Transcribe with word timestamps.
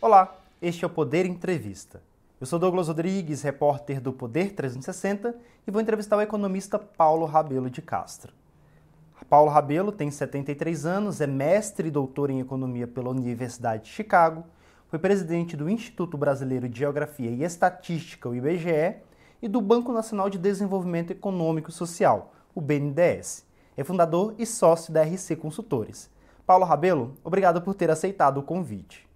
Olá, 0.00 0.38
este 0.62 0.84
é 0.84 0.86
o 0.86 0.90
Poder 0.90 1.26
Entrevista. 1.26 2.00
Eu 2.40 2.46
sou 2.46 2.56
Douglas 2.56 2.86
Rodrigues, 2.86 3.42
repórter 3.42 4.00
do 4.00 4.12
Poder 4.12 4.54
360 4.54 5.34
e 5.66 5.72
vou 5.72 5.82
entrevistar 5.82 6.16
o 6.16 6.20
economista 6.20 6.78
Paulo 6.78 7.26
Rabelo 7.26 7.68
de 7.68 7.82
Castro. 7.82 8.32
Paulo 9.28 9.50
Rabelo 9.50 9.90
tem 9.90 10.08
73 10.08 10.86
anos, 10.86 11.20
é 11.20 11.26
mestre 11.26 11.88
e 11.88 11.90
doutor 11.90 12.30
em 12.30 12.38
economia 12.38 12.86
pela 12.86 13.10
Universidade 13.10 13.86
de 13.86 13.88
Chicago, 13.88 14.44
foi 14.86 15.00
presidente 15.00 15.56
do 15.56 15.68
Instituto 15.68 16.16
Brasileiro 16.16 16.68
de 16.68 16.78
Geografia 16.78 17.32
e 17.32 17.42
Estatística, 17.42 18.28
o 18.28 18.36
IBGE, 18.36 18.98
e 19.42 19.48
do 19.48 19.60
Banco 19.60 19.90
Nacional 19.90 20.30
de 20.30 20.38
Desenvolvimento 20.38 21.10
Econômico 21.10 21.70
e 21.70 21.74
Social, 21.74 22.32
o 22.54 22.60
BNDES. 22.60 23.44
É 23.76 23.82
fundador 23.82 24.32
e 24.38 24.46
sócio 24.46 24.92
da 24.92 25.02
RC 25.02 25.34
Consultores. 25.34 26.08
Paulo 26.46 26.64
Rabelo, 26.64 27.16
obrigado 27.24 27.60
por 27.60 27.74
ter 27.74 27.90
aceitado 27.90 28.38
o 28.38 28.44
convite. 28.44 29.07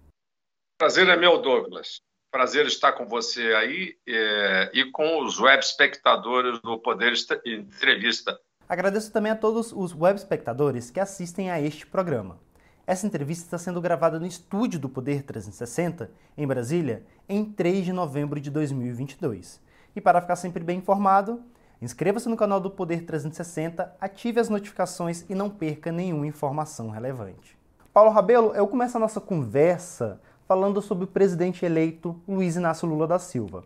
Prazer 0.83 1.07
é 1.07 1.15
meu, 1.15 1.41
Douglas. 1.41 2.01
Prazer 2.29 2.65
estar 2.65 2.91
com 2.91 3.07
você 3.07 3.53
aí 3.53 3.95
é, 4.05 4.69
e 4.73 4.91
com 4.91 5.23
os 5.23 5.39
web 5.39 5.63
espectadores 5.63 6.59
do 6.59 6.77
Poder 6.77 7.13
Entrevista. 7.45 8.37
Agradeço 8.67 9.09
também 9.09 9.31
a 9.31 9.35
todos 9.37 9.71
os 9.71 9.95
web 9.95 10.19
espectadores 10.19 10.91
que 10.91 10.99
assistem 10.99 11.49
a 11.49 11.61
este 11.61 11.87
programa. 11.87 12.37
Essa 12.85 13.07
entrevista 13.07 13.45
está 13.45 13.57
sendo 13.57 13.79
gravada 13.79 14.19
no 14.19 14.25
estúdio 14.25 14.77
do 14.77 14.89
Poder 14.89 15.23
360, 15.23 16.11
em 16.37 16.45
Brasília, 16.45 17.05
em 17.29 17.45
3 17.45 17.85
de 17.85 17.93
novembro 17.93 18.37
de 18.37 18.51
2022. 18.51 19.61
E 19.95 20.01
para 20.01 20.19
ficar 20.19 20.35
sempre 20.35 20.65
bem 20.65 20.79
informado, 20.79 21.41
inscreva-se 21.81 22.27
no 22.27 22.35
canal 22.35 22.59
do 22.59 22.69
Poder 22.69 23.05
360, 23.05 23.95
ative 24.01 24.41
as 24.41 24.49
notificações 24.49 25.23
e 25.29 25.33
não 25.33 25.49
perca 25.49 25.93
nenhuma 25.93 26.27
informação 26.27 26.89
relevante. 26.89 27.57
Paulo 27.93 28.09
Rabelo, 28.09 28.53
eu 28.53 28.67
começo 28.67 28.97
a 28.97 28.99
nossa 28.99 29.21
conversa 29.21 30.19
falando 30.47 30.81
sobre 30.81 31.05
o 31.05 31.07
presidente 31.07 31.65
eleito 31.65 32.19
Luiz 32.27 32.55
Inácio 32.55 32.87
Lula 32.87 33.07
da 33.07 33.19
Silva. 33.19 33.63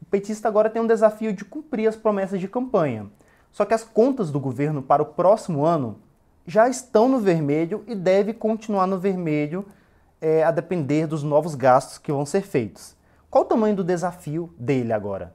O 0.00 0.04
petista 0.04 0.48
agora 0.48 0.70
tem 0.70 0.80
um 0.80 0.86
desafio 0.86 1.32
de 1.32 1.44
cumprir 1.44 1.88
as 1.88 1.96
promessas 1.96 2.40
de 2.40 2.48
campanha. 2.48 3.10
Só 3.50 3.64
que 3.64 3.74
as 3.74 3.82
contas 3.82 4.30
do 4.30 4.38
governo 4.38 4.82
para 4.82 5.02
o 5.02 5.06
próximo 5.06 5.64
ano 5.64 6.00
já 6.46 6.68
estão 6.68 7.08
no 7.08 7.18
vermelho 7.18 7.84
e 7.86 7.94
deve 7.94 8.32
continuar 8.32 8.86
no 8.86 8.98
vermelho 8.98 9.66
é, 10.20 10.42
a 10.42 10.50
depender 10.50 11.06
dos 11.06 11.22
novos 11.22 11.54
gastos 11.54 11.98
que 11.98 12.12
vão 12.12 12.24
ser 12.24 12.42
feitos. 12.42 12.96
Qual 13.30 13.44
o 13.44 13.46
tamanho 13.46 13.76
do 13.76 13.84
desafio 13.84 14.54
dele 14.58 14.92
agora? 14.92 15.34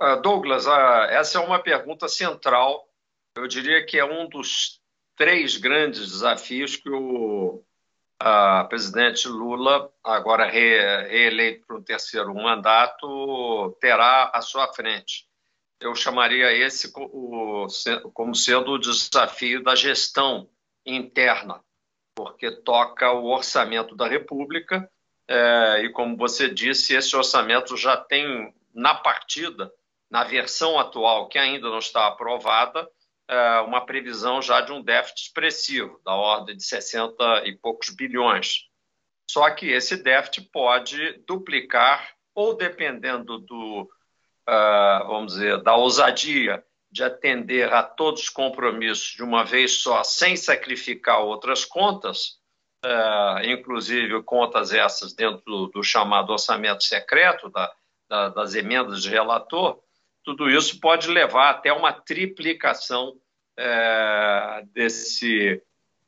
Uh, 0.00 0.20
Douglas, 0.20 0.66
uh, 0.66 1.10
essa 1.10 1.38
é 1.38 1.40
uma 1.40 1.58
pergunta 1.58 2.08
central. 2.08 2.88
Eu 3.36 3.48
diria 3.48 3.84
que 3.84 3.98
é 3.98 4.04
um 4.04 4.28
dos 4.28 4.80
três 5.16 5.56
grandes 5.56 6.10
desafios 6.10 6.76
que 6.76 6.90
o 6.90 7.62
a 8.24 8.64
presidente 8.64 9.26
Lula, 9.26 9.90
agora 10.04 10.48
reeleito 10.48 11.66
para 11.66 11.76
um 11.76 11.82
terceiro 11.82 12.32
mandato, 12.32 13.76
terá 13.80 14.30
à 14.32 14.40
sua 14.40 14.72
frente. 14.72 15.26
Eu 15.80 15.92
chamaria 15.96 16.52
esse 16.52 16.92
como 16.92 18.34
sendo 18.36 18.72
o 18.72 18.78
desafio 18.78 19.64
da 19.64 19.74
gestão 19.74 20.48
interna, 20.86 21.60
porque 22.14 22.48
toca 22.52 23.10
o 23.10 23.26
orçamento 23.26 23.96
da 23.96 24.06
República, 24.06 24.88
é, 25.26 25.82
e 25.82 25.88
como 25.90 26.16
você 26.16 26.48
disse, 26.48 26.94
esse 26.94 27.16
orçamento 27.16 27.76
já 27.76 27.96
tem 27.96 28.54
na 28.72 28.94
partida, 28.94 29.72
na 30.08 30.22
versão 30.22 30.78
atual, 30.78 31.28
que 31.28 31.38
ainda 31.38 31.68
não 31.68 31.78
está 31.78 32.06
aprovada, 32.06 32.88
uma 33.66 33.84
previsão 33.84 34.42
já 34.42 34.60
de 34.60 34.72
um 34.72 34.82
déficit 34.82 35.26
expressivo, 35.28 36.00
da 36.04 36.14
ordem 36.14 36.56
de 36.56 36.64
60 36.64 37.46
e 37.46 37.56
poucos 37.56 37.90
bilhões. 37.90 38.68
Só 39.30 39.48
que 39.50 39.66
esse 39.70 39.96
déficit 39.96 40.50
pode 40.50 41.24
duplicar, 41.26 42.14
ou 42.34 42.54
dependendo 42.54 43.38
do, 43.38 43.88
uh, 44.48 45.06
vamos 45.06 45.34
dizer, 45.34 45.62
da 45.62 45.74
ousadia 45.74 46.64
de 46.90 47.02
atender 47.02 47.72
a 47.72 47.82
todos 47.82 48.24
os 48.24 48.28
compromissos 48.28 49.14
de 49.14 49.22
uma 49.22 49.44
vez 49.44 49.78
só, 49.78 50.04
sem 50.04 50.36
sacrificar 50.36 51.20
outras 51.20 51.64
contas, 51.64 52.38
uh, 52.84 53.42
inclusive 53.44 54.22
contas 54.24 54.72
essas 54.72 55.14
dentro 55.14 55.42
do, 55.46 55.66
do 55.68 55.82
chamado 55.82 56.32
orçamento 56.32 56.84
secreto, 56.84 57.48
da, 57.48 57.72
da, 58.10 58.28
das 58.28 58.54
emendas 58.54 59.02
de 59.02 59.08
relator, 59.08 59.80
tudo 60.22 60.50
isso 60.50 60.78
pode 60.78 61.08
levar 61.08 61.50
até 61.50 61.72
uma 61.72 61.92
triplicação 61.92 63.18
é, 63.56 64.62
desse, 64.72 65.62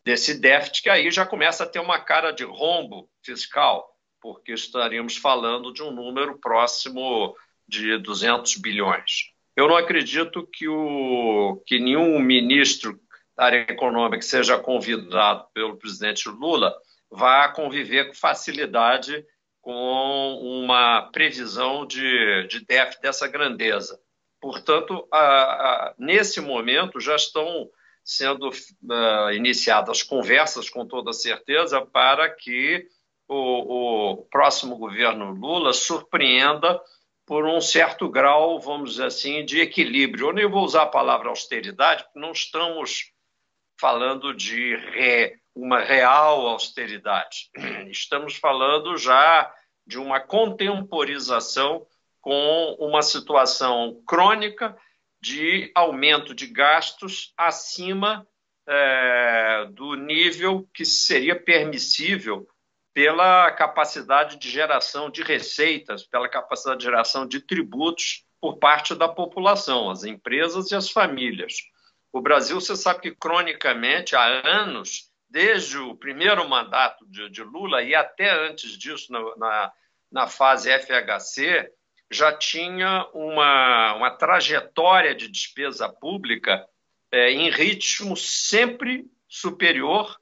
desse 0.05 0.39
déficit, 0.41 0.83
que 0.83 0.91
aí 0.91 1.11
já 1.11 1.27
começa 1.27 1.65
a 1.65 1.67
ter 1.67 1.79
uma 1.79 1.99
cara 1.99 2.31
de 2.31 2.45
rombo 2.45 3.09
fiscal, 3.23 3.89
porque 4.21 4.53
estaríamos 4.53 5.17
falando 5.17 5.73
de 5.73 5.83
um 5.83 5.91
número 5.91 6.39
próximo 6.39 7.35
de 7.67 7.99
200 7.99 8.57
bilhões. 8.57 9.33
Eu 9.57 9.69
não 9.69 9.77
acredito 9.77 10.47
que, 10.53 10.69
o, 10.69 11.63
que 11.67 11.79
nenhum 11.79 12.19
ministro 12.19 12.99
da 13.37 13.45
área 13.45 13.67
econômica 13.69 14.19
que 14.19 14.25
seja 14.25 14.59
convidado 14.59 15.47
pelo 15.53 15.77
presidente 15.77 16.29
Lula 16.29 16.75
vá 17.11 17.49
conviver 17.49 18.07
com 18.07 18.15
facilidade 18.15 19.25
com 19.61 20.39
uma 20.43 21.11
previsão 21.11 21.87
de, 21.87 22.47
de 22.49 22.65
déficit 22.67 23.01
dessa 23.01 23.27
grandeza. 23.27 23.99
Portanto, 24.45 25.09
a, 25.11 25.19
a, 25.19 25.95
nesse 25.99 26.39
momento 26.39 27.01
já 27.01 27.17
estão 27.17 27.71
sendo 28.05 28.51
uh, 28.51 29.33
iniciadas 29.33 30.03
conversas, 30.03 30.69
com 30.69 30.87
toda 30.87 31.15
certeza, 31.15 31.81
para 31.81 32.29
que 32.29 32.87
o, 33.27 34.11
o, 34.11 34.17
próximo 34.27 34.77
governo 34.77 35.31
Lula 35.31 35.73
surpreenda 35.73 36.79
por 37.25 37.47
um 37.47 37.59
certo 37.59 38.07
grau, 38.11 38.61
vamos 38.61 38.91
dizer 38.91 39.07
assim, 39.07 39.47
de 39.47 39.63
equilíbrio. 39.63 40.29
Eu 40.29 40.35
nem 40.35 40.47
vou 40.47 40.63
usar 40.63 40.83
a 40.83 40.89
palavra 40.89 41.31
austeridade, 41.31 42.05
porque 42.05 42.21
não 42.21 42.33
estamos 42.33 43.13
falando 43.81 44.35
de 44.35 44.77
re, 44.77 45.39
uma 45.55 45.81
real 45.81 46.47
austeridade. 46.49 47.49
Estamos 47.91 48.37
falando 48.37 48.95
já 48.99 49.51
de 49.87 49.99
uma 49.99 50.21
contemporização 50.21 51.87
com 52.25 52.75
uma 52.79 53.03
situação 53.03 54.01
crônica 54.07 54.75
de 55.21 55.71
aumento 55.75 56.35
de 56.35 56.47
gastos 56.47 57.35
acima 57.37 58.27
é, 58.67 59.67
do 59.73 59.95
nível 59.95 60.67
que 60.73 60.87
seria 60.87 61.39
permissível 61.39 62.49
pela 62.95 63.51
capacidade 63.53 64.39
de 64.39 64.49
geração 64.49 65.11
de 65.11 65.23
receitas, 65.23 66.03
pela 66.03 66.27
capacidade 66.27 66.79
de 66.79 66.87
geração 66.87 67.27
de 67.29 67.41
tributos 67.41 68.25
por 68.41 68.57
parte 68.57 68.95
da 68.95 69.07
população, 69.07 69.91
as 69.91 70.05
empresas 70.05 70.71
e 70.71 70.75
as 70.75 70.89
famílias. 70.89 71.53
O 72.11 72.23
Brasil, 72.23 72.59
você 72.59 72.75
sabe 72.75 73.03
que 73.03 73.15
cronicamente, 73.15 74.17
há 74.17 74.49
anos, 74.49 75.11
desde 75.29 75.77
o 75.77 75.95
primeiro 75.95 76.49
mandato 76.49 77.05
de, 77.07 77.29
de 77.29 77.43
Lula 77.43 77.83
e 77.83 77.95
até 77.95 78.31
antes 78.31 78.79
disso, 78.79 79.13
na, 79.13 79.37
na, 79.37 79.73
na 80.11 80.27
fase 80.27 80.71
FHC, 80.71 81.71
já 82.11 82.33
tinha 82.33 83.09
uma, 83.13 83.95
uma 83.95 84.11
trajetória 84.11 85.15
de 85.15 85.29
despesa 85.29 85.89
pública 85.89 86.67
é, 87.11 87.31
em 87.31 87.51
ritmo 87.51 88.17
sempre 88.17 89.05
superior 89.29 90.19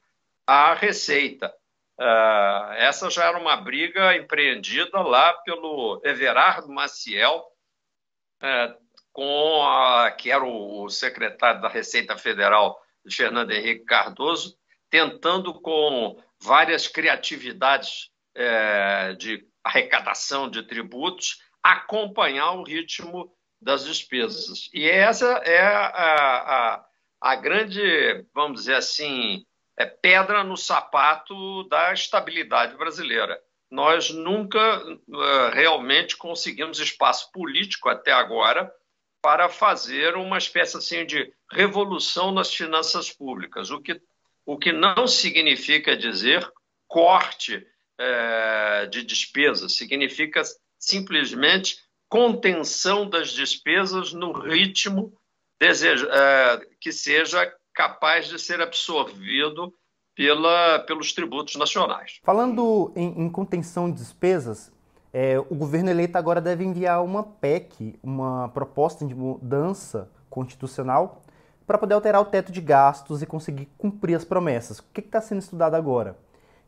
à 0.47 0.75
receita. 0.75 1.53
Uh, 1.99 2.73
essa 2.79 3.11
já 3.11 3.27
era 3.27 3.39
uma 3.39 3.57
briga 3.57 4.17
empreendida 4.17 5.01
lá 5.01 5.35
pelo 5.45 6.01
Everardo 6.05 6.69
Maciel, 6.69 7.47
uh, 8.43 8.83
com 9.13 9.63
a, 9.63 10.11
que 10.11 10.31
era 10.31 10.45
o, 10.45 10.89
secretário 10.89 11.61
da 11.61 11.69
Receita 11.69 12.17
Federal, 12.17 12.81
Fernando 13.11 13.53
Henrique 13.53 13.85
Cardoso, 13.85 14.57
tentando 14.89 15.55
com 15.61 16.21
várias 16.41 16.89
criatividades 16.89 18.11
uh, 18.37 19.15
de 19.17 19.47
arrecadação 19.63 20.51
de 20.51 20.63
tributos 20.63 21.39
acompanhar 21.63 22.53
o 22.53 22.65
ritmo 22.65 23.33
das 23.61 23.85
despesas. 23.85 24.69
E 24.75 24.89
essa 24.89 25.27
é 25.45 25.61
a, 25.61 25.87
a, 25.87 26.85
a 27.21 27.37
grande, 27.37 28.27
vamos 28.35 28.63
dizer 28.63 28.75
assim, 28.75 29.47
é 29.77 29.87
pedra 29.87 30.43
no 30.43 30.57
sapato 30.57 31.65
da 31.69 31.93
estabilidade 31.93 32.77
brasileira. 32.77 33.41
Nós 33.71 34.11
nunca 34.11 34.85
uh, 34.85 35.51
realmente 35.53 36.17
conseguimos 36.17 36.79
espaço 36.79 37.31
político 37.33 37.89
até 37.89 38.13
agora 38.13 38.71
para 39.23 39.49
fazer 39.49 40.17
uma 40.17 40.37
espécie 40.37 40.77
assim 40.77 41.07
de 41.07 41.33
revolução 41.51 42.33
nas 42.33 42.53
finanças 42.53 43.11
públicas, 43.11 43.71
o 43.71 43.81
que, 43.81 44.01
o 44.45 44.59
que 44.59 44.73
não 44.73 45.07
significa 45.07 45.97
dizer 45.97 46.47
corte 46.89 47.57
uh, 47.57 48.87
de 48.89 49.05
despesas, 49.05 49.77
significa 49.77 50.43
simplesmente 50.83 51.79
contenção 52.09 53.09
das 53.09 53.31
despesas 53.31 54.13
no 54.13 54.33
ritmo 54.33 55.15
deseja, 55.59 56.07
uh, 56.07 56.67
que 56.81 56.93
seja 56.93 57.51
capaz 57.73 58.27
de 58.27 58.39
ser 58.39 58.61
absorvido 58.61 59.73
pela, 60.15 60.81
pelos 60.81 61.13
tributos 61.13 61.55
nacionais. 61.57 62.19
Falando 62.23 62.93
em, 62.97 63.23
em 63.23 63.31
contenção 63.31 63.91
de 63.91 63.99
despesas, 63.99 64.71
é, 65.13 65.39
o 65.39 65.55
governo 65.55 65.89
eleito 65.89 66.19
agora 66.19 66.41
deve 66.41 66.65
enviar 66.65 67.03
uma 67.03 67.23
PEC, 67.23 67.99
uma 68.03 68.49
proposta 68.49 69.07
de 69.07 69.15
mudança 69.15 70.11
constitucional, 70.29 71.23
para 71.67 71.79
poder 71.79 71.95
alterar 71.95 72.21
o 72.21 72.27
teto 72.27 72.51
de 72.51 72.61
gastos 72.61 73.23
e 73.23 73.27
conseguir 73.27 73.69
cumprir 73.79 74.17
as 74.17 74.25
promessas. 74.25 74.81
O 74.81 74.85
que 74.93 75.01
está 75.01 75.21
sendo 75.21 75.39
estudado 75.39 75.77
agora? 75.77 76.19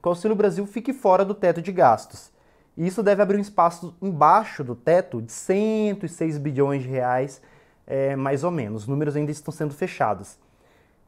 Que 0.01 0.09
o 0.09 0.11
Auxílio 0.11 0.37
Brasil 0.37 0.65
fique 0.67 0.93
fora 0.93 1.25
do 1.25 1.35
teto 1.35 1.61
de 1.61 1.73
gastos. 1.73 2.33
E 2.77 2.87
isso 2.87 3.03
deve 3.03 3.23
abrir 3.23 3.37
um 3.37 3.41
espaço 3.41 3.95
embaixo 4.03 4.65
do 4.65 4.75
teto 4.75 5.23
de 5.23 5.33
106 5.33 6.39
bilhões 6.39 6.83
de 6.83 6.89
reais, 6.89 7.41
é, 7.87 8.17
mais 8.17 8.43
ou 8.43 8.51
menos. 8.51 8.83
Os 8.83 8.89
números 8.89 9.15
ainda 9.15 9.31
estão 9.31 9.53
sendo 9.53 9.73
fechados. 9.73 10.39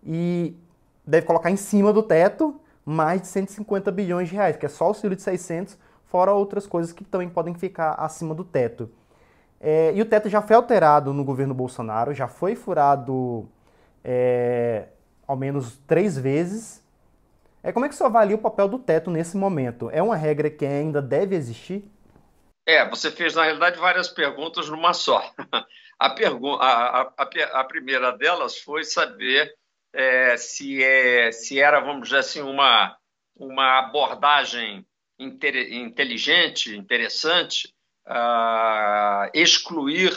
E 0.05 0.57
deve 1.07 1.27
colocar 1.27 1.51
em 1.51 1.57
cima 1.57 1.93
do 1.93 2.03
teto 2.03 2.61
mais 2.85 3.21
de 3.21 3.27
150 3.27 3.91
bilhões 3.91 4.29
de 4.29 4.37
reais, 4.37 4.57
que 4.57 4.65
é 4.65 4.69
só 4.69 4.85
o 4.85 4.89
auxílio 4.89 5.17
de 5.17 5.23
600, 5.23 5.77
fora 6.05 6.33
outras 6.33 6.69
coisas 6.69 6.93
que 6.93 7.03
também 7.03 7.29
podem 7.29 7.53
ficar 7.53 7.95
acima 7.95 8.33
do 8.33 8.45
teto. 8.45 8.89
É, 9.61 9.93
e 9.95 10.01
o 10.01 10.07
teto 10.07 10.29
já 10.29 10.41
foi 10.41 10.55
alterado 10.55 11.13
no 11.13 11.25
governo 11.25 11.53
Bolsonaro, 11.53 12.15
já 12.15 12.29
foi 12.29 12.55
furado 12.55 13.49
é, 14.05 14.85
ao 15.27 15.37
menos 15.37 15.79
três 15.87 16.17
vezes. 16.17 16.81
É, 17.67 17.73
como 17.73 17.85
é 17.85 17.89
que 17.89 17.97
você 17.97 18.05
avalia 18.05 18.37
o 18.37 18.41
papel 18.41 18.69
do 18.69 18.79
teto 18.79 19.11
nesse 19.11 19.37
momento? 19.37 19.91
É 19.91 20.01
uma 20.01 20.15
regra 20.15 20.49
que 20.49 20.65
ainda 20.65 21.03
deve 21.03 21.35
existir? 21.35 21.83
É, 22.65 22.89
você 22.89 23.11
fez, 23.11 23.35
na 23.35 23.43
realidade, 23.43 23.77
várias 23.81 24.07
perguntas 24.07 24.69
numa 24.69 24.95
só. 24.95 25.35
A, 25.99 26.11
pergu 26.11 26.57
a, 26.61 27.11
a, 27.17 27.29
a 27.55 27.65
primeira 27.65 28.13
delas 28.13 28.59
foi 28.59 28.85
saber 28.85 29.51
é, 29.95 30.37
se, 30.37 30.85
é, 30.85 31.33
se 31.33 31.59
era, 31.59 31.81
vamos 31.81 32.09
dizer 32.09 32.19
assim, 32.19 32.43
uma, 32.43 32.95
uma 33.35 33.79
abordagem 33.79 34.87
inter, 35.19 35.73
inteligente, 35.73 36.77
interessante, 36.77 37.75
uh, 38.07 39.31
excluir 39.33 40.13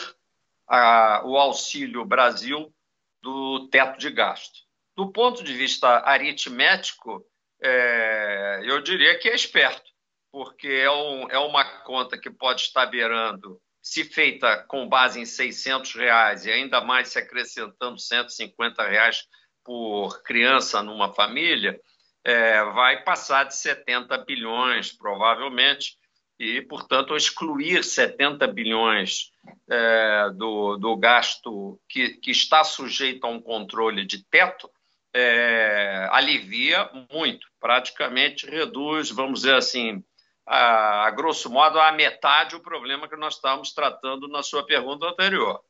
uh, 0.70 1.26
o 1.26 1.38
Auxílio 1.38 2.04
Brasil 2.04 2.74
do 3.22 3.70
teto 3.70 3.98
de 3.98 4.12
gasto. 4.12 4.60
Do 4.98 5.14
ponto 5.14 5.42
de 5.46 5.54
vista 5.54 6.00
aritmético, 6.00 7.26
é, 7.62 8.62
eu 8.64 8.82
diria 8.82 9.18
que 9.18 9.30
é 9.30 9.36
esperto, 9.36 9.90
porque 10.32 10.68
é, 10.68 10.92
um, 10.92 11.30
é, 11.30 11.38
uma 11.40 11.66
conta 11.82 12.18
que 12.18 12.30
pode 12.30 12.62
estar 12.62 12.86
beirando, 12.86 13.60
se 13.82 14.04
feita 14.04 14.64
com 14.68 14.88
base 14.88 15.20
em 15.20 15.26
600 15.26 15.96
reais 15.96 16.46
e 16.46 16.52
ainda 16.52 16.82
mais 16.82 17.10
se 17.10 17.20
acrescentando 17.20 18.00
150 18.00 18.88
reais 18.88 19.24
por 19.64 20.22
criança 20.24 20.82
numa 20.82 21.14
família, 21.14 21.80
é, 22.24 22.64
vai 22.64 23.04
passar 23.04 23.46
de 23.46 23.56
70 23.56 24.18
bilhões, 24.20 24.92
provavelmente, 24.92 25.98
e, 26.40 26.62
portanto, 26.62 27.16
excluir 27.16 27.84
70 27.84 28.48
bilhões 28.48 29.32
é, 29.70 30.30
do, 30.36 30.78
do 30.78 30.96
gasto 30.96 31.80
que, 31.90 32.10
que 32.16 32.32
está 32.32 32.64
sujeito 32.64 33.26
a 33.26 33.30
um 33.30 33.42
controle 33.42 34.06
de 34.06 34.24
teto 34.26 34.70
é, 35.14 36.08
alivia 36.12 36.90
muito, 37.12 37.48
praticamente 37.60 38.46
reduz, 38.46 39.10
vamos 39.10 39.42
dizer 39.42 39.56
assim, 39.56 40.04
a, 40.46 41.08
a, 41.08 41.12
grosso 41.12 41.50
modo, 41.50 41.80
a 41.80 41.92
metade 41.92 42.56
o 42.56 42.62
problema 42.62 43.08
que 43.08 43.16
nós 43.16 43.36
estávamos 43.36 43.74
tratando 43.74 44.28
na 44.28 44.44
sua 44.44 44.66
pergunta 44.66 45.06
anterior. 45.08 45.62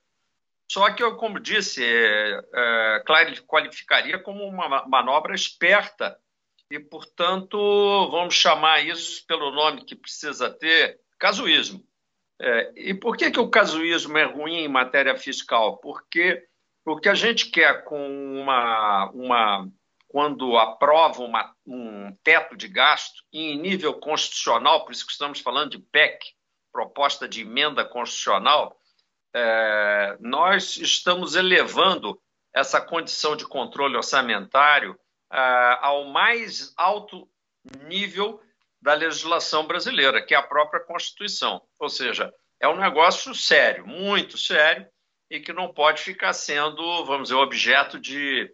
Só 0.72 0.92
que 0.94 1.02
eu, 1.02 1.16
como 1.16 1.40
disse, 1.40 1.84
é, 1.84 2.42
é, 2.54 3.04
qualificaria 3.48 4.20
como 4.20 4.44
uma 4.46 4.86
manobra 4.88 5.34
esperta 5.34 6.18
e, 6.72 6.80
portanto, 6.80 7.58
vamos 8.12 8.36
chamar 8.36 8.86
isso 8.86 9.26
pelo 9.26 9.52
nome 9.52 9.84
que 9.84 9.96
precisa 9.96 10.50
ter, 10.50 11.00
casuísmo. 11.18 11.84
É, 12.42 12.72
e 12.76 12.94
por 12.94 13.18
que, 13.18 13.32
que 13.32 13.40
o 13.40 13.50
casuísmo 13.50 14.18
é 14.18 14.24
ruim 14.24 14.60
em 14.60 14.68
matéria 14.68 15.18
fiscal? 15.18 15.78
Porque 15.78 16.48
o 16.92 17.00
que 17.00 17.10
a 17.10 17.16
gente 17.16 17.50
quer 17.50 17.84
com 17.84 18.42
uma, 18.42 19.10
uma 19.12 19.68
quando 20.08 20.58
aprova 20.58 21.24
uma, 21.24 21.54
um 21.66 22.16
teto 22.24 22.56
de 22.58 22.68
gasto 22.68 23.24
em 23.32 23.58
nível 23.60 23.94
constitucional, 23.94 24.84
por 24.84 24.92
isso 24.92 25.06
que 25.06 25.12
estamos 25.12 25.40
falando 25.40 25.72
de 25.72 25.80
PEC, 25.80 26.20
proposta 26.72 27.28
de 27.28 27.42
emenda 27.42 27.86
constitucional, 27.86 28.78
é, 29.34 30.18
nós 30.20 30.78
estamos 30.78 31.36
elevando 31.36 32.20
essa 32.54 32.82
condição 32.82 33.36
de 33.36 33.46
controle 33.46 33.96
orçamentário 33.96 34.94
uh, 35.32 35.78
ao 35.82 36.06
mais 36.06 36.74
alto 36.76 37.30
nível 37.86 38.42
da 38.82 38.94
legislação 38.94 39.68
brasileira, 39.68 40.22
que 40.22 40.34
é 40.34 40.38
a 40.38 40.44
própria 40.44 40.84
Constituição. 40.84 41.62
Ou 41.78 41.90
seja, 41.90 42.34
é 42.60 42.68
um 42.68 42.78
negócio 42.78 43.36
sério, 43.36 43.86
muito 43.86 44.38
sério, 44.38 44.88
e 45.30 45.40
que 45.40 45.54
não 45.54 45.72
pode 45.74 46.02
ficar 46.02 46.34
sendo, 46.34 47.06
vamos 47.06 47.30
dizer, 47.30 47.36
objeto 47.36 48.00
de 48.00 48.52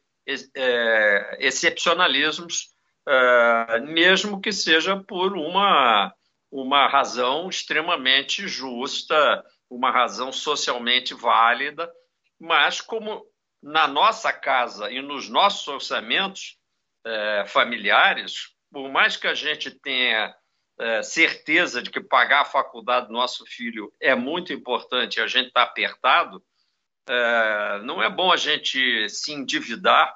é, 0.55 1.37
excepcionalismos, 1.39 2.69
é, 3.07 3.79
mesmo 3.81 4.41
que 4.41 4.51
seja 4.51 4.97
por 4.97 5.37
uma, 5.37 6.13
uma 6.51 6.87
razão 6.87 7.47
extremamente 7.49 8.47
justa, 8.47 9.43
uma 9.69 9.91
razão 9.91 10.31
socialmente 10.31 11.13
válida, 11.13 11.91
mas 12.39 12.81
como 12.81 13.25
na 13.61 13.87
nossa 13.87 14.31
casa 14.33 14.91
e 14.91 15.01
nos 15.01 15.29
nossos 15.29 15.67
orçamentos, 15.67 16.57
é, 17.05 17.45
familiares, 17.47 18.49
por 18.71 18.89
mais 18.89 19.15
que 19.15 19.27
a 19.27 19.33
gente 19.33 19.71
tenha 19.71 20.35
é, 20.79 21.03
certeza 21.03 21.81
de 21.81 21.89
que 21.89 22.01
pagar 22.01 22.41
a 22.41 22.45
faculdade 22.45 23.07
do 23.07 23.13
nosso 23.13 23.45
filho 23.45 23.93
é 24.01 24.15
muito 24.15 24.51
importante 24.51 25.17
e 25.17 25.21
a 25.21 25.27
gente 25.27 25.47
está 25.47 25.63
apertado, 25.63 26.43
é, 27.07 27.79
não 27.83 28.01
é 28.01 28.09
bom 28.09 28.31
a 28.31 28.37
gente 28.37 29.09
se 29.09 29.31
endividar 29.31 30.15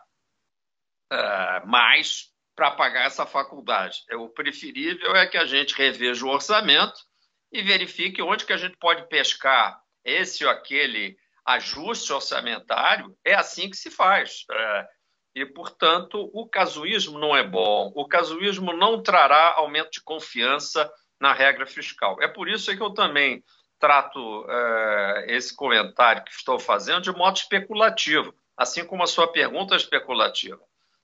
é, 1.12 1.66
mais 1.66 2.32
para 2.56 2.72
pagar 2.72 3.06
essa 3.06 3.26
faculdade. 3.26 4.04
É, 4.10 4.16
o 4.16 4.30
preferível 4.30 5.16
é 5.16 5.26
que 5.26 5.38
a 5.38 5.46
gente 5.46 5.76
reveja 5.76 6.26
o 6.26 6.30
orçamento 6.30 7.00
e 7.52 7.62
verifique 7.62 8.22
onde 8.22 8.46
que 8.46 8.54
a 8.54 8.58
gente 8.58 8.78
pode 8.78 9.08
pescar 9.08 9.82
esse 10.04 10.44
ou 10.44 10.52
aquele 10.52 11.18
ajuste 11.46 12.12
orçamentário. 12.12 13.16
É 13.24 13.34
assim 13.34 13.70
que 13.70 13.78
se 13.78 13.90
faz. 13.90 14.46
É, 14.52 14.88
e, 15.36 15.46
portanto, 15.46 16.30
o 16.34 16.48
casuísmo 16.48 17.18
não 17.18 17.36
é 17.36 17.44
bom. 17.44 17.92
O 17.96 18.08
casuísmo 18.08 18.74
não 18.74 19.02
trará 19.02 19.54
aumento 19.56 19.92
de 19.92 20.02
confiança 20.02 20.92
na 21.20 21.34
regra 21.34 21.66
fiscal. 21.66 22.22
É 22.22 22.28
por 22.28 22.48
isso 22.48 22.76
que 22.76 22.82
eu 22.82 22.92
também 22.92 23.44
trato 23.80 24.46
é, 24.50 25.26
esse 25.30 25.56
comentário 25.56 26.24
que 26.24 26.32
estou 26.32 26.60
fazendo 26.60 27.02
de 27.02 27.12
modo 27.12 27.38
especulativo, 27.38 28.34
assim 28.58 28.86
como 28.86 29.04
a 29.04 29.08
sua 29.08 29.32
pergunta 29.32 29.74
é 29.74 29.78
especulativa. 29.78 30.60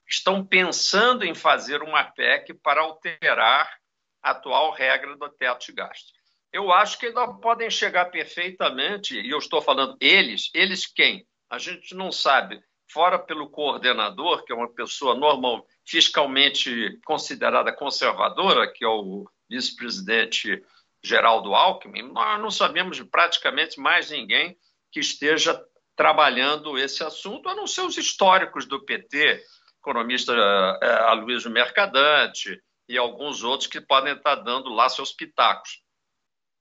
Estão 0.07 0.45
pensando 0.45 1.23
em 1.23 1.33
fazer 1.33 1.81
uma 1.81 2.03
PEC 2.03 2.53
para 2.55 2.81
alterar 2.81 3.79
a 4.21 4.31
atual 4.31 4.71
regra 4.71 5.15
do 5.15 5.29
teto 5.29 5.65
de 5.67 5.71
gasto. 5.71 6.11
Eu 6.51 6.71
acho 6.71 6.99
que 6.99 7.07
ainda 7.07 7.27
podem 7.27 7.69
chegar 7.69 8.05
perfeitamente, 8.05 9.19
e 9.19 9.29
eu 9.29 9.39
estou 9.39 9.61
falando 9.61 9.97
eles, 9.99 10.49
eles 10.53 10.85
quem? 10.85 11.25
A 11.49 11.57
gente 11.57 11.95
não 11.95 12.11
sabe 12.11 12.61
fora 12.87 13.17
pelo 13.17 13.49
coordenador, 13.49 14.43
que 14.45 14.53
é 14.53 14.55
uma 14.55 14.71
pessoa 14.71 15.15
normal, 15.15 15.65
fiscalmente 15.83 16.99
considerada 17.05 17.73
conservadora, 17.73 18.71
que 18.71 18.85
é 18.85 18.87
o 18.87 19.29
vice-presidente 19.49 20.63
Geraldo 21.05 21.53
Alckmin, 21.53 22.11
nós 22.11 22.41
não 22.41 22.49
sabemos 22.49 22.97
de 22.97 23.05
praticamente 23.05 23.79
mais 23.79 24.09
ninguém 24.09 24.57
que 24.91 24.99
esteja 24.99 25.63
trabalhando 25.95 26.77
esse 26.77 27.03
assunto, 27.03 27.47
a 27.47 27.55
não 27.55 27.67
ser 27.67 27.81
os 27.81 27.97
históricos 27.97 28.65
do 28.65 28.83
PT, 28.83 29.43
economista 29.79 30.33
é, 30.81 30.93
Aloysio 31.03 31.51
Mercadante 31.51 32.59
e 32.89 32.97
alguns 32.97 33.43
outros 33.43 33.67
que 33.67 33.79
podem 33.79 34.13
estar 34.13 34.35
dando 34.35 34.69
lá 34.69 34.89
seus 34.89 35.13
pitacos. 35.13 35.83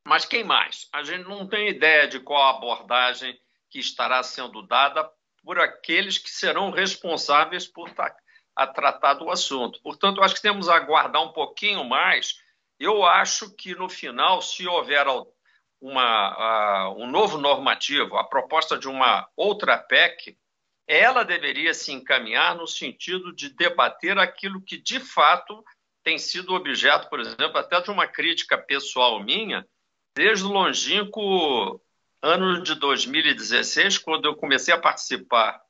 Mas 0.06 0.26
quem 0.26 0.44
mais? 0.44 0.88
A 0.92 1.02
gente 1.02 1.26
não 1.26 1.48
tem 1.48 1.68
ideia 1.68 2.06
de 2.06 2.20
qual 2.20 2.56
abordagem 2.56 3.38
que 3.70 3.78
estará 3.78 4.22
sendo 4.22 4.62
dada 4.62 5.10
por 5.42 5.58
aqueles 5.58 6.18
que 6.18 6.30
serão 6.30 6.70
responsáveis 6.70 7.66
por 7.66 7.90
a 8.54 8.66
tratar 8.66 9.14
do 9.14 9.30
assunto. 9.30 9.80
Portanto, 9.82 10.22
acho 10.22 10.34
que 10.34 10.42
temos 10.42 10.68
a 10.68 10.76
aguardar 10.76 11.22
um 11.22 11.32
pouquinho 11.32 11.82
mais. 11.82 12.34
Eu 12.78 13.04
acho 13.04 13.54
que 13.54 13.74
no 13.74 13.88
final, 13.88 14.42
se 14.42 14.66
houver 14.66 15.06
uma, 15.80 16.88
uh, 16.88 17.02
um 17.02 17.06
novo 17.06 17.38
normativo, 17.38 18.16
a 18.16 18.24
proposta 18.24 18.78
de 18.78 18.88
uma 18.88 19.28
outra 19.36 19.78
PEC, 19.78 20.36
ela 20.86 21.24
deveria 21.24 21.72
se 21.72 21.92
encaminhar 21.92 22.56
no 22.56 22.66
sentido 22.66 23.34
de 23.34 23.48
debater 23.50 24.18
aquilo 24.18 24.60
que 24.60 24.76
de 24.76 25.00
fato 25.00 25.64
tem 26.02 26.18
sido 26.18 26.54
objeto, 26.54 27.08
por 27.08 27.20
exemplo, 27.20 27.56
até 27.56 27.80
de 27.80 27.90
uma 27.90 28.06
crítica 28.06 28.58
pessoal 28.58 29.22
minha, 29.22 29.66
desde 30.14 30.44
o 30.44 30.48
longínquo 30.48 31.80
ano 32.20 32.62
de 32.62 32.74
2016, 32.74 33.98
quando 33.98 34.26
eu 34.26 34.36
comecei 34.36 34.72
a 34.72 34.80
participar 34.80 35.60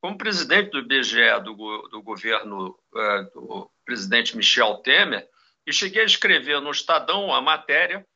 como 0.00 0.18
presidente 0.18 0.70
do 0.70 0.80
IBGE 0.80 1.40
do, 1.42 1.88
do 1.88 2.02
governo 2.02 2.78
uh, 2.92 3.24
do 3.32 3.70
presidente 3.84 4.36
Michel 4.36 4.76
Temer 4.78 5.26
e 5.66 5.72
cheguei 5.72 6.02
a 6.02 6.06
escrever 6.06 6.60
no 6.60 6.70
Estadão 6.70 7.26
uma 7.26 7.40
matéria 7.40 8.06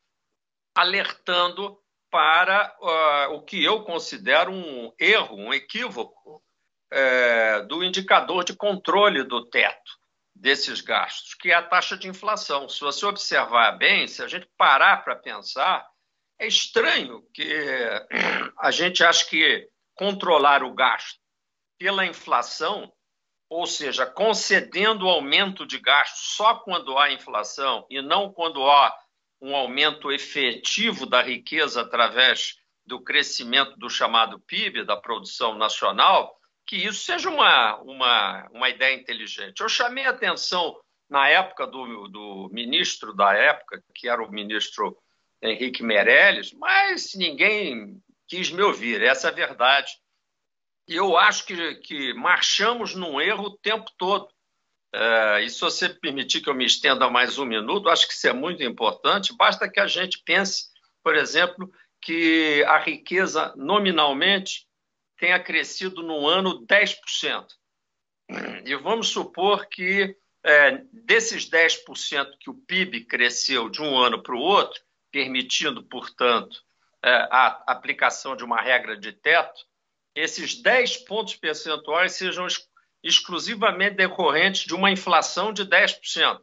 alertando 0.75 1.79
para 2.11 2.75
uh, 2.81 3.35
o 3.35 3.43
que 3.43 3.63
eu 3.63 3.83
considero 3.85 4.53
um 4.53 4.93
erro, 4.99 5.37
um 5.37 5.53
equívoco 5.53 6.43
é, 6.91 7.63
do 7.63 7.85
indicador 7.85 8.45
de 8.45 8.57
controle 8.57 9.23
do 9.25 9.45
teto 9.45 9.99
desses 10.35 10.81
gastos, 10.81 11.35
que 11.35 11.51
é 11.51 11.55
a 11.55 11.63
taxa 11.63 11.97
de 11.97 12.09
inflação. 12.09 12.69
Se 12.69 12.81
você 12.81 13.05
observar 13.05 13.73
bem, 13.73 14.07
se 14.07 14.23
a 14.23 14.29
gente 14.29 14.49
parar 14.57 15.05
para 15.05 15.17
pensar, 15.17 15.87
é 16.39 16.47
estranho 16.47 17.23
que 17.35 17.45
a 18.57 18.71
gente 18.71 19.03
acha 19.03 19.29
que 19.29 19.69
controlar 19.95 20.63
o 20.63 20.73
gasto 20.73 21.19
pela 21.79 22.07
inflação, 22.07 22.93
ou 23.49 23.67
seja, 23.67 24.05
concedendo 24.07 25.09
aumento 25.09 25.67
de 25.67 25.79
gasto 25.79 26.19
só 26.19 26.57
quando 26.57 26.99
há 26.99 27.13
inflação 27.13 27.87
e 27.89 28.03
não 28.03 28.31
quando 28.33 28.63
há 28.69 28.95
um 29.41 29.55
aumento 29.55 30.13
efetivo 30.13 31.07
da 31.07 31.23
riqueza 31.23 31.81
através 31.81 32.57
do 32.85 33.01
crescimento 33.01 33.77
do 33.79 33.89
chamado 33.89 34.41
PIB, 34.41 34.85
da 34.85 34.97
produção 34.97 35.55
nacional, 35.55 36.37
que 36.67 36.77
isso 36.77 37.05
seja 37.05 37.31
uma, 37.31 37.77
uma, 37.77 38.49
uma 38.53 38.69
ideia 38.69 38.95
inteligente. 38.95 39.61
Eu 39.61 39.69
chamei 39.69 40.07
a 40.07 40.11
atenção 40.11 40.79
na 41.09 41.29
época 41.29 41.67
do, 41.67 42.09
do 42.09 42.51
ministro 42.53 43.15
da 43.15 43.33
época, 43.33 43.83
que 43.95 44.09
era 44.09 44.23
o 44.23 44.31
ministro 44.31 44.97
Henrique 45.43 45.83
Meirelles, 45.83 46.53
mas 46.53 47.15
ninguém 47.15 48.03
quis 48.27 48.51
me 48.51 48.63
ouvir, 48.63 49.03
essa 49.03 49.29
é 49.29 49.31
a 49.31 49.35
verdade. 49.35 49.93
E 50.89 50.97
eu 50.97 51.19
acho 51.19 51.45
que, 51.45 51.75
que 51.77 52.15
marchamos 52.15 52.95
num 52.95 53.21
erro 53.21 53.45
o 53.45 53.59
tempo 53.59 53.91
todo. 53.99 54.29
É, 54.91 55.43
e 55.43 55.51
se 55.51 55.61
você 55.61 55.89
permitir 55.91 56.41
que 56.41 56.49
eu 56.49 56.55
me 56.55 56.65
estenda 56.65 57.11
mais 57.11 57.39
um 57.39 57.45
minuto, 57.45 57.91
acho 57.91 58.09
que 58.09 58.15
isso 58.15 58.27
é 58.27 58.33
muito 58.33 58.63
importante. 58.63 59.37
Basta 59.37 59.71
que 59.71 59.79
a 59.79 59.87
gente 59.87 60.23
pense, 60.25 60.69
por 61.05 61.15
exemplo, 61.15 61.71
que 62.01 62.65
a 62.67 62.79
riqueza 62.79 63.53
nominalmente 63.55 64.67
tenha 65.19 65.39
crescido 65.39 66.03
no 66.03 66.27
ano 66.27 66.65
10%. 66.67 66.97
E 68.65 68.75
vamos 68.77 69.09
supor 69.09 69.67
que 69.69 70.17
é, 70.45 70.83
desses 70.93 71.51
10% 71.51 72.31
que 72.41 72.49
o 72.49 72.55
PIB 72.55 73.05
cresceu 73.05 73.69
de 73.69 73.83
um 73.83 73.99
ano 73.99 74.23
para 74.23 74.35
o 74.35 74.41
outro, 74.41 74.81
permitindo, 75.11 75.83
portanto, 75.83 76.63
é, 77.05 77.11
a 77.31 77.63
aplicação 77.67 78.35
de 78.35 78.45
uma 78.45 78.61
regra 78.61 78.97
de 78.97 79.13
teto, 79.13 79.68
esses 80.19 80.61
10 80.61 80.99
pontos 81.05 81.37
percentuais 81.37 82.13
sejam 82.13 82.47
exclusivamente 83.03 83.97
decorrentes 83.97 84.63
de 84.63 84.75
uma 84.75 84.91
inflação 84.91 85.53
de 85.53 85.65
10% 85.65 86.41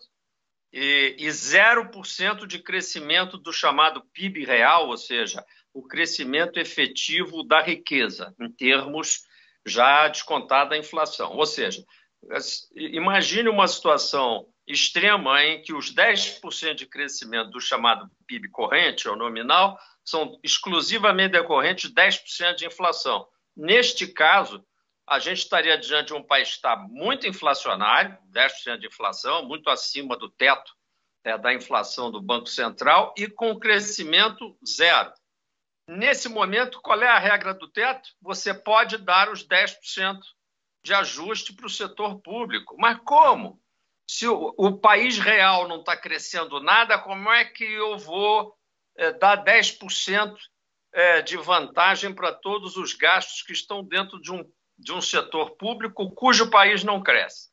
e, 0.71 1.15
e 1.19 1.27
0% 1.27 2.47
de 2.47 2.59
crescimento 2.59 3.37
do 3.37 3.51
chamado 3.51 4.01
PIB 4.13 4.45
real, 4.45 4.87
ou 4.87 4.97
seja, 4.97 5.43
o 5.73 5.83
crescimento 5.83 6.57
efetivo 6.57 7.43
da 7.43 7.61
riqueza, 7.61 8.33
em 8.39 8.49
termos 8.49 9.23
já 9.65 10.07
descontada 10.07 10.75
a 10.75 10.77
inflação. 10.77 11.33
Ou 11.33 11.45
seja, 11.45 11.83
imagine 12.75 13.49
uma 13.49 13.67
situação 13.67 14.47
extrema 14.65 15.43
em 15.43 15.61
que 15.61 15.73
os 15.73 15.93
10% 15.93 16.75
de 16.75 16.85
crescimento 16.85 17.51
do 17.51 17.59
chamado 17.59 18.09
PIB 18.25 18.49
corrente, 18.49 19.07
ou 19.09 19.17
nominal, 19.17 19.77
são 20.03 20.39
exclusivamente 20.41 21.33
decorrentes 21.33 21.89
de 21.89 21.95
10% 21.95 22.55
de 22.55 22.65
inflação. 22.67 23.27
Neste 23.55 24.07
caso, 24.07 24.65
a 25.07 25.19
gente 25.19 25.39
estaria 25.39 25.77
diante 25.77 26.07
de 26.07 26.13
um 26.13 26.23
país 26.23 26.49
que 26.49 26.55
está 26.55 26.75
muito 26.75 27.27
inflacionário, 27.27 28.17
10% 28.31 28.79
de 28.79 28.87
inflação, 28.87 29.45
muito 29.45 29.69
acima 29.69 30.17
do 30.17 30.29
teto 30.29 30.73
é, 31.23 31.37
da 31.37 31.53
inflação 31.53 32.11
do 32.11 32.21
Banco 32.21 32.47
Central, 32.47 33.13
e 33.17 33.27
com 33.27 33.57
crescimento 33.59 34.57
zero. 34.67 35.11
Nesse 35.87 36.27
momento, 36.27 36.81
qual 36.81 37.01
é 37.01 37.07
a 37.07 37.19
regra 37.19 37.53
do 37.53 37.67
teto? 37.67 38.09
Você 38.21 38.53
pode 38.53 38.97
dar 38.97 39.29
os 39.29 39.47
10% 39.47 40.19
de 40.83 40.93
ajuste 40.93 41.53
para 41.53 41.65
o 41.65 41.69
setor 41.69 42.19
público. 42.21 42.75
Mas 42.77 42.99
como? 43.03 43.61
Se 44.07 44.27
o, 44.27 44.53
o 44.57 44.77
país 44.77 45.17
real 45.17 45.67
não 45.67 45.79
está 45.79 45.97
crescendo 45.97 46.59
nada, 46.59 46.99
como 46.99 47.31
é 47.31 47.45
que 47.45 47.63
eu 47.63 47.97
vou 47.97 48.55
é, 48.97 49.11
dar 49.11 49.43
10% 49.43 50.35
é, 50.95 51.21
de 51.21 51.37
vantagem 51.37 52.13
para 52.13 52.33
todos 52.33 52.75
os 52.77 52.93
gastos 52.93 53.43
que 53.43 53.53
estão 53.53 53.83
dentro 53.83 54.19
de 54.19 54.31
um, 54.31 54.43
de 54.77 54.91
um 54.91 55.01
setor 55.01 55.51
público 55.57 56.09
cujo 56.11 56.49
país 56.49 56.83
não 56.83 57.03
cresce? 57.03 57.49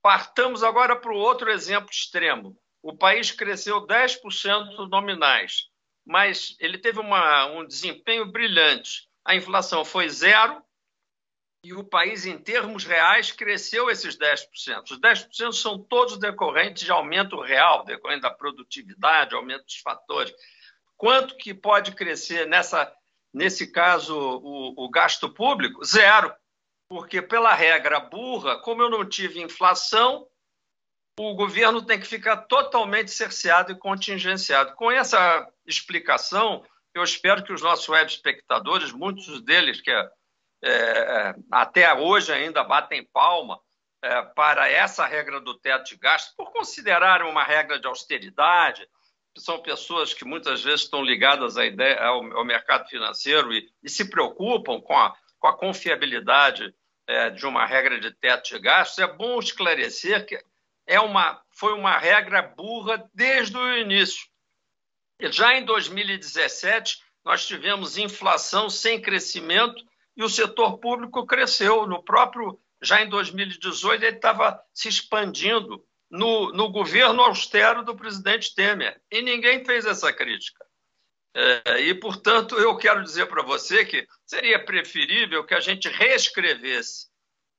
Partamos 0.00 0.62
agora 0.62 0.94
para 0.94 1.12
o 1.12 1.18
outro 1.18 1.50
exemplo 1.50 1.90
extremo. 1.90 2.56
O 2.82 2.96
país 2.96 3.32
cresceu 3.32 3.86
10% 3.86 4.88
nominais 4.88 5.68
mas 6.04 6.56
ele 6.60 6.78
teve 6.78 7.00
uma, 7.00 7.46
um 7.46 7.66
desempenho 7.66 8.26
brilhante. 8.26 9.08
A 9.24 9.34
inflação 9.34 9.84
foi 9.84 10.08
zero 10.08 10.62
e 11.64 11.72
o 11.72 11.82
país, 11.82 12.26
em 12.26 12.36
termos 12.36 12.84
reais, 12.84 13.32
cresceu 13.32 13.88
esses 13.88 14.18
10%. 14.18 14.90
Os 14.90 15.00
10% 15.00 15.52
são 15.52 15.82
todos 15.82 16.18
decorrentes 16.18 16.84
de 16.84 16.92
aumento 16.92 17.40
real, 17.40 17.84
decorrente 17.84 18.20
da 18.20 18.30
produtividade, 18.30 19.34
aumento 19.34 19.64
dos 19.64 19.78
fatores. 19.78 20.34
Quanto 20.96 21.36
que 21.36 21.52
pode 21.52 21.92
crescer 21.92 22.46
nessa, 22.46 22.92
nesse 23.32 23.70
caso 23.70 24.16
o, 24.16 24.84
o 24.84 24.90
gasto 24.90 25.28
público? 25.28 25.84
Zero. 25.84 26.32
Porque, 26.88 27.22
pela 27.22 27.54
regra 27.54 27.98
burra, 27.98 28.60
como 28.60 28.82
eu 28.82 28.90
não 28.90 29.08
tive 29.08 29.40
inflação, 29.40 30.26
o 31.18 31.34
governo 31.34 31.82
tem 31.82 31.98
que 31.98 32.06
ficar 32.06 32.36
totalmente 32.38 33.10
cerceado 33.10 33.72
e 33.72 33.78
contingenciado. 33.78 34.74
Com 34.74 34.90
essa 34.90 35.48
explicação, 35.66 36.64
eu 36.92 37.02
espero 37.02 37.42
que 37.42 37.52
os 37.52 37.62
nossos 37.62 37.88
web 37.88 38.10
espectadores, 38.10 38.92
muitos 38.92 39.40
deles 39.42 39.80
que 39.80 39.90
é, 39.90 40.10
é, 40.62 41.34
até 41.50 41.92
hoje 41.94 42.32
ainda 42.32 42.64
batem 42.64 43.04
palma 43.12 43.58
é, 44.02 44.22
para 44.22 44.68
essa 44.68 45.06
regra 45.06 45.40
do 45.40 45.54
teto 45.58 45.90
de 45.90 45.96
gastos, 45.96 46.34
por 46.36 46.52
considerarem 46.52 47.28
uma 47.28 47.44
regra 47.44 47.78
de 47.78 47.86
austeridade, 47.86 48.86
são 49.36 49.60
pessoas 49.60 50.14
que 50.14 50.24
muitas 50.24 50.62
vezes 50.62 50.82
estão 50.82 51.02
ligadas 51.02 51.56
à 51.56 51.66
ideia, 51.66 52.00
ao, 52.00 52.38
ao 52.38 52.44
mercado 52.44 52.88
financeiro 52.88 53.52
e, 53.52 53.68
e, 53.82 53.88
se 53.88 54.08
preocupam 54.08 54.80
com 54.80 54.96
a, 54.96 55.14
com 55.38 55.48
a 55.48 55.56
confiabilidade 55.56 56.74
é, 57.06 57.30
de 57.30 57.44
uma 57.46 57.66
regra 57.66 58.00
de 58.00 58.10
teto 58.12 58.50
de 58.50 58.58
gastos, 58.60 58.98
é 58.98 59.06
bom 59.06 59.38
esclarecer 59.38 60.24
que 60.26 60.38
é 60.86 61.00
uma, 61.00 61.42
foi 61.50 61.72
uma 61.72 61.98
regra 61.98 62.42
burra 62.42 63.08
desde 63.12 63.56
o 63.56 63.76
início. 63.76 64.26
Já 65.20 65.54
em 65.54 65.64
2017, 65.64 66.98
nós 67.24 67.46
tivemos 67.46 67.96
inflação 67.96 68.68
sem 68.68 69.00
crescimento 69.00 69.82
e 70.16 70.22
o 70.22 70.28
setor 70.28 70.78
público 70.78 71.26
cresceu. 71.26 71.86
No 71.86 72.02
próprio, 72.02 72.58
já 72.82 73.02
em 73.02 73.08
2018, 73.08 74.04
ele 74.04 74.16
estava 74.16 74.60
se 74.72 74.88
expandindo 74.88 75.84
no, 76.14 76.52
no 76.52 76.70
governo 76.70 77.22
austero 77.22 77.82
do 77.82 77.96
presidente 77.96 78.54
Temer. 78.54 79.02
E 79.10 79.20
ninguém 79.20 79.64
fez 79.64 79.84
essa 79.84 80.12
crítica. 80.12 80.64
É, 81.34 81.80
e, 81.80 81.94
portanto, 81.94 82.54
eu 82.56 82.76
quero 82.76 83.02
dizer 83.02 83.26
para 83.26 83.42
você 83.42 83.84
que 83.84 84.06
seria 84.24 84.64
preferível 84.64 85.44
que 85.44 85.54
a 85.54 85.60
gente 85.60 85.88
reescrevesse 85.88 87.08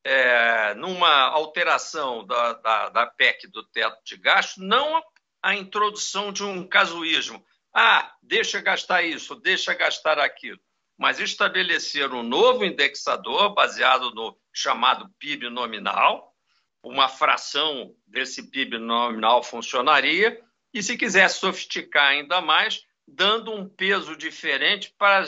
é, 0.05 0.73
numa 0.75 1.23
alteração 1.31 2.25
da, 2.25 2.53
da, 2.53 2.89
da 2.89 3.05
PEC 3.05 3.47
do 3.47 3.61
teto 3.61 4.01
de 4.05 4.15
gasto, 4.15 4.61
não 4.61 5.03
a 5.43 5.53
introdução 5.53 6.31
de 6.31 6.45
um 6.45 6.65
casuísmo. 6.65 7.45
Ah, 7.73 8.09
deixa 8.23 8.61
gastar 8.61 9.03
isso, 9.03 9.35
deixa 9.35 9.73
gastar 9.73 10.17
aquilo. 10.17 10.61
Mas 10.97 11.19
estabelecer 11.19 12.13
um 12.13 12.23
novo 12.23 12.63
indexador 12.63 13.53
baseado 13.53 14.11
no 14.11 14.39
chamado 14.53 15.09
PIB 15.19 15.49
nominal, 15.49 16.33
uma 16.85 17.09
fração 17.09 17.95
desse 18.05 18.49
PIB 18.49 18.77
nominal 18.77 19.43
funcionaria, 19.43 20.39
e 20.71 20.83
se 20.83 20.95
quiser 20.95 21.29
sofisticar 21.29 22.09
ainda 22.09 22.41
mais, 22.41 22.83
dando 23.07 23.51
um 23.51 23.67
peso 23.67 24.15
diferente 24.15 24.93
para 24.97 25.25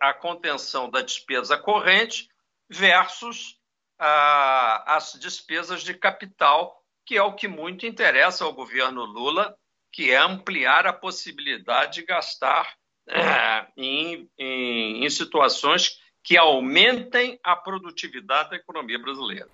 a, 0.00 0.12
contenção 0.14 0.90
da 0.90 1.02
despesa 1.02 1.56
corrente 1.56 2.28
versus 2.68 3.60
as 3.98 5.16
despesas 5.20 5.82
de 5.82 5.94
capital, 5.94 6.82
que 7.04 7.16
é 7.16 7.22
o 7.22 7.34
que 7.34 7.46
muito 7.46 7.86
interessa 7.86 8.44
ao 8.44 8.52
governo 8.52 9.04
Lula, 9.04 9.56
que 9.92 10.10
é 10.10 10.16
ampliar 10.16 10.86
a 10.86 10.92
possibilidade 10.92 12.00
de 12.00 12.06
gastar 12.06 12.74
é, 13.08 13.66
em 13.76 15.08
situações 15.08 16.00
que 16.24 16.36
aumentem 16.36 17.38
a 17.44 17.54
produtividade 17.54 18.50
da 18.50 18.56
economia 18.56 18.98
brasileira. 18.98 19.48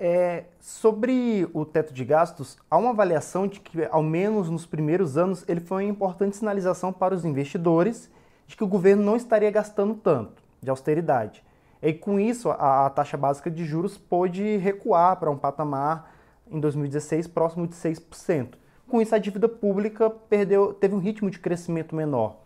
É, 0.00 0.44
sobre 0.60 1.48
o 1.52 1.64
teto 1.64 1.92
de 1.92 2.04
gastos, 2.04 2.56
há 2.70 2.78
uma 2.78 2.90
avaliação 2.90 3.48
de 3.48 3.58
que, 3.58 3.84
ao 3.90 4.02
menos 4.02 4.48
nos 4.48 4.64
primeiros 4.64 5.18
anos, 5.18 5.44
ele 5.48 5.60
foi 5.60 5.84
uma 5.84 5.90
importante 5.90 6.36
sinalização 6.36 6.92
para 6.92 7.14
os 7.14 7.24
investidores 7.24 8.10
de 8.46 8.56
que 8.56 8.62
o 8.62 8.68
governo 8.68 9.02
não 9.02 9.16
estaria 9.16 9.50
gastando 9.50 9.94
tanto 9.94 10.42
de 10.62 10.70
austeridade. 10.70 11.44
E 11.82 11.92
com 11.92 12.18
isso, 12.18 12.50
a, 12.50 12.86
a 12.86 12.90
taxa 12.90 13.16
básica 13.16 13.50
de 13.50 13.64
juros 13.64 13.98
pôde 13.98 14.56
recuar 14.56 15.16
para 15.16 15.30
um 15.30 15.36
patamar 15.36 16.14
em 16.50 16.60
2016 16.60 17.26
próximo 17.26 17.66
de 17.66 17.74
6%. 17.74 18.54
Com 18.86 19.02
isso, 19.02 19.14
a 19.14 19.18
dívida 19.18 19.48
pública 19.48 20.08
perdeu, 20.08 20.72
teve 20.72 20.94
um 20.94 20.98
ritmo 20.98 21.30
de 21.30 21.38
crescimento 21.38 21.94
menor. 21.94 22.36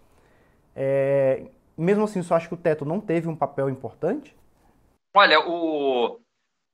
É, 0.74 1.44
mesmo 1.76 2.04
assim, 2.04 2.22
você 2.22 2.34
acha 2.34 2.48
que 2.48 2.54
o 2.54 2.56
teto 2.56 2.84
não 2.84 3.00
teve 3.00 3.28
um 3.28 3.36
papel 3.36 3.70
importante? 3.70 4.34
Olha, 5.14 5.38
o, 5.40 6.18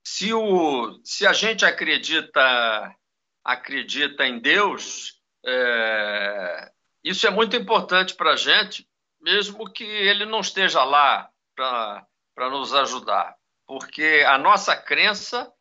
se, 0.08 0.32
o, 0.32 0.98
se 1.04 1.26
a 1.26 1.34
gente 1.34 1.66
acredita, 1.66 2.96
acredita 3.44 4.26
em 4.26 4.40
Deus, 4.40 5.20
é, 5.44 6.72
isso 7.04 7.26
é 7.26 7.30
muito 7.30 7.54
importante 7.54 8.14
para 8.14 8.32
a 8.32 8.36
gente, 8.36 8.88
mesmo 9.20 9.70
que 9.70 9.84
ele 9.84 10.24
não 10.24 10.40
esteja 10.40 10.82
lá 10.82 11.28
para 11.54 12.50
nos 12.50 12.72
ajudar, 12.74 13.36
porque 13.66 14.24
a 14.26 14.38
nossa 14.38 14.74
crença 14.74 15.52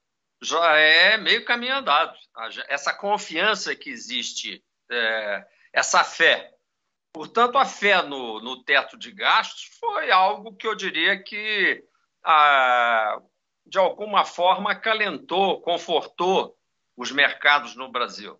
já 0.41 0.77
é 0.77 1.17
meio 1.17 1.43
caminho 1.43 1.75
andado. 1.75 2.17
Essa 2.69 2.93
confiança 2.93 3.75
que 3.75 3.89
existe, 3.89 4.63
é, 4.89 5.45
essa 5.73 6.05
fé. 6.05 6.53
Portanto, 7.11 7.57
a 7.57 7.65
fé 7.65 8.01
no, 8.01 8.39
no, 8.39 8.63
teto 8.63 8.97
de 8.97 9.11
gastos 9.11 9.77
foi 9.77 10.09
algo 10.09 10.55
que 10.55 10.67
eu 10.67 10.75
diria 10.75 11.21
que, 11.21 11.83
ah, 12.23 13.19
de 13.67 13.77
alguma 13.77 14.25
forma, 14.25 14.71
acalentou, 14.71 15.61
confortou 15.61 16.55
os 16.95 17.11
mercados 17.11 17.75
no 17.75 17.91
Brasil. 17.91 18.39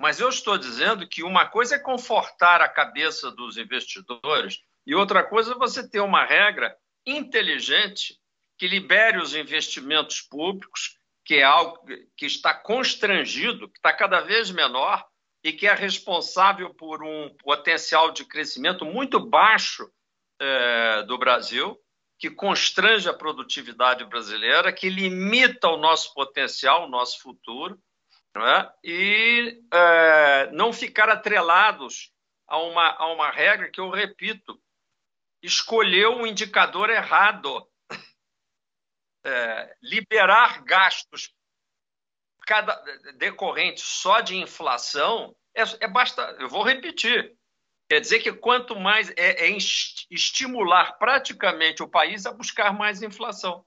Mas 0.00 0.20
eu 0.20 0.28
estou 0.28 0.56
dizendo 0.56 1.08
que 1.08 1.22
uma 1.22 1.46
coisa 1.46 1.74
é 1.74 1.78
confortar 1.78 2.60
a 2.60 2.68
cabeça 2.68 3.30
dos 3.30 3.56
investidores 3.56 4.60
e 4.86 4.94
outra 4.94 5.24
coisa 5.24 5.52
é 5.52 5.58
você 5.58 5.88
ter 5.88 6.00
uma 6.00 6.24
regra 6.24 6.76
inteligente 7.04 8.18
que 8.56 8.68
libere 8.68 9.18
os 9.18 9.34
investimentos 9.34 10.20
públicos 10.20 10.98
que 11.28 11.34
é 11.34 11.42
algo 11.42 11.84
que 12.16 12.24
está 12.24 12.54
constrangido, 12.54 13.68
que 13.68 13.78
está 13.78 13.92
cada 13.92 14.20
vez 14.20 14.50
menor 14.50 15.06
e 15.44 15.52
que 15.52 15.66
é 15.66 15.74
responsável 15.74 16.72
por 16.72 17.04
um 17.04 17.28
potencial 17.44 18.10
de 18.10 18.24
crescimento 18.24 18.86
muito 18.86 19.20
baixo 19.20 19.90
é, 20.40 21.02
do 21.02 21.18
Brasil, 21.18 21.78
que 22.18 22.30
constrange 22.30 23.08
a 23.08 23.14
produtividade 23.14 24.04
brasileira, 24.04 24.72
que 24.72 24.88
limita 24.88 25.68
o 25.68 25.76
nosso 25.76 26.12
potencial, 26.14 26.84
o 26.84 26.88
nosso 26.88 27.20
futuro, 27.20 27.80
não 28.34 28.46
é? 28.46 28.72
e 28.82 29.62
é, 29.72 30.50
não 30.52 30.72
ficar 30.72 31.08
atrelados 31.08 32.12
a 32.46 32.58
uma, 32.58 32.90
a 32.90 33.06
uma 33.12 33.30
regra 33.30 33.70
que 33.70 33.80
eu 33.80 33.90
repito, 33.90 34.60
escolheu 35.42 36.16
um 36.16 36.26
indicador 36.26 36.90
errado 36.90 37.68
é, 39.24 39.76
liberar 39.82 40.62
gastos 40.64 41.32
cada, 42.46 42.74
decorrentes 43.16 43.84
só 43.84 44.20
de 44.20 44.36
inflação 44.36 45.36
é, 45.54 45.62
é 45.80 45.88
basta. 45.88 46.22
Eu 46.40 46.48
vou 46.48 46.62
repetir. 46.62 47.36
Quer 47.88 48.00
dizer 48.00 48.18
que 48.18 48.32
quanto 48.32 48.78
mais 48.78 49.10
é, 49.16 49.46
é 49.46 49.56
estimular 50.10 50.98
praticamente 50.98 51.82
o 51.82 51.88
país 51.88 52.26
a 52.26 52.32
buscar 52.32 52.72
mais 52.72 53.02
inflação. 53.02 53.64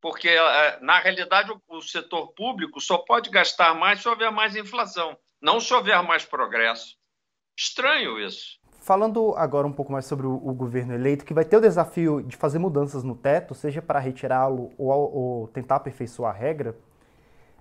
Porque, 0.00 0.28
é, 0.28 0.80
na 0.80 0.98
realidade, 0.98 1.52
o, 1.68 1.80
setor 1.80 2.32
público 2.32 2.80
só 2.80 2.98
pode 2.98 3.30
gastar 3.30 3.74
mais 3.74 4.00
se 4.00 4.08
houver 4.08 4.32
mais 4.32 4.56
inflação, 4.56 5.16
não 5.40 5.60
se 5.60 5.72
houver 5.72 6.02
mais 6.02 6.24
progresso. 6.24 6.96
Estranho 7.56 8.18
isso. 8.18 8.60
Falando 8.80 9.32
agora 9.36 9.64
um 9.64 9.72
pouco 9.72 9.92
mais 9.92 10.06
sobre 10.06 10.26
o, 10.26 10.34
o, 10.34 10.52
governo 10.52 10.92
eleito, 10.92 11.24
que 11.24 11.32
vai 11.32 11.44
ter 11.44 11.56
o 11.56 11.60
desafio 11.60 12.20
de 12.20 12.36
fazer 12.36 12.58
mudanças 12.58 13.04
no 13.04 13.14
teto, 13.14 13.54
seja 13.54 13.80
para 13.80 14.00
retirá-lo 14.00 14.72
ou, 14.76 14.90
ou, 14.90 15.48
tentar 15.48 15.76
aperfeiçoar 15.76 16.34
a 16.34 16.36
regra, 16.36 16.76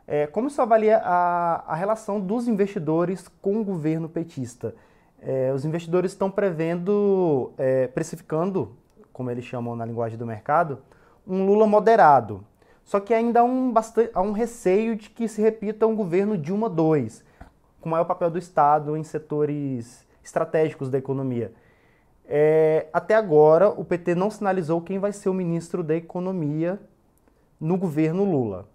é, 0.07 0.25
como 0.25 0.49
você 0.49 0.59
avalia 0.59 0.97
a, 0.97 1.73
a, 1.73 1.75
relação 1.75 2.19
dos 2.19 2.47
investidores 2.47 3.27
com 3.39 3.61
o 3.61 3.63
governo 3.63 4.09
petista? 4.09 4.73
É, 5.21 5.51
os 5.53 5.63
investidores 5.63 6.11
estão 6.11 6.31
prevendo, 6.31 7.51
é, 7.57 7.87
precificando, 7.87 8.75
como 9.13 9.29
eles 9.29 9.45
chamam 9.45 9.75
na 9.75 9.85
linguagem 9.85 10.17
do 10.17 10.25
mercado, 10.25 10.79
um 11.27 11.45
Lula 11.45 11.67
moderado. 11.67 12.43
Só 12.83 12.99
que 12.99 13.13
ainda 13.13 13.41
há 13.41 13.43
um, 13.43 13.71
bastante, 13.71 14.09
há 14.13 14.21
um 14.21 14.31
receio 14.31 14.95
de 14.95 15.09
que 15.09 15.27
se 15.27 15.41
repita 15.41 15.85
um 15.85 15.95
governo 15.95 16.37
Dilma 16.37 16.67
II, 16.67 17.11
com 17.79 17.89
maior 17.89 18.05
papel 18.05 18.31
do 18.31 18.39
Estado 18.39 18.97
em 18.97 19.03
setores 19.03 20.05
estratégicos 20.23 20.89
da 20.89 20.97
economia. 20.97 21.53
É, 22.25 22.87
até 22.91 23.13
agora, 23.13 23.69
o 23.69 23.83
PT 23.83 24.15
não 24.15 24.31
sinalizou 24.31 24.81
quem 24.81 24.97
vai 24.97 25.11
ser 25.11 25.29
o 25.29 25.33
ministro 25.33 25.83
da 25.83 25.95
Economia 25.95 26.79
no 27.59 27.77
governo 27.77 28.23
Lula. 28.23 28.67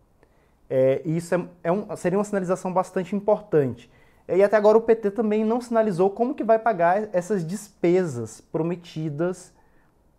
É, 0.69 1.01
isso 1.05 1.35
é, 1.35 1.49
é 1.65 1.73
um, 1.73 1.97
seria 1.97 2.19
uma 2.19 2.25
sinalização 2.25 2.73
bastante 2.73 3.17
importante. 3.17 3.91
E 4.29 4.43
até 4.43 4.57
agora 4.57 4.77
o 4.77 4.83
PT 4.83 5.13
também 5.13 5.45
não 5.45 5.61
sinalizou 5.61 6.11
como 6.11 6.35
que 6.35 6.43
vai 6.43 6.59
pagar 6.59 7.09
essas 7.15 7.47
despesas 7.47 8.41
prometidas 8.41 9.55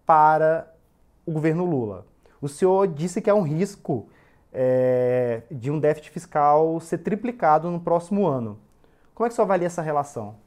para 0.05 0.73
o 1.25 1.31
governo 1.31 1.65
Lula. 1.65 2.05
O 2.41 2.47
senhor 2.47 2.87
disse 2.87 3.21
que 3.21 3.29
há 3.29 3.35
um 3.35 3.41
risco 3.41 4.09
é, 4.53 5.43
de 5.51 5.69
um 5.69 5.79
déficit 5.79 6.11
fiscal 6.11 6.79
ser 6.79 6.99
triplicado 6.99 7.69
no 7.69 7.81
próximo 7.81 8.25
ano. 8.25 8.59
Como 9.13 9.25
é 9.25 9.29
que 9.29 9.33
o 9.33 9.35
senhor 9.35 9.45
avalia 9.45 9.67
essa 9.67 9.81
relação? 9.81 10.39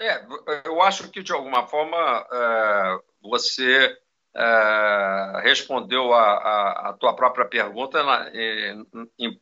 É, 0.00 0.24
eu 0.64 0.80
acho 0.80 1.10
que 1.10 1.22
de 1.22 1.32
alguma 1.32 1.66
forma 1.66 1.96
é, 2.32 2.98
você 3.22 3.96
é, 4.34 5.40
respondeu 5.42 6.14
a, 6.14 6.22
a, 6.22 6.88
a, 6.90 6.92
tua 6.94 7.14
própria 7.14 7.46
pergunta 7.46 8.02
na, 8.02 8.30
em, 8.34 9.40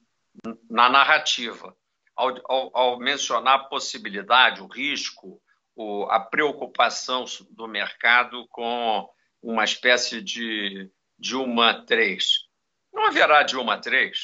na 0.68 0.88
narrativa, 0.88 1.74
ao, 2.16 2.76
ao, 2.76 2.98
mencionar 2.98 3.54
a 3.54 3.64
possibilidade, 3.64 4.62
o 4.62 4.66
risco, 4.66 5.40
o, 5.74 6.04
a 6.04 6.20
preocupação 6.20 7.24
do 7.50 7.66
mercado 7.66 8.46
com 8.48 9.08
uma 9.42 9.64
espécie 9.64 10.22
de 10.22 10.90
Dilma 11.18 11.84
3. 11.86 12.24
Não 12.92 13.06
haverá 13.06 13.42
Dilma 13.42 13.80
3, 13.80 14.18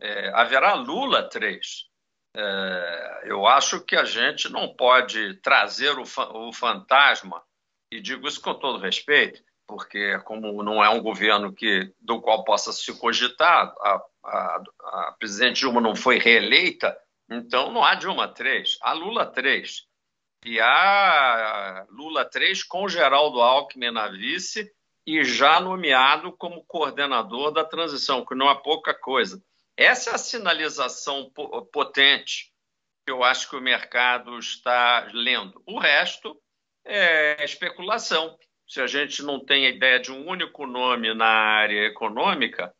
é, 0.00 0.30
haverá 0.34 0.74
Lula 0.74 1.28
3. 1.28 1.88
É, 2.36 3.22
eu 3.24 3.46
acho 3.46 3.80
que 3.80 3.96
a 3.96 4.04
gente 4.04 4.48
não 4.48 4.74
pode 4.74 5.34
trazer 5.40 5.98
o, 5.98 6.04
o 6.34 6.52
fantasma, 6.52 7.42
e 7.90 8.00
digo 8.00 8.28
isso 8.28 8.40
com 8.40 8.54
todo 8.54 8.78
respeito, 8.78 9.42
porque 9.66 10.18
como 10.20 10.62
não 10.62 10.84
é 10.84 10.88
um 10.88 11.02
governo 11.02 11.52
que 11.52 11.92
do 12.00 12.20
qual 12.20 12.44
possa 12.44 12.72
se 12.72 12.96
cogitar, 12.98 13.74
a, 13.80 14.02
a, 14.24 14.62
a 14.82 15.16
presidente 15.18 15.60
Dilma 15.60 15.80
não 15.80 15.96
foi 15.96 16.18
reeleita, 16.18 16.96
então 17.30 17.70
não 17.70 17.84
há 17.84 17.94
Dilma 17.94 18.26
3, 18.26 18.78
há 18.82 18.92
Lula 18.92 19.24
3. 19.24 19.86
E 20.44 20.58
há 20.58 21.86
Lula 21.90 22.24
3 22.24 22.64
com 22.64 22.88
Geraldo 22.88 23.40
Alckmin 23.40 23.92
na 23.92 24.08
vice 24.08 24.70
e 25.06 25.22
já 25.22 25.60
nomeado 25.60 26.32
como 26.32 26.64
coordenador 26.64 27.52
da 27.52 27.64
transição, 27.64 28.24
que 28.24 28.34
não 28.34 28.50
é 28.50 28.54
pouca 28.54 28.92
coisa. 28.94 29.42
Essa 29.76 30.10
é 30.10 30.14
a 30.14 30.18
sinalização 30.18 31.30
potente 31.72 32.52
que 33.06 33.12
eu 33.12 33.22
acho 33.22 33.48
que 33.48 33.56
o 33.56 33.60
mercado 33.60 34.38
está 34.38 35.08
lendo. 35.12 35.62
O 35.66 35.78
resto 35.78 36.40
é 36.84 37.42
especulação. 37.44 38.36
Se 38.66 38.80
a 38.80 38.86
gente 38.86 39.22
não 39.22 39.44
tem 39.44 39.66
a 39.66 39.70
ideia 39.70 39.98
de 39.98 40.12
um 40.12 40.28
único 40.28 40.66
nome 40.66 41.12
na 41.14 41.26
área 41.26 41.86
econômica, 41.86 42.74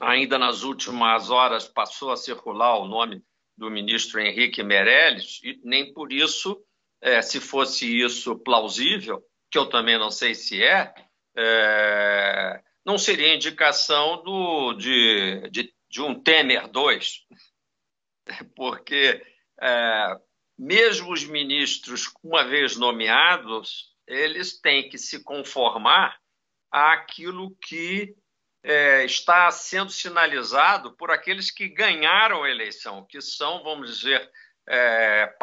ainda 0.00 0.38
nas 0.38 0.62
últimas 0.62 1.30
horas 1.30 1.68
passou 1.68 2.10
a 2.10 2.16
circular 2.16 2.78
o 2.78 2.88
nome 2.88 3.22
do 3.56 3.70
ministro 3.70 4.20
Henrique 4.20 4.62
Meirelles, 4.62 5.40
e 5.42 5.60
nem 5.64 5.92
por 5.92 6.12
isso, 6.12 6.62
é, 7.00 7.20
se 7.22 7.40
fosse 7.40 8.00
isso 8.00 8.38
plausível, 8.38 9.22
que 9.50 9.58
eu 9.58 9.66
também 9.66 9.98
não 9.98 10.10
sei 10.10 10.34
se 10.34 10.62
é, 10.62 10.92
é 11.36 12.60
não 12.84 12.98
seria 12.98 13.34
indicação 13.34 14.22
do, 14.24 14.72
de, 14.72 15.48
de 15.50 15.72
de 15.92 16.00
um 16.00 16.18
Temer 16.18 16.66
2, 16.68 17.26
porque 18.56 19.22
é, 19.60 20.20
mesmo 20.58 21.12
os 21.12 21.22
ministros, 21.24 22.10
uma 22.24 22.44
vez 22.44 22.76
nomeados, 22.78 23.92
eles 24.06 24.58
têm 24.58 24.88
que 24.88 24.96
se 24.96 25.22
conformar 25.22 26.18
àquilo 26.70 27.54
que 27.62 28.16
é, 28.62 29.04
está 29.04 29.50
sendo 29.50 29.90
sinalizado 29.90 30.96
por 30.96 31.10
aqueles 31.10 31.50
que 31.50 31.68
ganharam 31.68 32.44
a 32.44 32.50
eleição, 32.50 33.04
que 33.04 33.20
são, 33.20 33.62
vamos 33.62 33.98
dizer, 33.98 34.30
é, 34.68 35.34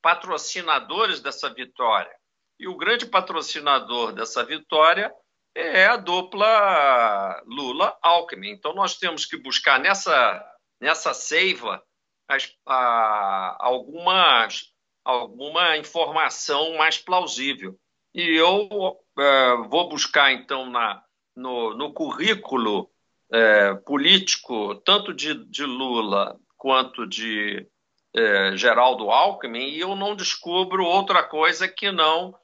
patrocinadores 0.00 1.20
dessa 1.20 1.52
vitória. 1.52 2.10
E 2.58 2.66
o 2.66 2.76
grande 2.76 3.06
patrocinador 3.06 4.12
dessa 4.12 4.44
vitória 4.44 5.12
é 5.54 5.86
a 5.86 5.96
dupla 5.96 7.42
Lula-Alckmin. 7.46 8.50
Então, 8.50 8.72
nós 8.74 8.96
temos 8.96 9.26
que 9.26 9.36
buscar 9.36 9.78
nessa, 9.78 10.42
nessa 10.80 11.12
seiva 11.12 11.82
as, 12.28 12.50
a, 12.66 13.56
algumas, 13.60 14.72
alguma 15.04 15.76
informação 15.76 16.76
mais 16.76 16.98
plausível. 16.98 17.78
E 18.14 18.22
eu 18.36 18.96
é, 19.18 19.56
vou 19.68 19.88
buscar, 19.88 20.32
então, 20.32 20.70
na, 20.70 21.02
no, 21.36 21.74
no 21.74 21.92
currículo 21.92 22.90
é, 23.32 23.74
político, 23.74 24.74
tanto 24.76 25.12
de, 25.12 25.34
de 25.46 25.64
Lula 25.64 26.38
quanto 26.56 27.06
de 27.06 27.66
é, 28.14 28.56
Geraldo 28.56 29.10
Alckmin, 29.10 29.68
e 29.68 29.80
eu 29.80 29.96
não 29.96 30.14
descubro 30.14 30.84
outra 30.84 31.22
coisa 31.22 31.66
que 31.66 31.90
não, 31.90 32.34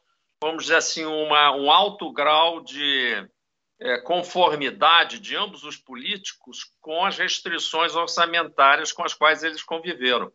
vamos 0.42 0.64
dizer 0.64 0.76
assim, 0.76 1.04
uma, 1.04 1.54
um 1.54 1.70
alto 1.70 2.10
grau 2.12 2.62
de 2.62 3.28
é, 3.80 3.98
conformidade 3.98 5.18
de 5.18 5.36
ambos 5.36 5.62
os 5.62 5.76
políticos 5.76 6.72
com 6.80 7.04
as 7.04 7.18
restrições 7.18 7.94
orçamentárias 7.94 8.92
com 8.92 9.04
as 9.04 9.14
quais 9.14 9.44
eles 9.44 9.62
conviveram. 9.62 10.32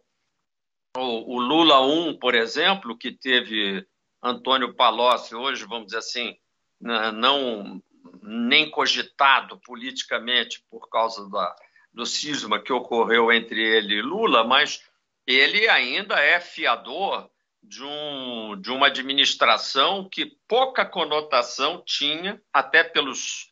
O, 0.95 1.35
o 1.35 1.39
Lula 1.39 1.81
1, 1.81 2.19
por 2.19 2.35
exemplo, 2.35 2.97
que 2.97 3.11
teve 3.11 3.85
Antônio 4.21 4.75
Palocci 4.75 5.35
hoje, 5.35 5.65
vamos 5.65 5.87
dizer 5.87 5.97
assim, 5.97 6.37
não 6.79 7.81
nem 8.23 8.69
cogitado 8.69 9.59
politicamente 9.59 10.63
por 10.69 10.89
causa 10.89 11.29
da, 11.29 11.55
do 11.93 12.05
cisma 12.05 12.59
que 12.59 12.71
ocorreu 12.71 13.31
entre 13.31 13.61
ele 13.61 13.95
e 13.95 14.01
Lula, 14.01 14.43
mas 14.43 14.81
ele 15.27 15.67
ainda 15.69 16.19
é 16.19 16.39
fiador 16.39 17.29
de, 17.61 17.83
um, 17.83 18.59
de 18.59 18.71
uma 18.71 18.87
administração 18.87 20.07
que 20.09 20.37
pouca 20.47 20.85
conotação 20.85 21.81
tinha, 21.85 22.41
até 22.51 22.83
pelos, 22.83 23.51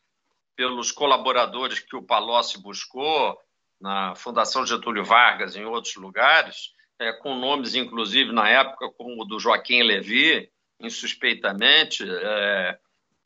pelos 0.55 0.91
colaboradores 0.91 1.79
que 1.79 1.95
o 1.95 2.03
Palocci 2.03 2.61
buscou 2.61 3.39
na 3.79 4.13
Fundação 4.15 4.65
Getúlio 4.65 5.03
Vargas, 5.03 5.55
em 5.55 5.65
outros 5.65 5.95
lugares, 5.95 6.73
é, 6.99 7.11
com 7.13 7.35
nomes, 7.35 7.73
inclusive, 7.73 8.31
na 8.31 8.47
época, 8.47 8.89
como 8.91 9.23
o 9.23 9.25
do 9.25 9.39
Joaquim 9.39 9.81
Levy, 9.81 10.51
insuspeitamente, 10.79 12.03
é, 12.07 12.77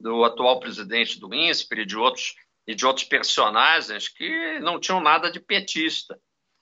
do 0.06 0.24
atual 0.24 0.60
presidente 0.60 1.20
do 1.20 1.34
INSPER 1.34 1.80
e 1.80 1.86
de 1.86 1.98
outros, 1.98 2.36
e 2.68 2.76
de 2.76 2.86
outros 2.86 3.08
personagens 3.08 4.08
que 4.08 4.60
não 4.60 4.80
tinham 4.80 5.00
nada 5.00 5.32
de 5.32 5.40
petista. 5.40 6.16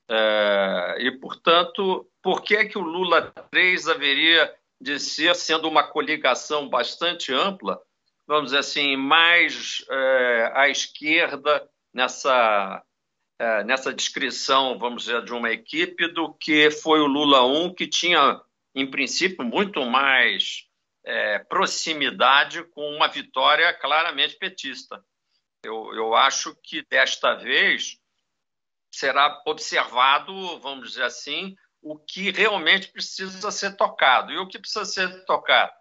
É, 0.09 0.95
e, 0.99 1.11
portanto, 1.19 2.09
por 2.21 2.41
que, 2.41 2.63
que 2.63 2.77
o 2.77 2.81
Lula 2.81 3.33
3 3.51 3.89
haveria 3.89 4.49
de 4.79 4.97
ser, 4.97 5.35
sendo 5.35 5.67
uma 5.67 5.83
coligação 5.83 6.69
bastante 6.69 7.33
ampla, 7.33 7.81
vamos 8.25 8.45
dizer 8.45 8.59
assim, 8.59 8.95
mais 8.95 9.83
é, 9.91 10.51
à 10.53 10.69
esquerda 10.69 11.69
nessa, 11.93 12.81
é, 13.37 13.65
nessa 13.65 13.93
descrição, 13.93 14.79
vamos 14.79 15.03
dizer, 15.03 15.21
de 15.21 15.33
uma 15.33 15.51
equipe, 15.51 16.07
do 16.07 16.33
que 16.33 16.71
foi 16.71 17.01
o 17.01 17.07
Lula 17.07 17.45
1, 17.45 17.73
que 17.75 17.87
tinha, 17.87 18.39
em 18.73 18.89
princípio, 18.89 19.43
muito 19.43 19.85
mais 19.85 20.63
é, 21.05 21.39
proximidade 21.39 22.63
com 22.65 22.95
uma 22.95 23.07
vitória 23.07 23.73
claramente 23.73 24.37
petista. 24.37 25.03
Eu, 25.63 25.93
eu 25.93 26.15
acho 26.15 26.55
que 26.61 26.85
desta 26.89 27.35
vez 27.35 27.97
será 28.91 29.41
observado, 29.45 30.59
vamos 30.59 30.89
dizer 30.89 31.03
assim, 31.03 31.55
o 31.81 31.97
que 31.97 32.31
realmente 32.31 32.89
precisa 32.89 33.51
ser 33.51 33.75
tocado. 33.75 34.31
E 34.31 34.37
o 34.37 34.47
que 34.47 34.59
precisa 34.59 34.85
ser 34.85 35.25
tocado? 35.25 35.71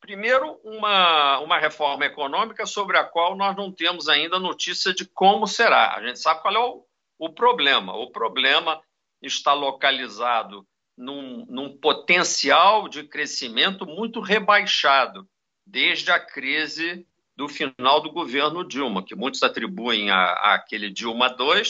Primeiro, 0.00 0.60
uma, 0.62 1.38
uma 1.40 1.58
reforma 1.58 2.04
econômica 2.04 2.66
sobre 2.66 2.98
a 2.98 3.04
qual 3.04 3.36
nós 3.36 3.56
não 3.56 3.72
temos 3.72 4.08
ainda 4.08 4.38
notícia 4.38 4.94
de 4.94 5.04
como 5.04 5.46
será. 5.46 5.94
A 5.94 6.06
gente 6.06 6.18
sabe 6.18 6.42
qual 6.42 6.54
é 6.54 6.58
o, 6.58 6.86
o 7.18 7.30
problema. 7.30 7.94
O 7.96 8.10
problema 8.10 8.80
está 9.22 9.52
localizado 9.52 10.66
num, 10.96 11.44
num 11.46 11.76
potencial 11.76 12.88
de 12.88 13.04
crescimento 13.04 13.84
muito 13.86 14.20
rebaixado 14.20 15.28
desde 15.66 16.10
a 16.10 16.18
crise 16.18 17.06
do 17.36 17.48
final 17.48 18.00
do 18.00 18.10
governo 18.10 18.66
Dilma, 18.66 19.04
que 19.04 19.14
muitos 19.14 19.42
atribuem 19.42 20.10
a, 20.10 20.54
aquele 20.54 20.90
Dilma 20.90 21.36
II, 21.38 21.62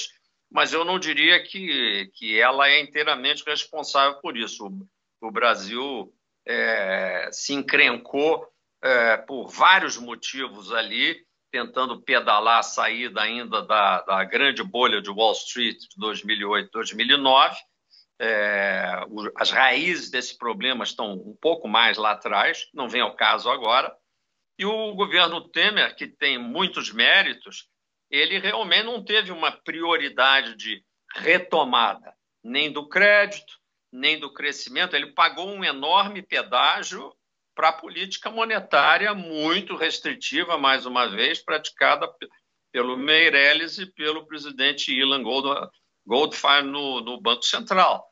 mas 0.50 0.72
eu 0.72 0.84
não 0.84 0.98
diria 0.98 1.42
que, 1.42 2.10
que 2.14 2.38
ela 2.38 2.68
é 2.68 2.80
inteiramente 2.80 3.42
responsável 3.44 4.20
por 4.20 4.36
isso. 4.36 4.66
O, 4.66 5.26
o 5.26 5.30
Brasil 5.30 6.12
é, 6.46 7.28
se 7.32 7.52
encrencou 7.52 8.46
é, 8.82 9.16
por 9.16 9.48
vários 9.48 9.96
motivos 9.96 10.72
ali, 10.72 11.26
tentando 11.50 12.00
pedalar 12.00 12.60
a 12.60 12.62
saída 12.62 13.22
ainda 13.22 13.62
da, 13.62 14.02
da 14.02 14.24
grande 14.24 14.62
bolha 14.62 15.02
de 15.02 15.10
Wall 15.10 15.32
Street 15.32 15.78
de 15.78 15.96
2008, 15.96 16.70
2009, 16.70 17.56
é, 18.18 19.04
as 19.36 19.50
raízes 19.50 20.10
desse 20.10 20.36
problema 20.36 20.84
estão 20.84 21.12
um 21.12 21.36
pouco 21.40 21.68
mais 21.68 21.98
lá 21.98 22.12
atrás, 22.12 22.68
não 22.72 22.88
vem 22.88 23.00
ao 23.00 23.14
caso 23.14 23.50
agora. 23.50 23.94
E 24.58 24.64
o 24.64 24.94
governo 24.94 25.48
Temer, 25.48 25.94
que 25.94 26.06
tem 26.06 26.38
muitos 26.38 26.92
méritos, 26.92 27.68
ele 28.10 28.38
realmente 28.38 28.84
não 28.84 29.04
teve 29.04 29.30
uma 29.30 29.52
prioridade 29.52 30.56
de 30.56 30.82
retomada, 31.14 32.14
nem 32.42 32.72
do 32.72 32.88
crédito, 32.88 33.58
nem 33.92 34.18
do 34.18 34.32
crescimento. 34.32 34.96
Ele 34.96 35.12
pagou 35.12 35.48
um 35.48 35.64
enorme 35.64 36.22
pedágio 36.22 37.12
para 37.54 37.68
a 37.68 37.72
política 37.72 38.30
monetária 38.30 39.12
muito 39.14 39.76
restritiva, 39.76 40.58
mais 40.58 40.86
uma 40.86 41.06
vez, 41.08 41.42
praticada 41.42 42.08
pelo 42.72 42.96
Meirelles 42.96 43.78
e 43.78 43.86
pelo 43.86 44.26
presidente 44.26 44.94
Ilan 44.94 45.22
Gold, 45.22 45.70
Goldfein 46.06 46.62
no, 46.62 47.00
no 47.00 47.20
Banco 47.20 47.42
Central. 47.42 48.06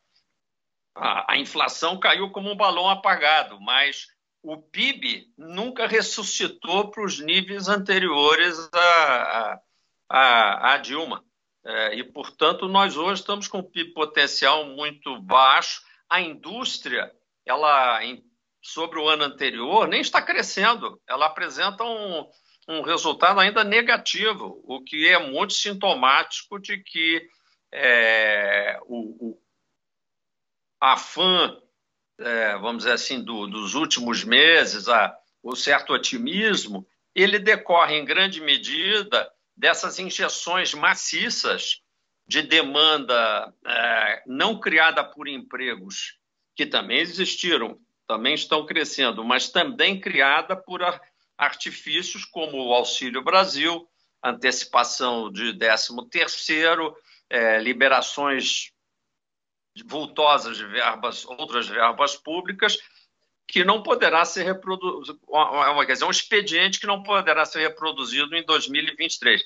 A, 0.94 1.33
a, 1.33 1.38
inflação 1.38 1.98
caiu 1.98 2.30
como 2.30 2.50
um 2.50 2.57
balão 2.57 2.88
apagado, 2.88 3.61
mas 3.61 4.07
o 4.42 4.57
PIB 4.59 5.26
nunca 5.38 5.87
ressuscitou 5.87 6.90
para 6.90 7.04
os 7.04 7.18
níveis 7.18 7.68
anteriores 7.68 8.68
a, 8.72 9.61
a, 10.09 10.74
a 10.74 10.76
Dilma. 10.78 11.24
É, 11.66 11.94
e, 11.96 12.04
portanto, 12.04 12.68
nós 12.68 12.96
hoje 12.96 13.22
estamos 13.22 13.48
com 13.48 13.59
um 13.59 13.62
PIB 13.62 13.94
potencial 13.94 14.66
muito 14.66 15.18
baixo. 15.22 15.83
A 16.11 16.20
indústria, 16.20 17.11
ela, 17.46 18.04
em, 18.04 18.22
sobre 18.62 18.98
o 18.98 19.09
ano 19.09 19.24
anterior, 19.24 19.88
nem 19.88 20.00
está 20.00 20.20
crescendo. 20.20 21.00
Ela 21.09 21.26
apresenta 21.26 21.83
um, 21.83 22.28
um 22.68 22.83
resultado 22.83 23.40
ainda 23.40 23.64
negativo, 23.64 24.62
o 24.64 24.83
que 24.85 25.09
é 25.09 25.18
muito 25.18 25.54
sintomático 25.54 26.61
de 26.61 26.78
que 26.78 27.26
é, 27.74 28.78
o, 28.87 29.30
o 29.30 29.38
afã, 30.80 31.60
é, 32.18 32.56
vamos 32.58 32.84
dizer 32.84 32.92
assim, 32.92 33.22
do, 33.22 33.48
dos 33.48 33.74
últimos 33.74 34.22
meses, 34.22 34.88
a, 34.88 35.16
o 35.42 35.56
certo 35.56 35.92
otimismo, 35.92 36.87
ele 37.14 37.38
decorre 37.38 37.96
em 37.96 38.04
grande 38.04 38.40
medida 38.40 39.30
dessas 39.56 39.98
injeções 39.98 40.72
maciças 40.72 41.82
de 42.26 42.42
demanda 42.42 43.52
é, 43.66 44.22
não 44.26 44.58
criada 44.58 45.02
por 45.04 45.28
empregos 45.28 46.18
que 46.56 46.64
também 46.64 47.00
existiram, 47.00 47.78
também 48.06 48.34
estão 48.34 48.64
crescendo, 48.64 49.24
mas 49.24 49.50
também 49.50 50.00
criada 50.00 50.56
por 50.56 50.80
artifícios 51.37 52.24
como 52.24 52.56
o 52.56 52.72
Auxílio 52.72 53.22
Brasil, 53.22 53.88
antecipação 54.22 55.30
de 55.30 55.52
13 55.58 56.08
terceiro, 56.08 56.96
é, 57.30 57.58
liberações 57.58 58.72
vultosas 59.87 60.56
de 60.56 60.66
verbas, 60.66 61.24
outras 61.24 61.66
verbas 61.66 62.16
públicas, 62.16 62.78
que 63.46 63.64
não 63.64 63.82
poderá 63.82 64.24
ser 64.24 64.44
reproduzido, 64.44 65.18
quer 65.87 65.92
dizer, 65.92 66.04
um 66.04 66.10
expediente 66.10 66.80
que 66.80 66.87
não 66.87 67.02
poderá 67.02 67.44
ser 67.44 67.60
reproduzido 67.60 68.34
em 68.34 68.44
2023. 68.44 69.42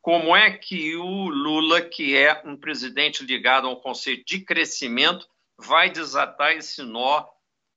Como 0.00 0.34
é 0.34 0.50
que 0.50 0.96
o 0.96 1.28
Lula, 1.28 1.80
que 1.80 2.16
é 2.16 2.42
um 2.44 2.56
presidente 2.56 3.24
ligado 3.24 3.68
ao 3.68 3.80
conceito 3.80 4.24
de 4.26 4.40
crescimento, 4.40 5.28
vai 5.56 5.90
desatar 5.90 6.52
esse 6.52 6.82
nó 6.82 7.24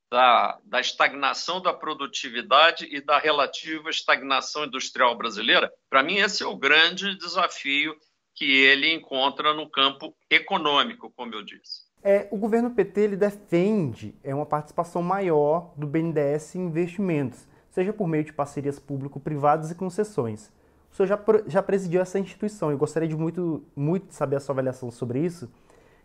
da, 0.09 0.59
da 0.63 0.79
estagnação 0.79 1.61
da 1.61 1.73
produtividade 1.73 2.87
e 2.89 2.99
da 2.99 3.19
relativa 3.19 3.89
estagnação 3.89 4.65
industrial 4.65 5.15
brasileira? 5.15 5.71
Para 5.89 6.01
mim, 6.01 6.15
esse 6.15 6.41
é 6.41 6.47
o 6.47 6.57
grande 6.57 7.15
desafio 7.17 7.95
que 8.35 8.63
ele 8.63 8.93
encontra 8.93 9.53
no 9.53 9.67
campo 9.69 10.13
econômico, 10.29 11.11
como 11.15 11.33
eu 11.33 11.41
disse. 11.41 11.85
É, 12.03 12.27
o 12.29 12.37
governo 12.37 12.69
PT 12.69 13.01
ele 13.01 13.15
defende 13.15 14.13
é, 14.23 14.35
uma 14.35 14.45
participação 14.45 15.01
maior 15.01 15.73
do 15.75 15.87
BNDES 15.87 16.55
em 16.55 16.65
investimentos, 16.65 17.47
seja 17.71 17.93
por 17.93 18.07
meio 18.07 18.25
de 18.25 18.33
parcerias 18.33 18.77
público-privadas 18.77 19.71
e 19.71 19.75
concessões. 19.75 20.51
O 20.91 20.95
senhor 20.95 21.07
já, 21.07 21.19
já 21.47 21.63
presidiu 21.63 22.01
essa 22.01 22.19
instituição 22.19 22.71
e 22.71 22.75
gostaria 22.75 23.07
de 23.07 23.15
muito, 23.15 23.63
muito 23.75 24.13
saber 24.13 24.35
a 24.35 24.39
sua 24.39 24.53
avaliação 24.53 24.91
sobre 24.91 25.19
isso, 25.19 25.49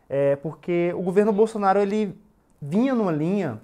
é, 0.09 0.37
porque 0.37 0.93
o 0.95 1.03
governo 1.03 1.33
Bolsonaro 1.33 1.81
ele 1.81 2.17
vinha 2.63 2.95
numa 2.95 3.13
linha 3.13 3.61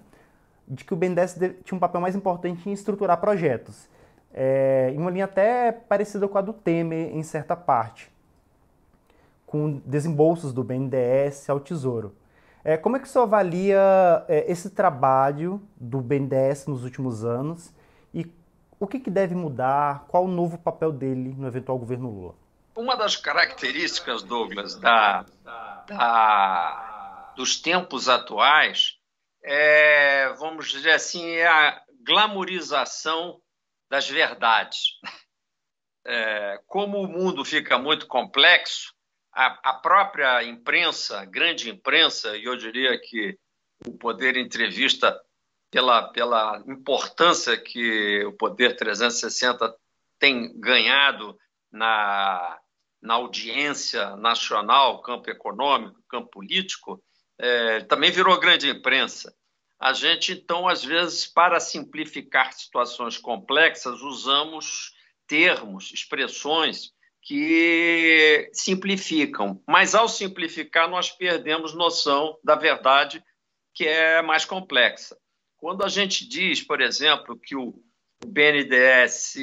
de 0.68 0.84
que 0.84 0.92
o 0.92 0.96
BNDES 0.96 1.38
tinha 1.64 1.76
um 1.76 1.80
papel 1.80 2.00
mais 2.00 2.16
importante 2.16 2.68
em 2.68 2.72
estruturar 2.72 3.18
projetos, 3.20 3.88
é, 4.34 4.92
em 4.94 4.98
uma 4.98 5.10
linha 5.10 5.24
até 5.24 5.72
parecida 5.72 6.28
com 6.28 6.36
a 6.36 6.42
do 6.42 6.52
Temer 6.52 7.16
em 7.16 7.22
certa 7.22 7.56
parte 7.56 8.14
com 9.46 9.80
desembolsos 9.86 10.52
do 10.52 10.64
BNDES 10.64 11.48
ao 11.48 11.60
Tesouro. 11.60 12.14
É, 12.64 12.76
como 12.76 12.96
é 12.96 13.00
que 13.00 13.08
senhor 13.08 13.24
avalia 13.24 13.80
é, 14.28 14.50
esse 14.50 14.70
trabalho 14.70 15.62
do 15.76 16.00
BNDES 16.00 16.66
nos 16.66 16.82
últimos 16.82 17.24
anos 17.24 17.72
e 18.12 18.30
o 18.78 18.86
que, 18.86 18.98
que 18.98 19.10
deve 19.10 19.34
mudar? 19.34 20.04
Qual 20.08 20.24
o 20.24 20.28
novo 20.28 20.58
papel 20.58 20.92
dele 20.92 21.34
no 21.38 21.46
eventual 21.46 21.78
governo 21.78 22.10
Lula? 22.10 22.34
uma 22.76 22.94
das 22.94 23.16
características, 23.16 24.22
Douglas, 24.22 24.76
da, 24.76 25.24
da, 25.88 27.32
dos 27.34 27.58
tempos 27.58 28.06
atuais 28.06 28.98
é, 29.42 30.28
vamos 30.34 30.68
dizer 30.70 30.90
assim, 30.90 31.24
é 31.30 31.46
a 31.46 31.80
glamorização 32.04 33.40
das 33.88 34.08
verdades. 34.08 34.78
É, 36.04 36.60
como 36.66 37.00
o 37.00 37.08
mundo 37.08 37.44
fica 37.44 37.78
muito 37.78 38.06
complexo, 38.06 38.92
a, 39.36 39.70
a, 39.70 39.74
própria 39.74 40.42
imprensa, 40.44 41.22
grande 41.26 41.68
imprensa, 41.68 42.34
e 42.38 42.44
eu 42.44 42.56
diria 42.56 42.98
que 42.98 43.38
o 43.86 43.92
Poder 43.92 44.34
Entrevista, 44.38 45.14
pela, 45.70 46.08
pela 46.08 46.64
importância 46.66 47.54
que 47.54 48.24
o 48.24 48.32
Poder 48.32 48.76
360 48.76 49.76
tem 50.18 50.58
ganhado 50.58 51.38
na, 51.70 52.58
na 53.02 53.14
audiência 53.14 54.16
nacional, 54.16 55.02
campo 55.02 55.30
econômico, 55.30 56.02
campo 56.08 56.30
político, 56.30 57.02
é, 57.38 57.80
também 57.80 58.10
virou 58.10 58.40
grande 58.40 58.70
imprensa. 58.70 59.36
A 59.78 59.92
gente, 59.92 60.32
então, 60.32 60.66
às 60.66 60.82
vezes, 60.82 61.26
para 61.26 61.60
simplificar 61.60 62.54
situações 62.54 63.18
complexas, 63.18 64.00
usamos 64.00 64.94
termos, 65.26 65.92
expressões 65.92 66.95
que 67.26 68.48
simplificam, 68.52 69.60
mas 69.66 69.96
ao 69.96 70.08
simplificar, 70.08 70.88
nós 70.88 71.10
perdemos 71.10 71.74
noção 71.74 72.38
da 72.42 72.54
verdade 72.54 73.20
que 73.74 73.84
é 73.84 74.22
mais 74.22 74.44
complexa. 74.44 75.18
Quando 75.56 75.84
a 75.84 75.88
gente 75.88 76.26
diz, 76.26 76.62
por 76.62 76.80
exemplo, 76.80 77.36
que 77.36 77.56
o 77.56 77.82
BNDES 78.24 79.34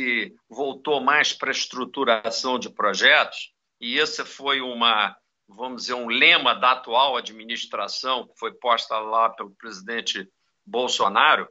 voltou 0.49 1.01
mais 1.01 1.33
para 1.33 1.49
a 1.49 1.51
estruturação 1.51 2.57
de 2.57 2.69
projetos, 2.69 3.51
e 3.81 3.99
essa 3.99 4.23
foi 4.23 4.61
uma, 4.61 5.13
vamos 5.45 5.81
dizer, 5.81 5.95
um 5.95 6.07
lema 6.07 6.53
da 6.55 6.71
atual 6.71 7.17
administração, 7.17 8.29
que 8.29 8.39
foi 8.39 8.53
posta 8.53 8.97
lá 8.97 9.29
pelo 9.29 9.53
presidente 9.55 10.25
Bolsonaro, 10.65 11.49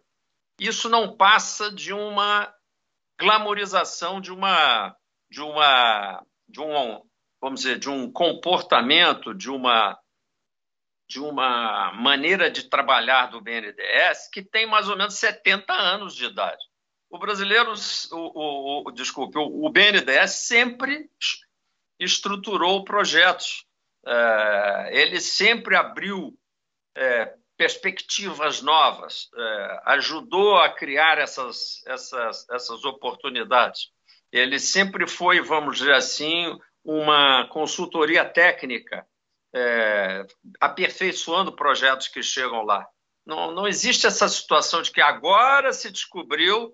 isso 0.59 0.89
não 0.89 1.15
passa 1.15 1.71
de 1.71 1.93
uma 1.93 2.51
glamorização 3.21 4.19
de 4.19 4.33
uma 4.33 4.97
de 5.33 5.41
uma 5.41 6.25
de 6.49 6.61
um 6.61 7.03
vamos 7.41 7.63
dizer 7.63 7.79
de 7.79 7.91
um 7.91 8.11
comportamento 8.11 9.35
de 9.35 9.51
uma 9.51 9.99
de 11.09 11.19
uma 11.19 11.93
maneira 11.93 12.51
de 12.51 12.69
trabalhar 12.69 13.27
do 13.27 13.41
BNDES 13.41 14.29
que 14.33 14.43
tem 14.43 14.67
mais 14.67 14.89
ou 14.89 14.97
menos 14.97 15.15
70 15.15 15.73
anos 15.73 16.15
de 16.15 16.25
idade. 16.25 16.63
O 17.11 17.19
brasileiro, 17.19 17.75
o, 18.13 18.17
o, 18.17 18.89
o 18.89 18.91
desculpe, 18.93 19.37
o, 19.37 19.67
o 19.67 19.71
BNDES 19.71 20.31
sempre 20.31 21.11
estruturou 21.99 22.85
projetos 22.85 23.67
é, 24.07 24.91
ele 24.93 25.21
sempre 25.21 25.77
abriu 25.77 26.37
é, 26.97 27.35
perspectivas 27.57 28.61
novas, 28.61 29.31
é, 29.37 29.83
ajudou 29.87 30.57
a 30.57 30.69
criar 30.71 31.19
essas, 31.19 31.83
essas, 31.87 32.49
essas 32.51 32.85
oportunidades. 32.85 33.91
Ele 34.33 34.59
sempre 34.59 35.07
foi, 35.07 35.41
vamos 35.41 35.79
dizer 35.79 35.93
assim, 35.93 36.59
uma 36.83 37.47
consultoria 37.49 38.25
técnica, 38.25 39.07
é, 39.55 40.27
aperfeiçoando 40.59 41.53
projetos 41.53 42.09
que 42.09 42.23
chegam 42.23 42.63
lá. 42.63 42.87
Não, 43.25 43.53
não 43.53 43.69
existe 43.69 44.07
essa 44.07 44.27
situação 44.29 44.83
de 44.83 44.91
que 44.91 45.01
agora 45.01 45.73
se 45.73 45.91
descobriu 45.91 46.73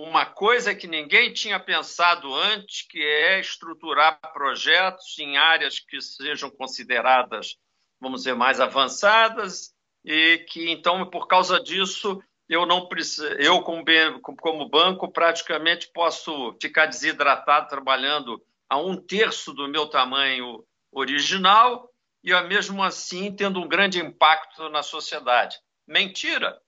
uma 0.00 0.24
coisa 0.24 0.74
que 0.74 0.86
ninguém 0.86 1.32
tinha 1.32 1.60
pensado 1.60 2.34
antes, 2.34 2.86
que 2.88 3.02
é 3.02 3.40
estruturar 3.40 4.18
projetos 4.32 5.18
em 5.18 5.36
áreas 5.36 5.78
que 5.78 6.00
sejam 6.00 6.50
consideradas, 6.50 7.56
vamos 8.00 8.20
dizer, 8.20 8.34
mais 8.34 8.58
avançadas 8.60 9.74
e 10.04 10.38
que 10.48 10.70
então 10.70 11.08
por 11.10 11.26
causa 11.26 11.60
disso 11.60 12.22
eu 12.52 12.66
não 12.66 12.86
preciso, 12.86 13.26
eu 13.34 13.62
como, 13.62 13.84
como 14.20 14.68
banco 14.68 15.10
praticamente 15.10 15.90
posso 15.92 16.56
ficar 16.60 16.86
desidratado 16.86 17.68
trabalhando 17.68 18.42
a 18.68 18.78
um 18.78 18.96
terço 18.96 19.52
do 19.52 19.68
meu 19.68 19.86
tamanho 19.86 20.64
original 20.90 21.90
e 22.22 22.38
mesmo 22.42 22.82
assim 22.82 23.34
tendo 23.34 23.60
um 23.60 23.68
grande 23.68 23.98
impacto 23.98 24.68
na 24.68 24.82
sociedade. 24.82 25.56
Mentira, 25.86 26.60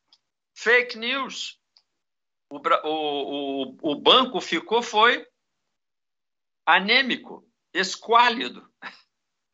fake 0.55 0.99
news 0.99 1.59
o, 2.51 2.61
o, 2.85 3.93
o 3.93 3.95
banco 3.97 4.41
ficou 4.41 4.83
foi 4.83 5.27
anêmico, 6.67 7.47
esquálido. 7.73 8.69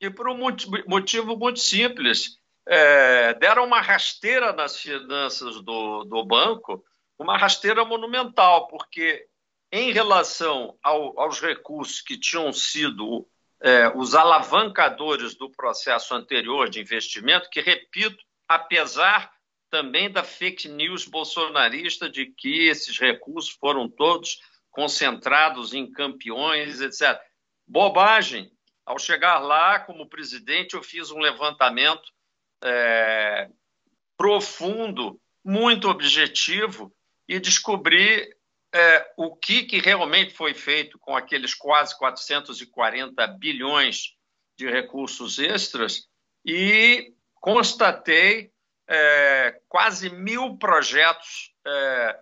E 0.01 0.11
por 0.11 0.29
um 0.29 0.38
motivo 0.87 1.37
muito 1.37 1.61
simples. 1.61 2.39
É, 2.72 3.35
deram 3.35 3.64
uma 3.64 3.80
rasteira 3.80 4.52
nas 4.52 4.78
finanças 4.78 5.61
do, 5.61 6.04
do 6.04 6.24
banco, 6.24 6.85
uma 7.18 7.37
rasteira 7.37 7.85
monumental, 7.85 8.68
porque 8.68 9.26
em 9.72 9.90
relação 9.90 10.78
ao, 10.80 11.18
aos 11.18 11.40
recursos 11.40 12.00
que 12.00 12.16
tinham 12.16 12.52
sido 12.52 13.26
é, 13.61 13.88
os 13.96 14.14
alavancadores 14.14 15.35
do 15.35 15.50
processo 15.50 16.14
anterior 16.14 16.70
de 16.70 16.80
investimento, 16.80 17.50
que, 17.50 17.61
repito, 17.61 18.24
apesar 18.46 19.33
também 19.68 20.09
da 20.09 20.22
fake 20.22 20.68
news 20.68 21.04
bolsonarista 21.04 22.09
de 22.09 22.26
que 22.26 22.68
esses 22.68 23.00
recursos 23.00 23.50
foram 23.50 23.88
todos 23.88 24.38
concentrados 24.70 25.74
em 25.74 25.90
campeões, 25.90 26.80
etc. 26.80 27.20
Bobagem. 27.66 28.48
Ao 28.87 28.96
chegar 28.96 29.40
lá, 29.40 29.80
como 29.80 30.09
presidente, 30.09 30.74
eu 30.74 30.83
fiz 30.85 31.11
um 31.11 31.18
levantamento 31.18 32.12
é, 32.62 33.49
profundo, 34.16 35.20
muito 35.44 35.88
objetivo, 35.88 36.92
e 37.29 37.38
descobri 37.38 38.29
é, 38.75 39.12
o 39.16 39.35
que, 39.35 39.64
que 39.64 39.79
realmente 39.79 40.35
foi 40.35 40.55
feito 40.55 40.99
com 40.99 41.16
aqueles 41.16 41.55
quase 41.55 41.96
440 41.99 43.27
bilhões 43.38 44.14
de 44.57 44.68
recursos 44.68 45.38
extras 45.38 46.09
e 46.44 47.14
constatei 47.35 48.53
é, 48.88 49.61
quase 49.68 50.11
mil 50.11 50.57
projetos, 50.57 51.53
é, 51.66 52.20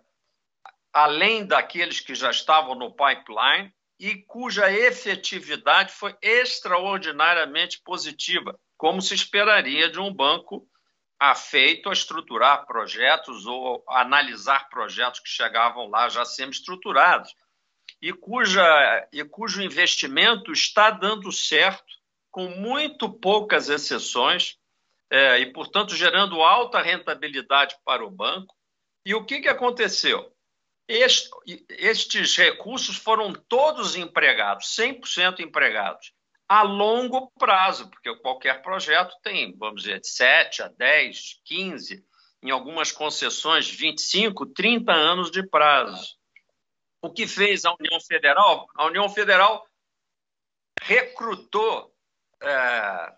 além 0.93 1.47
daqueles 1.47 2.01
que 2.01 2.15
já 2.15 2.31
estavam 2.31 2.75
no 2.75 2.93
pipeline, 2.93 3.73
e 3.99 4.17
cuja 4.23 4.71
efetividade 4.71 5.93
foi 5.93 6.15
extraordinariamente 6.23 7.81
positiva, 7.83 8.59
como 8.79 9.03
se 9.03 9.15
esperaria 9.15 9.91
de 9.91 9.99
um 9.99 10.15
banco 10.15 10.67
afeito 11.19 11.91
a 11.91 11.93
estruturar 11.93 12.65
projetos 12.65 13.45
ou 13.45 13.85
analisar 13.89 14.69
projetos 14.69 15.19
que 15.19 15.29
chegavam 15.29 15.91
lá 15.91 16.09
já 16.09 16.25
semi-estruturados, 16.25 17.35
e, 18.01 18.13
cuja, 18.13 19.09
e 19.13 19.25
cujo 19.25 19.61
investimento 19.61 20.53
está 20.53 20.91
dando 20.91 21.33
certo, 21.33 21.85
com 22.31 22.49
muito 22.51 23.13
poucas 23.13 23.69
exceções, 23.69 24.57
é, 25.11 25.41
e, 25.41 25.53
portanto, 25.53 25.97
gerando 25.97 26.41
alta 26.41 26.81
rentabilidade 26.81 27.77
para 27.85 28.05
o 28.05 28.11
banco. 28.11 28.55
E 29.05 29.13
o 29.15 29.25
que, 29.25 29.41
que 29.41 29.49
aconteceu? 29.49 30.33
Este, 30.87 31.29
estes 31.71 32.37
recursos 32.37 32.97
foram 32.97 33.33
todos 33.33 33.97
empregados, 33.97 34.77
100% 34.77 35.41
empregados, 35.41 36.13
a 36.49 36.63
longo 36.63 37.31
prazo, 37.39 37.91
porque 37.91 38.15
qualquer 38.17 38.63
projeto 38.63 39.15
tem, 39.23 39.55
vamos 39.57 39.83
dizer, 39.83 40.01
de 40.01 40.09
7 40.09 40.63
a 40.63 40.69
10, 40.69 41.41
15, 41.45 42.05
em 42.43 42.51
algumas 42.51 42.91
concessões, 42.91 43.69
25, 43.69 44.47
30 44.47 44.93
anos 44.93 45.31
de 45.31 45.47
prazo. 45.47 46.17
O 47.03 47.13
que 47.13 47.27
fez 47.27 47.65
a 47.65 47.75
União 47.79 48.01
Federal? 48.01 48.67
A 48.75 48.87
União 48.87 49.09
Federal 49.09 49.67
recrutou 50.81 51.95
é, 52.43 53.13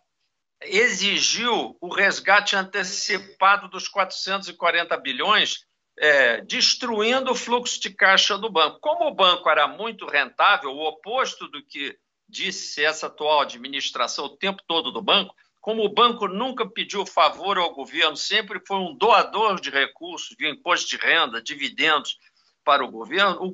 exigiu 0.63 1.77
o 1.81 1.89
resgate 1.89 2.57
antecipado 2.57 3.69
dos 3.69 3.89
440 3.89 4.97
bilhões, 4.99 5.65
é, 5.99 6.41
destruindo 6.43 7.33
o 7.33 7.35
fluxo 7.35 7.81
de 7.81 7.91
caixa 7.91 8.37
do 8.37 8.51
banco. 8.51 8.81
Como 8.81 9.07
o 9.07 9.15
banco 9.15 9.49
era 9.49 9.67
muito 9.69 10.07
rentável, 10.07 10.71
o 10.71 10.87
oposto 10.87 11.49
do 11.49 11.65
que 11.65 11.99
disse 12.31 12.85
essa 12.85 13.09
atual 13.09 13.41
administração 13.41 14.27
o 14.27 14.37
tempo 14.37 14.63
todo 14.67 14.93
do 14.93 15.03
banco, 15.03 15.35
como 15.61 15.85
o 15.85 15.93
banco 15.93 16.27
nunca 16.27 16.69
pediu 16.69 17.05
favor 17.05 17.59
ao 17.59 17.75
governo, 17.75 18.17
sempre 18.17 18.61
foi 18.67 18.79
um 18.79 18.95
doador 18.95 19.61
de 19.61 19.71
recursos, 19.71 20.37
de 20.37 20.49
imposto 20.49 20.89
de 20.89 20.97
renda, 20.97 21.43
dividendos 21.43 22.19
para 22.65 22.85
o 22.85 22.91
governo, 22.91 23.39
o, 23.41 23.53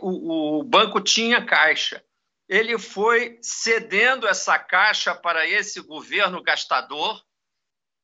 o, 0.00 0.58
o 0.58 0.62
banco 0.62 1.00
tinha 1.00 1.44
caixa 1.44 2.02
ele 2.52 2.78
foi 2.78 3.38
cedendo 3.40 4.28
essa 4.28 4.58
caixa 4.58 5.14
para 5.14 5.48
esse 5.48 5.80
governo 5.80 6.42
gastador. 6.42 7.24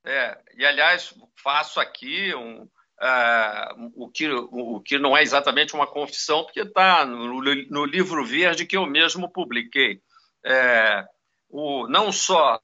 É, 0.02 0.42
e, 0.54 0.64
aliás, 0.64 1.12
faço 1.36 1.78
aqui 1.78 2.34
um, 2.34 2.66
uh, 3.00 3.92
o, 3.94 4.10
que, 4.10 4.28
o 4.28 4.80
que 4.80 4.98
não 4.98 5.16
é 5.16 5.22
exatamente 5.22 5.74
uma 5.74 5.86
confissão, 5.86 6.44
porque 6.44 6.60
está 6.60 7.04
no, 7.04 7.42
no 7.42 7.84
livro 7.84 8.24
verde 8.24 8.66
que 8.66 8.76
eu 8.76 8.86
mesmo 8.86 9.30
publiquei. 9.30 10.00
é, 10.44 11.04
o, 11.48 11.86
não 11.88 12.12
só 12.12 12.60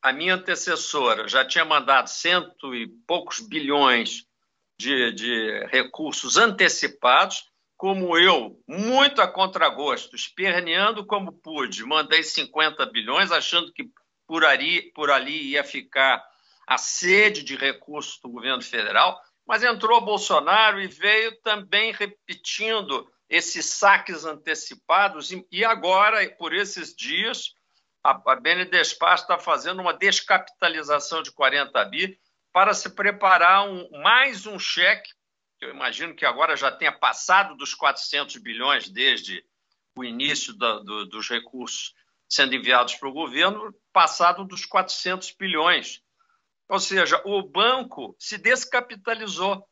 a 0.00 0.12
minha 0.12 0.34
antecessora 0.34 1.28
já 1.28 1.44
tinha 1.44 1.64
mandado 1.64 2.08
cento 2.08 2.74
e 2.74 2.88
poucos 3.06 3.40
bilhões 3.40 4.26
de, 4.78 5.12
de 5.12 5.66
recursos 5.66 6.36
antecipados, 6.36 7.44
como 7.76 8.16
eu, 8.16 8.60
muito 8.66 9.20
a 9.20 9.28
contragosto, 9.28 10.14
esperneando 10.14 11.04
como 11.04 11.32
pude, 11.32 11.84
mandei 11.84 12.22
50 12.22 12.86
bilhões, 12.86 13.32
achando 13.32 13.72
que 13.72 13.90
por 14.26 14.44
ali, 14.44 14.92
por 14.92 15.10
ali 15.10 15.50
ia 15.50 15.64
ficar 15.64 16.24
a 16.66 16.78
sede 16.78 17.42
de 17.42 17.56
recursos 17.56 18.20
do 18.20 18.28
governo 18.30 18.62
federal, 18.62 19.20
mas 19.46 19.62
entrou 19.62 20.00
Bolsonaro 20.00 20.80
e 20.80 20.86
veio 20.86 21.36
também 21.42 21.92
repetindo 21.92 23.10
esses 23.28 23.66
saques 23.66 24.24
antecipados, 24.24 25.30
e 25.50 25.64
agora, 25.64 26.28
por 26.36 26.52
esses 26.54 26.94
dias, 26.94 27.54
a, 28.04 28.12
BNDESPAR 28.36 29.14
está 29.14 29.38
fazendo 29.38 29.80
uma 29.80 29.94
descapitalização 29.94 31.22
de 31.22 31.32
40 31.32 31.84
bi 31.86 32.18
para 32.52 32.74
se 32.74 32.90
preparar 32.90 33.66
um, 33.66 33.88
mais 34.02 34.46
um 34.46 34.58
cheque, 34.58 35.10
que 35.58 35.64
eu 35.64 35.70
imagino 35.70 36.14
que 36.14 36.26
agora 36.26 36.56
já 36.56 36.70
tenha 36.70 36.92
passado 36.92 37.56
dos 37.56 37.72
400 37.74 38.36
bilhões 38.36 38.88
desde 38.88 39.42
o 39.96 40.04
início 40.04 40.52
da, 40.56 40.80
do, 40.80 41.06
dos 41.06 41.28
recursos 41.28 41.94
sendo 42.28 42.54
enviados 42.54 42.94
para 42.94 43.08
o 43.08 43.12
governo, 43.12 43.74
passado 43.92 44.44
dos 44.44 44.64
400 44.64 45.34
bilhões. 45.38 46.00
Ou 46.72 46.80
seja, 46.80 47.20
o 47.26 47.42
banco 47.42 48.16
se 48.18 48.38
descapitalizou. 48.38 49.62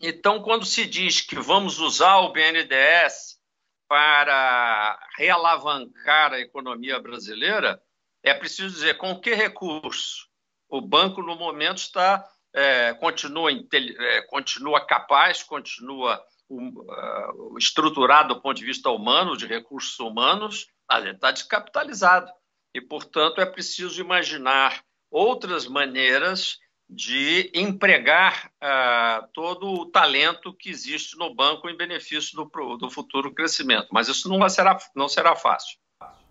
Então, 0.00 0.40
quando 0.40 0.64
se 0.64 0.86
diz 0.86 1.20
que 1.20 1.34
vamos 1.34 1.80
usar 1.80 2.18
o 2.18 2.32
BNDES 2.32 3.40
para 3.88 5.00
realavancar 5.18 6.32
a 6.32 6.38
economia 6.38 7.00
brasileira, 7.00 7.82
é 8.22 8.32
preciso 8.32 8.72
dizer 8.72 8.98
com 8.98 9.18
que 9.18 9.34
recurso. 9.34 10.28
O 10.68 10.80
banco, 10.80 11.20
no 11.22 11.34
momento, 11.34 11.78
está 11.78 12.24
é, 12.54 12.94
continua, 12.94 13.50
é, 13.50 14.22
continua 14.22 14.86
capaz, 14.86 15.42
continua 15.42 16.24
uh, 16.48 17.58
estruturado 17.58 18.32
do 18.32 18.40
ponto 18.40 18.58
de 18.58 18.64
vista 18.64 18.90
humano, 18.90 19.36
de 19.36 19.48
recursos 19.48 19.98
humanos, 19.98 20.68
mas 20.88 21.02
ele 21.02 21.16
está 21.16 21.32
descapitalizado. 21.32 22.30
E, 22.72 22.80
portanto, 22.80 23.40
é 23.40 23.44
preciso 23.44 24.00
imaginar 24.00 24.84
outras 25.12 25.68
maneiras 25.68 26.58
de 26.88 27.50
empregar 27.54 28.50
uh, 28.62 29.26
todo 29.32 29.66
o 29.66 29.86
talento 29.86 30.52
que 30.52 30.70
existe 30.70 31.16
no 31.16 31.34
banco 31.34 31.68
em 31.68 31.76
benefício 31.76 32.36
do, 32.36 32.76
do 32.76 32.90
futuro 32.90 33.32
crescimento. 33.32 33.88
Mas 33.92 34.08
isso 34.08 34.28
não, 34.28 34.48
será, 34.48 34.76
não 34.94 35.08
será 35.08 35.36
fácil. 35.36 35.78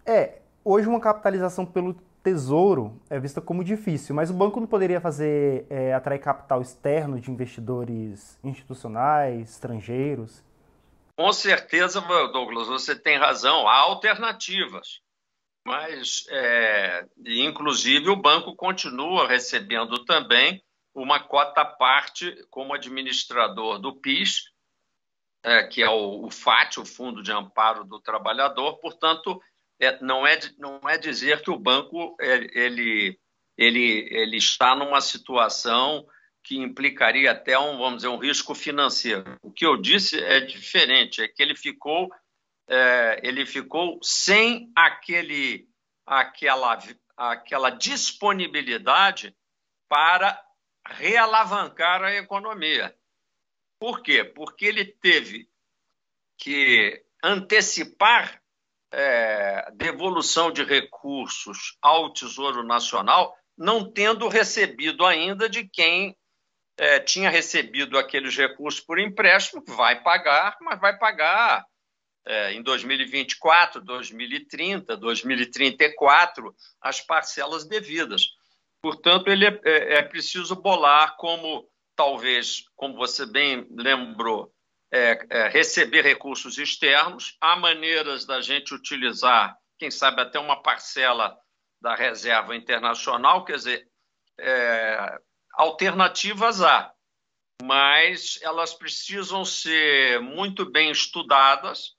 É, 0.06 0.40
hoje 0.64 0.88
uma 0.88 1.00
capitalização 1.00 1.66
pelo 1.66 1.94
tesouro 2.24 3.02
é 3.10 3.20
vista 3.20 3.42
como 3.42 3.64
difícil, 3.64 4.14
mas 4.14 4.30
o 4.30 4.34
banco 4.34 4.60
não 4.60 4.68
poderia 4.68 5.02
fazer 5.02 5.66
é, 5.70 5.94
atrair 5.94 6.20
capital 6.20 6.62
externo 6.62 7.20
de 7.20 7.32
investidores 7.32 8.38
institucionais, 8.44 9.52
estrangeiros? 9.52 10.44
Com 11.16 11.32
certeza, 11.34 12.02
Douglas, 12.32 12.68
você 12.68 12.96
tem 12.96 13.18
razão. 13.18 13.68
Há 13.68 13.78
alternativas 13.78 15.02
mas 15.66 16.26
é, 16.30 17.06
inclusive 17.26 18.10
o 18.10 18.16
banco 18.16 18.56
continua 18.56 19.28
recebendo 19.28 20.04
também 20.06 20.64
uma 20.94 21.20
cota 21.20 21.64
parte 21.64 22.36
como 22.50 22.74
administrador 22.74 23.80
do 23.80 23.96
PIS, 23.96 24.52
é, 25.44 25.64
que 25.64 25.82
é 25.82 25.90
o, 25.90 26.26
o, 26.26 26.32
FAT, 26.32 26.78
o 26.78 26.86
Fundo 26.86 27.24
de 27.24 27.32
Amparo 27.32 27.84
do 27.84 28.00
Trabalhador. 28.00 28.78
Portanto, 28.80 29.42
é, 29.80 30.00
não, 30.04 30.26
é, 30.28 30.38
não 30.58 30.82
é 30.88 30.98
dizer 30.98 31.42
que 31.42 31.50
o 31.50 31.58
banco 31.58 32.16
ele, 32.20 33.20
ele, 33.58 34.08
ele 34.12 34.38
está 34.38 34.76
numa 34.76 35.02
situação 35.02 36.06
que 36.44 36.58
implicaria 36.58 37.32
até 37.32 37.58
um, 37.58 37.78
vamos 37.78 37.98
dizer, 37.98 38.08
um 38.08 38.18
risco 38.18 38.54
financeiro. 38.56 39.38
O 39.42 39.52
que 39.52 39.66
eu 39.66 39.78
disse 39.78 40.20
é 40.20 40.40
diferente, 40.40 41.22
é 41.22 41.28
que 41.28 41.42
ele 41.42 41.56
ficou 41.56 42.10
é, 42.72 43.20
ele 43.22 43.46
ficou 43.46 44.00
sem 44.02 44.72
aquele, 44.74 45.68
aquela, 46.06 46.80
aquela 47.18 47.70
disponibilidade 47.70 49.36
para 49.90 50.42
realavancar 50.88 52.02
a 52.02 52.14
economia. 52.14 52.96
Por 53.78 54.02
quê? 54.02 54.24
Porque 54.24 54.66
ele 54.66 54.86
teve 54.86 55.50
que 56.38 57.04
antecipar 57.22 58.42
é, 58.94 59.70
devolução 59.74 60.50
de 60.50 60.64
recursos 60.64 61.78
ao 61.82 62.14
Tesouro 62.14 62.64
Nacional, 62.64 63.38
não 63.58 63.92
tendo 63.92 64.30
recebido 64.30 65.06
ainda 65.06 65.50
de 65.50 65.68
quem 65.68 66.16
é, 66.78 67.02
tinha 67.02 67.30
recebido 67.30 67.98
aqueles 67.98 68.36
recursos 68.38 68.80
por 68.80 68.98
empréstimo, 68.98 69.62
vai 69.68 70.02
pagar, 70.02 70.58
mas 70.62 70.80
vai 70.80 70.98
pagar 70.98 71.66
é, 72.26 72.54
em 72.54 72.62
2024, 72.62 73.82
2030, 73.82 74.96
2034, 74.98 76.56
as 76.82 77.02
parcelas 77.02 77.66
devidas. 77.66 78.30
Portanto, 78.82 79.28
ele 79.28 79.46
é, 79.46 79.60
é, 79.64 79.94
é 79.96 80.02
preciso 80.04 80.56
bolar 80.56 81.16
como, 81.18 81.68
talvez, 81.96 82.64
como 82.76 82.96
você 82.96 83.26
bem 83.26 83.68
lembrou, 83.72 84.54
é, 84.92 85.26
é, 85.30 85.48
receber 85.48 86.02
recursos 86.02 86.58
externos. 86.58 87.38
Há 87.40 87.56
maneiras 87.56 88.26
da 88.26 88.42
gente 88.42 88.74
utilizar, 88.74 89.56
quem 89.80 89.90
sabe, 89.90 90.22
até 90.22 90.40
uma 90.40 90.62
parcela 90.62 91.38
da 91.82 91.96
reserva 91.96 92.56
internacional, 92.56 93.44
quer 93.44 93.56
dizer, 93.56 93.88
é, 94.40 95.20
alternativas 95.54 96.62
há, 96.62 96.92
mas 97.64 98.40
elas 98.42 98.74
precisam 98.74 99.44
ser 99.44 100.20
muito 100.20 100.70
bem 100.70 100.92
estudadas 100.92 101.96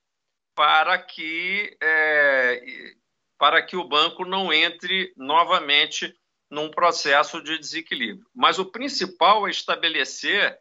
para 0.54 0.98
que, 0.98 1.76
é, 1.82 2.94
para 3.38 3.62
que 3.62 3.76
o 3.76 3.88
banco 3.88 4.24
não 4.24 4.52
entre 4.52 5.12
novamente 5.16 6.14
num 6.50 6.70
processo 6.70 7.42
de 7.42 7.58
desequilíbrio. 7.58 8.26
Mas 8.34 8.58
o 8.58 8.66
principal 8.66 9.48
é 9.48 9.50
estabelecer 9.50 10.58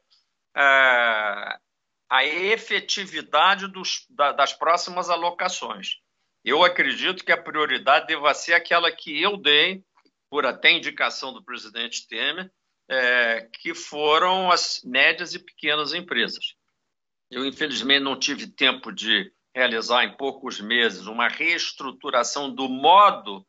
é, 0.55 1.57
a 2.09 2.25
efetividade 2.25 3.67
dos, 3.67 4.05
da, 4.09 4.31
das 4.31 4.53
próximas 4.53 5.09
alocações. 5.09 5.99
Eu 6.43 6.63
acredito 6.63 7.23
que 7.23 7.31
a 7.31 7.41
prioridade 7.41 8.07
deva 8.07 8.33
ser 8.33 8.53
aquela 8.53 8.91
que 8.91 9.21
eu 9.21 9.37
dei, 9.37 9.83
por 10.29 10.45
até 10.45 10.71
indicação 10.71 11.33
do 11.33 11.43
presidente 11.43 12.07
Temer, 12.07 12.49
é, 12.89 13.47
que 13.53 13.73
foram 13.73 14.49
as 14.49 14.81
médias 14.83 15.33
e 15.33 15.39
pequenas 15.39 15.93
empresas. 15.93 16.55
Eu, 17.29 17.45
infelizmente, 17.45 18.03
não 18.03 18.17
tive 18.17 18.47
tempo 18.47 18.91
de 18.91 19.31
realizar 19.55 20.03
em 20.03 20.15
poucos 20.15 20.59
meses 20.59 21.07
uma 21.07 21.27
reestruturação 21.27 22.53
do 22.53 22.69
modo 22.69 23.45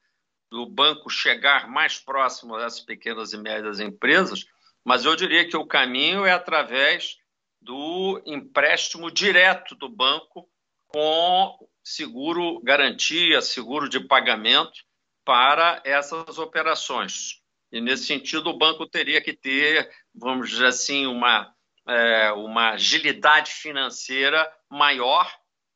do 0.51 0.67
banco 0.67 1.09
chegar 1.09 1.69
mais 1.69 1.99
próximo 1.99 2.59
das 2.59 2.81
pequenas 2.81 3.33
e 3.33 3.39
médias 3.39 3.81
empresas, 3.81 4.45
mas 4.85 5.05
eu 5.05 5.17
diria 5.17 5.49
que 5.49 5.57
o 5.57 5.67
caminho 5.67 6.27
é 6.27 6.33
através 6.33 7.17
do 7.61 8.21
empréstimo 8.27 9.11
direto 9.11 9.75
do 9.77 9.89
banco 9.89 10.49
com 10.89 11.57
seguro 11.83 12.61
garantia, 12.63 13.41
seguro 13.41 13.89
de 13.89 14.01
pagamento 14.01 14.83
para 15.25 15.81
essas 15.85 16.39
operações. 16.39 17.41
E 17.71 17.81
nesse 17.81 18.05
sentido, 18.05 18.51
o 18.51 18.59
banco 18.59 18.87
teria 18.87 19.23
que 19.23 19.33
ter, 19.33 19.91
vamos 20.15 20.51
dizer 20.51 20.67
assim, 20.67 21.07
uma, 21.07 21.51
é, 21.89 22.31
uma 22.33 22.73
agilidade 22.73 23.53
financeira 23.53 24.47
maior 24.69 25.33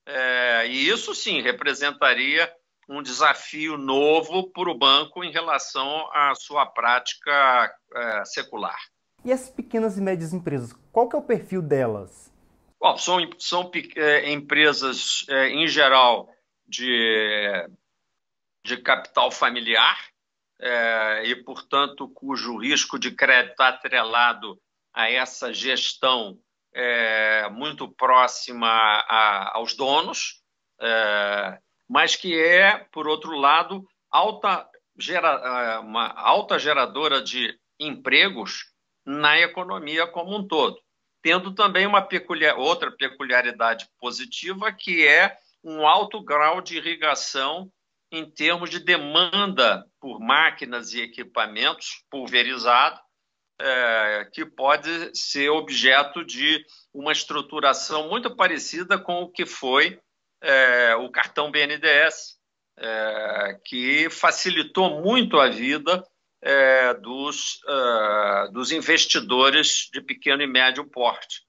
é, 0.06 0.66
e 0.68 0.88
isso 0.88 1.14
sim 1.14 1.40
representaria 1.40 2.52
um 2.88 3.02
desafio 3.02 3.76
novo 3.76 4.50
para 4.50 4.70
o 4.70 4.78
banco 4.78 5.24
em 5.24 5.32
relação 5.32 6.08
à 6.12 6.34
sua 6.36 6.64
prática 6.66 7.74
é, 7.94 8.24
secular. 8.24 8.78
E 9.24 9.32
as 9.32 9.50
pequenas 9.50 9.98
e 9.98 10.00
médias 10.00 10.32
empresas, 10.32 10.72
qual 10.92 11.08
que 11.08 11.16
é 11.16 11.18
o 11.18 11.22
perfil 11.22 11.60
delas? 11.60 12.32
Bom, 12.80 12.96
são, 12.96 13.18
são 13.38 13.70
é, 13.96 14.30
empresas, 14.30 15.26
é, 15.28 15.48
em 15.48 15.66
geral, 15.66 16.28
de, 16.68 17.68
de 18.64 18.76
capital 18.76 19.32
familiar 19.32 19.98
é, 20.60 21.22
e, 21.26 21.36
portanto, 21.36 22.08
cujo 22.08 22.58
risco 22.58 22.98
de 22.98 23.10
crédito 23.10 23.52
está 23.52 23.68
atrelado 23.68 24.60
a 24.94 25.10
essa 25.10 25.52
gestão 25.52 26.38
é, 26.78 27.48
muito 27.48 27.88
próxima 27.88 28.68
a, 28.68 29.56
aos 29.56 29.74
donos, 29.74 30.42
é, 30.78 31.58
mas 31.88 32.14
que 32.14 32.38
é, 32.38 32.86
por 32.92 33.08
outro 33.08 33.32
lado, 33.32 33.82
alta, 34.10 34.68
gera, 34.98 35.28
é, 35.28 35.78
uma 35.78 36.08
alta 36.08 36.58
geradora 36.58 37.22
de 37.22 37.58
empregos 37.80 38.66
na 39.06 39.40
economia 39.40 40.06
como 40.06 40.36
um 40.36 40.46
todo, 40.46 40.78
tendo 41.22 41.54
também 41.54 41.86
uma 41.86 42.02
peculiar, 42.02 42.58
outra 42.58 42.90
peculiaridade 42.90 43.88
positiva 43.98 44.70
que 44.70 45.06
é 45.06 45.34
um 45.64 45.86
alto 45.86 46.22
grau 46.22 46.60
de 46.60 46.76
irrigação 46.76 47.70
em 48.12 48.30
termos 48.30 48.68
de 48.68 48.80
demanda 48.80 49.86
por 49.98 50.20
máquinas 50.20 50.92
e 50.92 51.00
equipamentos 51.00 52.04
pulverizado, 52.10 53.00
é, 53.60 54.28
que 54.32 54.44
pode 54.44 55.10
ser 55.14 55.48
objeto 55.50 56.24
de 56.24 56.64
uma 56.92 57.12
estruturação 57.12 58.08
muito 58.08 58.34
parecida 58.34 58.98
com 58.98 59.22
o 59.22 59.30
que 59.30 59.46
foi 59.46 59.98
é, 60.42 60.94
o 60.96 61.10
cartão 61.10 61.50
BNDES, 61.50 62.36
é, 62.78 63.58
que 63.64 64.10
facilitou 64.10 65.02
muito 65.02 65.38
a 65.38 65.48
vida 65.48 66.04
é, 66.42 66.94
dos, 66.94 67.60
uh, 67.64 68.52
dos 68.52 68.70
investidores 68.70 69.88
de 69.92 70.00
pequeno 70.00 70.42
e 70.42 70.46
médio 70.46 70.84
porte. 70.84 71.46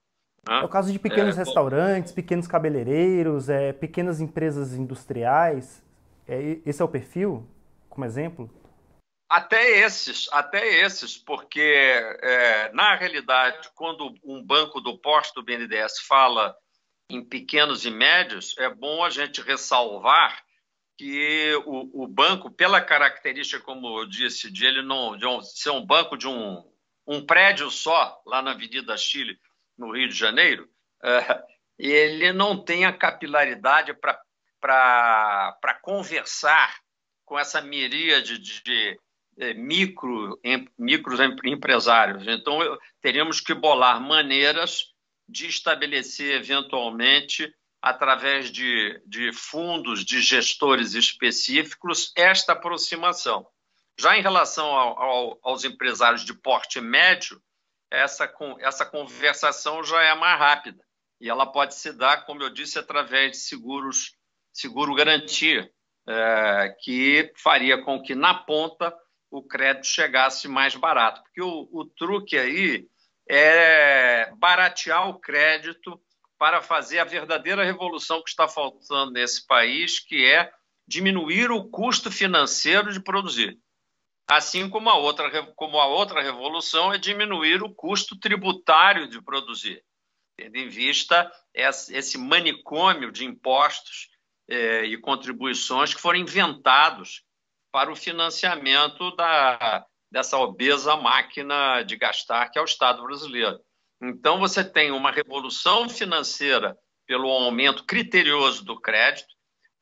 Né? 0.48 0.62
É 0.62 0.64
o 0.64 0.70
caso 0.70 0.92
de 0.92 0.98
pequenos 0.98 1.36
é, 1.36 1.40
restaurantes, 1.40 2.12
pequenos 2.12 2.48
cabeleireiros, 2.48 3.50
é, 3.50 3.74
pequenas 3.74 4.22
empresas 4.22 4.74
industriais. 4.74 5.84
É, 6.28 6.60
esse 6.66 6.82
é 6.82 6.86
o 6.86 6.88
perfil, 6.88 7.46
como 7.90 8.06
exemplo? 8.06 8.50
Até 9.30 9.80
esses, 9.80 10.30
até 10.32 10.66
esses, 10.66 11.18
porque 11.18 11.60
é, 11.60 12.72
na 12.72 12.96
realidade, 12.96 13.70
quando 13.76 14.14
um 14.24 14.42
banco 14.42 14.80
do 14.80 14.98
porte 14.98 15.34
do 15.34 15.44
BNDES 15.44 16.00
fala 16.08 16.56
em 17.10 17.24
pequenos 17.24 17.86
e 17.86 17.92
médios, 17.92 18.58
é 18.58 18.70
bom 18.70 19.04
a 19.04 19.10
gente 19.10 19.42
ressalvar 19.42 20.42
que 20.98 21.54
o, 21.66 22.04
o 22.04 22.08
banco, 22.08 22.50
pela 22.50 22.82
característica, 22.82 23.62
como 23.62 24.00
eu 24.00 24.08
disse, 24.08 24.50
de 24.50 24.66
ele 24.66 24.82
não 24.82 25.18
de 25.18 25.28
um, 25.28 25.42
ser 25.42 25.70
um 25.70 25.86
banco 25.86 26.18
de 26.18 26.28
um, 26.28 26.64
um 27.06 27.26
prédio 27.26 27.70
só, 27.70 28.22
lá 28.26 28.42
na 28.42 28.52
Avenida 28.52 28.98
Chile, 28.98 29.38
no 29.78 29.96
Rio 29.96 30.08
de 30.10 30.16
Janeiro, 30.16 30.68
é, 31.04 31.44
ele 31.78 32.34
não 32.34 32.64
tem 32.64 32.86
a 32.86 32.92
capilaridade 32.92 33.94
para 33.94 35.74
conversar 35.82 36.80
com 37.24 37.38
essa 37.38 37.62
miríade 37.62 38.40
de, 38.40 39.00
micro, 39.56 40.40
em, 40.44 40.68
micros 40.78 41.20
empresários. 41.46 42.28
Então, 42.28 42.60
teríamos 43.02 43.40
que 43.40 43.54
bolar 43.54 44.02
maneiras 44.02 44.86
de 45.28 45.48
estabelecer, 45.48 46.36
eventualmente, 46.36 47.54
através 47.82 48.52
de, 48.52 49.02
de 49.06 49.32
fundos 49.34 50.04
de 50.04 50.22
gestores 50.22 50.94
específicos, 50.94 52.12
esta 52.16 52.54
aproximação. 52.54 53.46
Já 54.00 54.18
em 54.18 54.22
relação 54.22 54.66
ao, 54.68 55.02
ao, 55.02 55.40
aos 55.44 55.64
empresários 55.64 56.24
de 56.24 56.34
porte 56.34 56.80
médio, 56.80 57.42
essa, 57.90 58.32
essa 58.60 58.86
conversação 58.86 59.84
já 59.84 60.02
é 60.04 60.14
mais 60.16 60.40
rápida 60.40 60.84
e 61.20 61.30
ela 61.30 61.46
pode 61.46 61.74
se 61.76 61.92
dar, 61.92 62.26
como 62.26 62.44
eu 62.44 62.50
disse, 62.50 62.78
através 62.78 63.32
de 63.32 63.38
seguros, 63.38 64.16
seguro 64.54 64.94
garantia, 64.94 65.72
é, 66.08 66.76
que 66.82 67.32
faria 67.36 67.82
com 67.84 68.02
que 68.02 68.14
na 68.14 68.34
ponta 68.34 68.96
o 69.38 69.44
crédito 69.44 69.88
chegasse 69.88 70.48
mais 70.48 70.76
barato. 70.76 71.22
Porque 71.24 71.42
o, 71.42 71.68
o 71.72 71.86
truque 71.86 72.38
aí 72.38 72.88
é 73.30 74.32
baratear 74.38 75.10
o 75.10 75.20
crédito 75.20 76.00
para 76.38 76.62
fazer 76.62 77.00
a 77.00 77.06
verdadeira 77.06 77.64
revolução 77.64 78.24
que 78.24 78.30
está 78.30 78.48
faltando 78.48 79.12
nesse 79.12 79.46
país, 79.46 80.00
que 80.00 80.26
é 80.26 80.52
diminuir 80.88 81.52
o 81.52 81.68
custo 81.70 82.12
financeiro 82.12 82.94
de 82.94 83.02
produzir. 83.02 83.60
Assim 84.30 84.70
como 84.70 84.90
a 84.90 84.96
outra, 84.96 85.48
como 85.56 85.80
a 85.80 85.88
outra 85.88 86.22
revolução 86.22 86.94
é 86.94 86.98
diminuir 86.98 87.64
o 87.64 87.74
custo 87.74 88.18
tributário 88.20 89.10
de 89.10 89.22
produzir, 89.22 89.84
tendo 90.38 90.58
em 90.58 90.68
vista 90.68 91.32
esse 91.54 92.18
manicômio 92.18 93.12
de 93.12 93.26
impostos 93.26 94.10
eh, 94.50 94.86
e 94.86 94.98
contribuições 94.98 95.94
que 95.94 96.02
foram 96.02 96.20
inventados 96.20 97.24
para 97.78 97.92
o 97.92 97.96
financiamento 97.96 99.16
da, 99.16 99.86
dessa 100.12 100.36
obesa 100.36 100.96
máquina 100.96 101.84
de 101.84 101.96
gastar 101.96 102.50
que 102.50 102.58
é 102.58 102.62
o 102.62 102.66
Estado 102.66 103.04
brasileiro. 103.04 103.60
Então, 104.02 104.40
você 104.40 104.64
tem 104.64 104.90
uma 104.90 105.12
revolução 105.12 105.88
financeira 105.88 106.76
pelo 107.06 107.30
aumento 107.30 107.86
criterioso 107.86 108.66
do 108.66 108.82
crédito. 108.82 109.28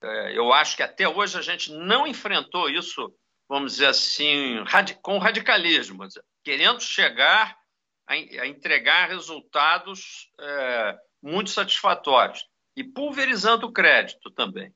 É, 0.04 0.38
eu 0.38 0.52
acho 0.52 0.76
que 0.76 0.84
até 0.84 1.08
hoje 1.08 1.40
a 1.40 1.42
gente 1.42 1.72
não 1.72 2.06
enfrentou 2.06 2.70
isso, 2.70 3.16
vamos 3.48 3.72
dizer 3.72 3.86
assim, 3.86 4.58
com 5.02 5.18
radicalismo, 5.18 6.06
querendo 6.44 6.82
chegar 6.82 7.58
a 8.06 8.18
entregar 8.46 9.08
resultados 9.08 10.30
é, 10.38 10.98
muito 11.24 11.50
satisfatórios 11.50 12.46
e 12.76 12.84
pulverizando 12.84 13.68
o 13.68 13.72
crédito 13.72 14.30
também. 14.32 14.76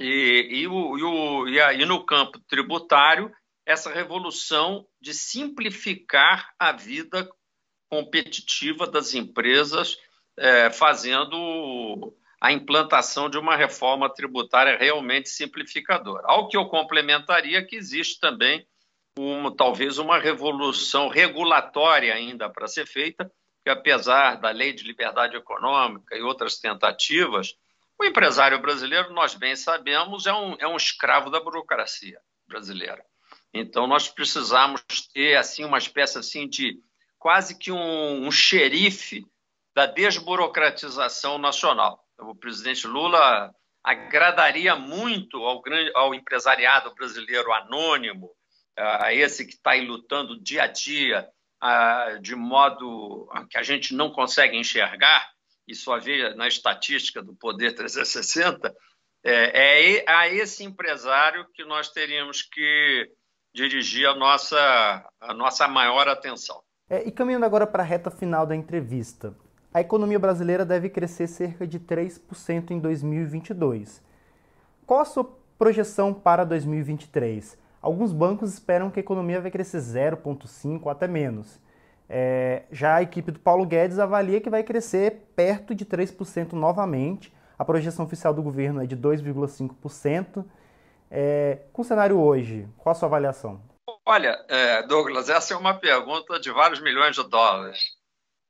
E, 0.00 0.48
e, 0.62 0.66
o, 0.66 0.98
e, 0.98 1.02
o, 1.02 1.48
e, 1.48 1.60
aí, 1.60 1.84
no 1.84 2.04
campo 2.06 2.40
tributário, 2.48 3.30
essa 3.66 3.92
revolução 3.92 4.86
de 5.00 5.12
simplificar 5.12 6.54
a 6.58 6.72
vida 6.72 7.28
competitiva 7.90 8.86
das 8.86 9.14
empresas, 9.14 9.98
é, 10.38 10.70
fazendo 10.70 12.16
a 12.40 12.50
implantação 12.50 13.28
de 13.28 13.36
uma 13.36 13.54
reforma 13.54 14.08
tributária 14.08 14.78
realmente 14.78 15.28
simplificadora. 15.28 16.22
Ao 16.24 16.48
que 16.48 16.56
eu 16.56 16.64
complementaria 16.66 17.64
que 17.64 17.76
existe 17.76 18.18
também 18.18 18.66
uma, 19.18 19.54
talvez 19.54 19.98
uma 19.98 20.18
revolução 20.18 21.08
regulatória 21.08 22.14
ainda 22.14 22.48
para 22.48 22.66
ser 22.66 22.86
feita, 22.86 23.30
que 23.62 23.68
apesar 23.68 24.36
da 24.36 24.50
lei 24.50 24.72
de 24.72 24.84
liberdade 24.84 25.36
econômica 25.36 26.16
e 26.16 26.22
outras 26.22 26.58
tentativas, 26.58 27.54
o 28.00 28.04
empresário 28.04 28.58
brasileiro, 28.58 29.12
nós 29.12 29.34
bem 29.34 29.54
sabemos, 29.54 30.26
é 30.26 30.32
um, 30.32 30.56
é 30.58 30.66
um 30.66 30.76
escravo 30.76 31.28
da 31.28 31.38
burocracia 31.38 32.18
brasileira. 32.48 33.04
Então, 33.52 33.86
nós 33.86 34.08
precisamos 34.08 34.82
ter 35.12 35.36
assim 35.36 35.64
uma 35.64 35.76
espécie 35.76 36.18
assim 36.18 36.48
de 36.48 36.78
quase 37.18 37.58
que 37.58 37.70
um, 37.70 38.26
um 38.26 38.32
xerife 38.32 39.26
da 39.74 39.84
desburocratização 39.84 41.36
nacional. 41.36 42.02
O 42.18 42.34
presidente 42.34 42.86
Lula 42.86 43.54
agradaria 43.84 44.74
muito 44.76 45.44
ao, 45.44 45.60
grande, 45.60 45.90
ao 45.94 46.14
empresariado 46.14 46.94
brasileiro 46.94 47.52
anônimo, 47.52 48.30
a 48.76 49.12
esse 49.12 49.44
que 49.44 49.52
está 49.52 49.72
aí 49.72 49.84
lutando 49.84 50.42
dia 50.42 50.62
a 50.62 50.66
dia 50.66 51.28
de 52.22 52.34
modo 52.34 53.28
que 53.50 53.58
a 53.58 53.62
gente 53.62 53.94
não 53.94 54.10
consegue 54.10 54.56
enxergar 54.56 55.30
só 55.74 55.98
vê 55.98 56.34
na 56.34 56.48
estatística 56.48 57.22
do 57.22 57.34
Poder 57.34 57.72
360, 57.76 58.74
é, 59.22 59.98
é 59.98 60.10
a 60.10 60.28
esse 60.28 60.64
empresário 60.64 61.46
que 61.54 61.64
nós 61.64 61.90
teríamos 61.90 62.42
que 62.42 63.10
dirigir 63.54 64.06
a 64.06 64.14
nossa, 64.14 65.10
a 65.20 65.34
nossa 65.34 65.66
maior 65.68 66.08
atenção. 66.08 66.62
É, 66.88 67.06
e 67.06 67.10
caminhando 67.10 67.44
agora 67.44 67.66
para 67.66 67.82
a 67.82 67.86
reta 67.86 68.10
final 68.10 68.46
da 68.46 68.56
entrevista, 68.56 69.36
a 69.72 69.80
economia 69.80 70.18
brasileira 70.18 70.64
deve 70.64 70.88
crescer 70.88 71.28
cerca 71.28 71.66
de 71.66 71.78
3% 71.78 72.70
em 72.70 72.80
2022. 72.80 74.02
Qual 74.86 75.00
a 75.00 75.04
sua 75.04 75.24
projeção 75.56 76.12
para 76.12 76.44
2023? 76.44 77.56
Alguns 77.80 78.12
bancos 78.12 78.52
esperam 78.52 78.90
que 78.90 78.98
a 78.98 79.02
economia 79.02 79.40
vai 79.40 79.50
crescer 79.50 79.78
0,5% 79.78 80.80
ou 80.82 80.90
até 80.90 81.06
menos. 81.06 81.60
É, 82.12 82.64
já 82.72 82.96
a 82.96 83.02
equipe 83.02 83.30
do 83.30 83.38
Paulo 83.38 83.64
Guedes 83.64 84.00
avalia 84.00 84.40
que 84.40 84.50
vai 84.50 84.64
crescer 84.64 85.28
perto 85.36 85.72
de 85.72 85.86
3% 85.86 86.54
novamente. 86.54 87.32
A 87.56 87.64
projeção 87.64 88.04
oficial 88.04 88.34
do 88.34 88.42
governo 88.42 88.82
é 88.82 88.86
de 88.86 88.96
2,5%. 88.96 90.44
É, 91.08 91.60
com 91.72 91.82
o 91.82 91.84
cenário 91.84 92.18
hoje, 92.18 92.68
qual 92.78 92.90
a 92.90 92.94
sua 92.96 93.06
avaliação? 93.06 93.62
Olha, 94.04 94.44
é, 94.48 94.82
Douglas, 94.88 95.28
essa 95.28 95.54
é 95.54 95.56
uma 95.56 95.78
pergunta 95.78 96.40
de 96.40 96.50
vários 96.50 96.80
milhões 96.80 97.14
de 97.14 97.22
dólares, 97.22 97.78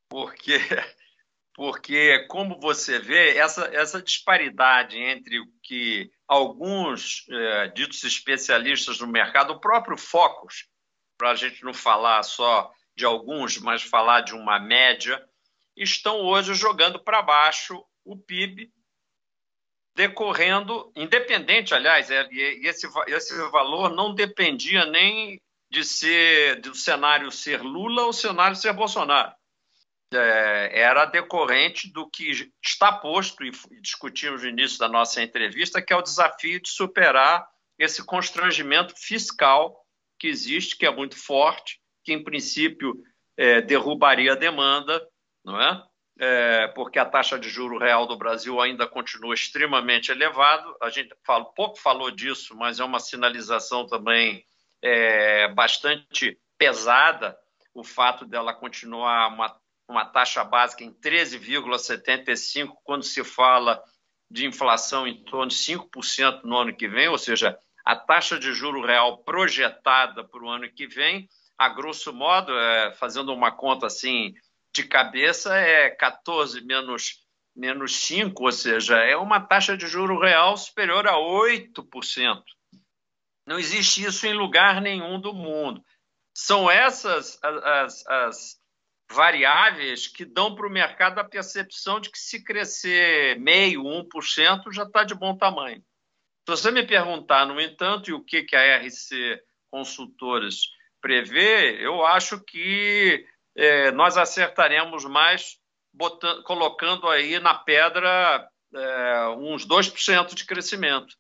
porque, 0.08 0.56
porque 1.54 2.26
como 2.28 2.58
você 2.58 2.98
vê, 2.98 3.36
essa, 3.36 3.66
essa 3.74 4.00
disparidade 4.00 4.96
entre 4.96 5.38
o 5.38 5.46
que 5.62 6.10
alguns 6.26 7.26
é, 7.30 7.68
ditos 7.68 8.04
especialistas 8.04 9.00
no 9.00 9.06
mercado, 9.06 9.52
o 9.52 9.60
próprio 9.60 9.98
Focus, 9.98 10.66
para 11.18 11.32
a 11.32 11.34
gente 11.34 11.62
não 11.62 11.74
falar 11.74 12.22
só 12.22 12.70
de 13.00 13.06
alguns, 13.06 13.56
mas 13.56 13.82
falar 13.82 14.20
de 14.20 14.34
uma 14.34 14.58
média, 14.58 15.26
estão 15.74 16.20
hoje 16.20 16.52
jogando 16.52 17.02
para 17.02 17.22
baixo 17.22 17.82
o 18.04 18.14
PIB, 18.14 18.70
decorrendo, 19.96 20.92
independente, 20.94 21.74
aliás, 21.74 22.10
é, 22.10 22.28
esse, 22.30 22.86
esse 23.08 23.34
valor 23.48 23.90
não 23.90 24.14
dependia 24.14 24.84
nem 24.84 25.40
de 25.70 25.82
ser 25.82 26.60
do 26.60 26.74
cenário 26.74 27.30
ser 27.30 27.62
Lula 27.62 28.02
ou 28.02 28.12
cenário 28.12 28.54
ser 28.54 28.74
Bolsonaro. 28.74 29.32
É, 30.12 30.80
era 30.80 31.06
decorrente 31.06 31.90
do 31.90 32.06
que 32.10 32.52
está 32.62 32.92
posto 32.92 33.42
e 33.42 33.50
discutimos 33.80 34.42
no 34.42 34.48
início 34.48 34.78
da 34.78 34.88
nossa 34.88 35.22
entrevista, 35.22 35.80
que 35.80 35.92
é 35.92 35.96
o 35.96 36.02
desafio 36.02 36.60
de 36.60 36.68
superar 36.68 37.48
esse 37.78 38.04
constrangimento 38.04 38.94
fiscal 38.94 39.86
que 40.18 40.28
existe, 40.28 40.76
que 40.76 40.84
é 40.84 40.90
muito 40.90 41.16
forte, 41.16 41.80
que 42.04 42.12
em 42.12 42.22
princípio 42.22 42.94
é, 43.36 43.60
derrubaria 43.60 44.32
a 44.32 44.36
demanda, 44.36 45.06
não 45.44 45.60
é? 45.60 45.82
é, 46.20 46.68
porque 46.68 46.98
a 46.98 47.06
taxa 47.06 47.38
de 47.38 47.48
juro 47.48 47.78
real 47.78 48.06
do 48.06 48.16
Brasil 48.16 48.60
ainda 48.60 48.86
continua 48.86 49.32
extremamente 49.32 50.12
elevado. 50.12 50.76
A 50.82 50.90
gente 50.90 51.14
fala, 51.24 51.46
pouco 51.46 51.80
falou 51.80 52.10
disso, 52.10 52.54
mas 52.54 52.78
é 52.78 52.84
uma 52.84 53.00
sinalização 53.00 53.86
também 53.86 54.44
é, 54.82 55.48
bastante 55.48 56.38
pesada 56.58 57.36
o 57.72 57.82
fato 57.82 58.26
dela 58.26 58.52
continuar 58.52 59.28
uma, 59.28 59.56
uma 59.88 60.04
taxa 60.04 60.44
básica 60.44 60.84
em 60.84 60.92
13,75 60.92 62.74
quando 62.84 63.02
se 63.02 63.24
fala 63.24 63.82
de 64.30 64.44
inflação 64.44 65.06
em 65.06 65.24
torno 65.24 65.48
de 65.48 65.56
5% 65.56 66.42
no 66.44 66.58
ano 66.58 66.76
que 66.76 66.86
vem, 66.86 67.08
ou 67.08 67.16
seja, 67.16 67.58
a 67.82 67.96
taxa 67.96 68.38
de 68.38 68.52
juro 68.52 68.84
real 68.84 69.18
projetada 69.24 70.22
para 70.22 70.44
o 70.44 70.50
ano 70.50 70.70
que 70.70 70.86
vem, 70.86 71.26
a 71.60 71.68
grosso 71.68 72.10
modo, 72.10 72.58
é, 72.58 72.94
fazendo 72.94 73.34
uma 73.34 73.52
conta 73.52 73.86
assim 73.86 74.32
de 74.74 74.82
cabeça, 74.82 75.54
é 75.54 75.90
14 75.90 76.58
menos, 76.64 77.18
menos 77.54 77.96
5, 77.96 78.42
ou 78.42 78.50
seja, 78.50 78.96
é 78.96 79.14
uma 79.14 79.38
taxa 79.38 79.76
de 79.76 79.86
juro 79.86 80.18
real 80.18 80.56
superior 80.56 81.06
a 81.06 81.16
8%. 81.16 82.42
Não 83.46 83.58
existe 83.58 84.02
isso 84.02 84.26
em 84.26 84.32
lugar 84.32 84.80
nenhum 84.80 85.20
do 85.20 85.34
mundo. 85.34 85.84
São 86.34 86.70
essas 86.70 87.38
as, 87.42 88.06
as 88.06 88.60
variáveis 89.12 90.06
que 90.06 90.24
dão 90.24 90.54
para 90.54 90.66
o 90.66 90.72
mercado 90.72 91.18
a 91.18 91.24
percepção 91.24 92.00
de 92.00 92.10
que 92.10 92.18
se 92.18 92.42
crescer 92.42 93.38
meio, 93.38 93.82
1%, 93.82 94.72
já 94.72 94.84
está 94.84 95.04
de 95.04 95.14
bom 95.14 95.36
tamanho. 95.36 95.84
Se 96.48 96.56
você 96.56 96.70
me 96.70 96.86
perguntar, 96.86 97.44
no 97.44 97.60
entanto, 97.60 98.08
e 98.08 98.14
o 98.14 98.24
que, 98.24 98.44
que 98.44 98.56
a 98.56 98.78
RC 98.78 99.42
Consultores 99.70 100.79
prevê, 101.00 101.84
eu 101.84 102.04
acho 102.04 102.40
que 102.40 103.24
é, 103.56 103.90
nós 103.92 104.16
acertaremos 104.16 105.04
mais 105.04 105.58
botando, 105.92 106.42
colocando 106.44 107.08
aí 107.08 107.38
na 107.38 107.54
pedra 107.54 108.48
é, 108.74 109.28
uns 109.38 109.66
2% 109.66 110.34
de 110.34 110.44
crescimento. 110.44 111.16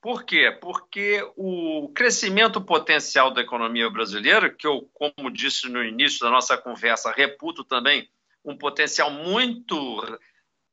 Por 0.00 0.24
quê? 0.24 0.56
Porque 0.60 1.28
o 1.36 1.90
crescimento 1.94 2.60
potencial 2.60 3.32
da 3.32 3.40
economia 3.40 3.90
brasileira, 3.90 4.48
que 4.48 4.66
eu, 4.66 4.88
como 4.92 5.30
disse 5.30 5.68
no 5.68 5.82
início 5.82 6.20
da 6.20 6.30
nossa 6.30 6.56
conversa, 6.56 7.10
reputo 7.10 7.64
também 7.64 8.08
um 8.44 8.56
potencial 8.56 9.10
muito 9.10 9.76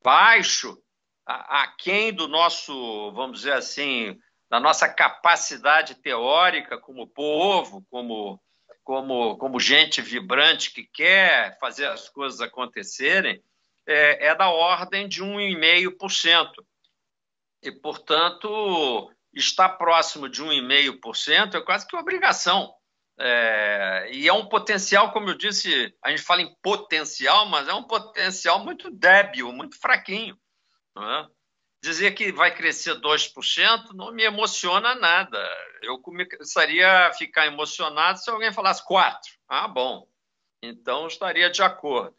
baixo, 0.03 0.77
aquém 1.25 2.13
do 2.13 2.27
nosso, 2.27 3.11
vamos 3.13 3.39
dizer 3.39 3.53
assim, 3.53 4.19
da 4.53 4.59
nossa 4.59 4.87
capacidade 4.87 5.95
teórica 5.95 6.77
como 6.77 7.07
povo, 7.07 7.83
como, 7.89 8.39
como, 8.83 9.35
como 9.39 9.59
gente 9.59 9.99
vibrante 9.99 10.71
que 10.71 10.83
quer 10.83 11.57
fazer 11.57 11.87
as 11.87 12.07
coisas 12.07 12.39
acontecerem, 12.39 13.43
é, 13.87 14.27
é 14.27 14.35
da 14.35 14.49
ordem 14.49 15.07
de 15.07 15.23
1,5%. 15.23 16.51
E, 17.63 17.71
portanto, 17.71 19.11
está 19.33 19.67
próximo 19.67 20.29
de 20.29 20.43
1,5% 20.43 21.55
é 21.55 21.61
quase 21.61 21.87
que 21.87 21.95
obrigação. 21.95 22.71
É, 23.19 24.07
e 24.11 24.27
é 24.27 24.33
um 24.33 24.45
potencial, 24.45 25.11
como 25.11 25.29
eu 25.29 25.35
disse, 25.35 25.91
a 26.03 26.11
gente 26.11 26.21
fala 26.21 26.43
em 26.43 26.55
potencial, 26.61 27.47
mas 27.47 27.67
é 27.67 27.73
um 27.73 27.85
potencial 27.87 28.63
muito 28.63 28.91
débil, 28.91 29.51
muito 29.51 29.81
fraquinho. 29.81 30.37
É? 30.95 31.32
Dizer 31.83 32.11
que 32.11 32.31
vai 32.31 32.55
crescer 32.55 32.95
2% 32.95 33.91
não 33.93 34.13
me 34.13 34.23
emociona 34.23 34.95
nada. 34.95 35.37
Eu 35.81 35.99
começaria 35.99 37.07
a 37.07 37.13
ficar 37.13 37.45
emocionado 37.45 38.19
se 38.19 38.29
alguém 38.31 38.53
falasse 38.53 38.81
4%. 38.87 39.17
Ah, 39.49 39.67
bom. 39.67 40.07
Então 40.61 41.07
estaria 41.07 41.49
de 41.49 41.61
acordo. 41.61 42.15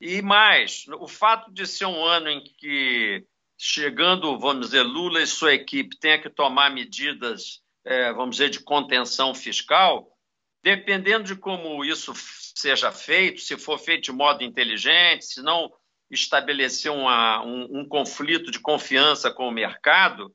E 0.00 0.22
mais, 0.22 0.86
o 0.98 1.06
fato 1.06 1.52
de 1.52 1.66
ser 1.66 1.84
um 1.84 2.02
ano 2.02 2.30
em 2.30 2.42
que 2.42 3.26
chegando, 3.58 4.38
vamos 4.38 4.68
dizer, 4.68 4.82
Lula 4.82 5.20
e 5.20 5.26
sua 5.26 5.52
equipe 5.52 5.98
tenha 5.98 6.18
que 6.18 6.30
tomar 6.30 6.70
medidas, 6.70 7.60
é, 7.84 8.10
vamos 8.10 8.36
dizer, 8.36 8.48
de 8.48 8.60
contenção 8.60 9.34
fiscal, 9.34 10.16
dependendo 10.62 11.24
de 11.24 11.36
como 11.36 11.84
isso 11.84 12.14
seja 12.54 12.90
feito, 12.90 13.42
se 13.42 13.58
for 13.58 13.78
feito 13.78 14.04
de 14.04 14.12
modo 14.12 14.42
inteligente, 14.42 15.26
se 15.26 15.42
não 15.42 15.70
estabelecer 16.10 16.90
uma, 16.90 17.44
um, 17.44 17.80
um 17.80 17.88
conflito 17.88 18.50
de 18.50 18.58
confiança 18.60 19.30
com 19.30 19.48
o 19.48 19.52
mercado, 19.52 20.34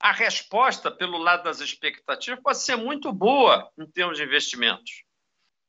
a 0.00 0.12
resposta 0.12 0.90
pelo 0.90 1.18
lado 1.18 1.44
das 1.44 1.60
expectativas 1.60 2.40
pode 2.42 2.58
ser 2.58 2.76
muito 2.76 3.12
boa 3.12 3.70
em 3.78 3.86
termos 3.86 4.16
de 4.16 4.24
investimentos. 4.24 5.04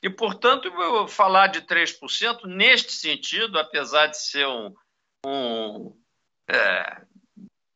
E, 0.01 0.09
portanto, 0.09 0.71
falar 1.07 1.47
de 1.47 1.61
3% 1.61 2.45
neste 2.45 2.93
sentido, 2.93 3.59
apesar 3.59 4.07
de 4.07 4.17
ser 4.17 4.47
um, 4.47 4.73
um, 5.25 5.95
é, 6.49 7.01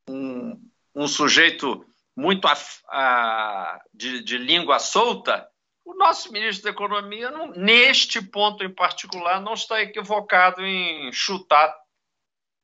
um, 0.10 0.70
um, 0.96 1.08
sujeito 1.08 1.86
muito 2.16 2.48
a, 2.48 2.58
a, 2.88 3.82
de, 3.94 4.24
de, 4.24 4.38
língua 4.38 4.80
solta, 4.80 5.48
o 5.86 5.94
nosso 5.94 6.32
ministro 6.32 6.64
da 6.64 6.72
Economia, 6.72 7.30
não, 7.30 7.52
neste 7.52 8.20
ponto 8.20 8.64
em 8.64 8.74
particular, 8.74 9.40
não 9.40 9.54
está 9.54 9.82
equivocado 9.82 10.66
em 10.66 11.12
chutar 11.14 11.74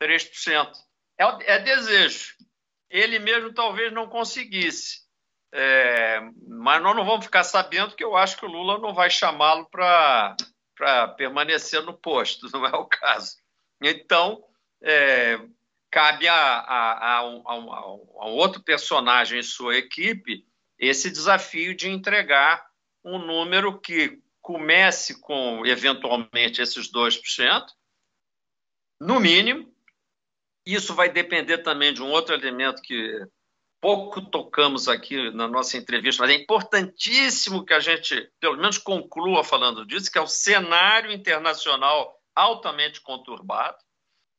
3%. 0.01 0.72
É, 1.19 1.53
é 1.53 1.59
desejo. 1.59 2.36
Ele 2.89 3.19
mesmo 3.19 3.53
talvez 3.53 3.93
não 3.93 4.09
conseguisse. 4.09 5.01
É, 5.53 6.19
mas 6.47 6.82
nós 6.82 6.95
não 6.95 7.05
vamos 7.05 7.26
ficar 7.26 7.43
sabendo 7.43 7.95
que 7.95 8.03
eu 8.03 8.15
acho 8.15 8.38
que 8.38 8.45
o 8.45 8.49
Lula 8.49 8.80
não 8.80 8.93
vai 8.93 9.09
chamá-lo 9.09 9.69
para 9.69 10.36
permanecer 11.15 11.84
no 11.84 11.93
posto, 11.93 12.49
não 12.51 12.65
é 12.65 12.76
o 12.76 12.86
caso. 12.86 13.36
Então, 13.82 14.43
é, 14.82 15.39
cabe 15.91 16.28
a, 16.28 16.36
a, 16.36 17.19
a, 17.19 17.19
a, 17.19 18.26
outro 18.28 18.63
personagem 18.63 19.39
em 19.39 19.43
sua 19.43 19.76
equipe 19.78 20.43
esse 20.80 21.11
desafio 21.11 21.76
de 21.76 21.88
entregar 21.89 22.70
um 23.04 23.18
número 23.18 23.80
que 23.80 24.20
comece 24.41 25.20
com, 25.20 25.66
eventualmente, 25.66 26.62
esses 26.62 26.91
2%, 26.91 27.66
no 28.99 29.20
mínimo. 29.20 29.72
Isso 30.66 30.93
vai 30.93 31.10
depender 31.10 31.60
também 31.60 31.93
de 31.93 32.02
um 32.02 32.12
outro 32.12 32.36
elemento 32.36 32.82
que 32.82 33.26
pouco 33.80 34.22
tocamos 34.22 34.88
aqui 34.88 35.32
na 35.32 35.47
nossa 35.47 35.78
entrevista, 35.78 36.22
mas 36.22 36.32
é 36.32 36.36
importantíssimo 36.36 37.66
que 37.66 37.74
a 37.74 37.80
gente, 37.80 38.32
pelo 38.39 38.58
menos, 38.58 38.78
conclua 38.78 39.43
falando 39.43 39.86
disso, 39.86 40.12
que 40.12 40.20
é 40.20 40.22
o 40.22 40.28
cenário 40.28 41.12
internacional 41.12 42.16
altamente 42.36 43.02
conturbado 43.02 43.78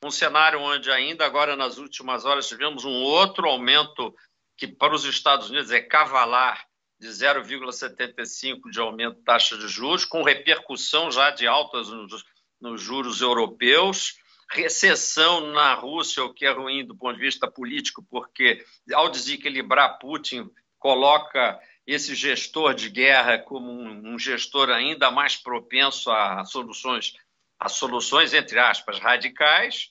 um 0.05 0.11
cenário 0.11 0.61
onde 0.61 0.91
ainda 0.91 1.25
agora 1.25 1.55
nas 1.55 1.79
últimas 1.79 2.25
horas 2.25 2.49
tivemos 2.49 2.85
um 2.85 3.03
outro 3.03 3.49
aumento 3.49 4.15
que 4.57 4.67
para 4.67 4.95
os 4.95 5.05
Estados 5.05 5.49
Unidos 5.49 5.71
é 5.71 5.81
cavalar 5.81 6.67
de 7.03 7.09
0,75 7.09 8.70
de 8.70 8.78
aumento 8.78 9.16
de 9.16 9.24
taxa 9.24 9.59
de 9.59 9.66
juros, 9.66 10.05
com 10.05 10.22
repercussão 10.22 11.11
já 11.11 11.30
de 11.30 11.48
altas 11.48 11.88
nos, 11.88 12.24
nos 12.61 12.80
juros 12.80 13.20
europeus, 13.20 14.14
recessão 14.48 15.53
na 15.53 15.74
Rússia, 15.74 16.22
o 16.22 16.32
que 16.32 16.46
é 16.46 16.53
ruim 16.53 16.86
do 16.86 16.96
ponto 16.96 17.16
de 17.16 17.20
vista 17.20 17.50
político, 17.50 18.07
porque 18.09 18.64
ao 18.94 19.11
desequilibrar 19.11 19.98
Putin 19.98 20.48
coloca 20.78 21.59
esse 21.84 22.14
gestor 22.14 22.72
de 22.72 22.88
guerra 22.88 23.36
como 23.36 23.72
um, 23.72 24.14
um 24.14 24.18
gestor 24.18 24.70
ainda 24.70 25.11
mais 25.11 25.36
propenso 25.36 26.09
a 26.09 26.44
soluções 26.44 27.14
a 27.59 27.68
soluções, 27.68 28.34
entre 28.34 28.59
aspas, 28.59 28.98
radicais. 28.98 29.90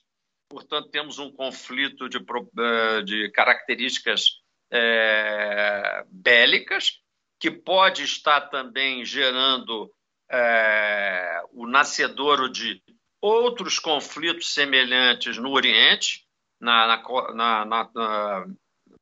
Portanto, 0.50 0.90
temos 0.90 1.18
um 1.18 1.32
conflito 1.32 2.06
de, 2.06 2.18
eh, 2.18 3.02
de 3.02 3.30
características 3.30 4.42
é, 4.70 6.04
bélicas, 6.10 7.01
que 7.42 7.50
pode 7.50 8.04
estar 8.04 8.42
também 8.42 9.04
gerando 9.04 9.92
é, 10.30 11.42
o 11.50 11.66
nascedouro 11.66 12.48
de 12.48 12.80
outros 13.20 13.80
conflitos 13.80 14.54
semelhantes 14.54 15.38
no 15.38 15.50
Oriente, 15.50 16.24
na, 16.60 17.02
na, 17.34 17.64
na, 17.64 18.46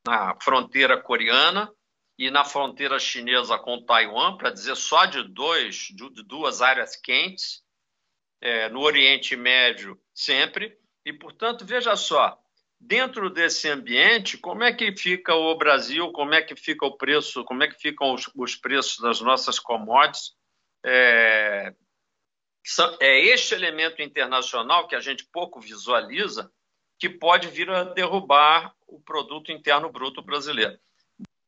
na 0.06 0.36
fronteira 0.40 0.98
coreana 0.98 1.70
e 2.18 2.30
na 2.30 2.42
fronteira 2.42 2.98
chinesa 2.98 3.58
com 3.58 3.84
Taiwan, 3.84 4.38
para 4.38 4.48
dizer 4.48 4.74
só 4.74 5.04
de, 5.04 5.22
dois, 5.22 5.88
de 5.90 6.22
duas 6.24 6.62
áreas 6.62 6.96
quentes, 6.96 7.62
é, 8.40 8.70
no 8.70 8.80
Oriente 8.80 9.36
Médio 9.36 10.00
sempre. 10.14 10.78
E, 11.04 11.12
portanto, 11.12 11.66
veja 11.66 11.94
só, 11.94 12.39
dentro 12.80 13.28
desse 13.28 13.68
ambiente, 13.68 14.38
como 14.38 14.64
é 14.64 14.72
que 14.72 14.96
fica 14.96 15.34
o 15.34 15.54
Brasil, 15.56 16.10
como 16.12 16.32
é 16.32 16.40
que 16.40 16.56
fica 16.56 16.86
o 16.86 16.96
preço, 16.96 17.44
como 17.44 17.62
é 17.62 17.68
que 17.68 17.78
ficam 17.78 18.14
os, 18.14 18.30
os 18.34 18.56
preços 18.56 18.98
das 18.98 19.20
nossas 19.20 19.58
commodities? 19.58 20.32
É, 20.82 21.74
é 23.00 23.20
este 23.26 23.54
elemento 23.54 24.00
internacional 24.00 24.88
que 24.88 24.96
a 24.96 25.00
gente 25.00 25.26
pouco 25.30 25.60
visualiza 25.60 26.50
que 26.98 27.08
pode 27.08 27.48
vir 27.48 27.68
a 27.70 27.84
derrubar 27.84 28.74
o 28.86 29.00
produto 29.00 29.52
interno 29.52 29.90
bruto 29.90 30.22
brasileiro. 30.22 30.78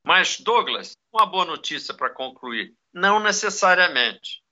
Mas, 0.04 0.40
Douglas, 0.40 0.96
uma 1.12 1.26
boa 1.26 1.44
notícia 1.44 1.94
para 1.94 2.10
concluir: 2.10 2.74
não 2.92 3.20
necessariamente. 3.20 4.42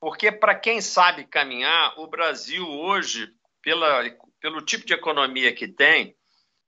Porque, 0.00 0.30
para 0.30 0.54
quem 0.54 0.80
sabe 0.80 1.26
caminhar, 1.26 1.98
o 1.98 2.06
Brasil 2.06 2.66
hoje, 2.68 3.32
pela, 3.62 4.02
pelo 4.40 4.60
tipo 4.62 4.86
de 4.86 4.94
economia 4.94 5.52
que 5.52 5.66
tem, 5.66 6.15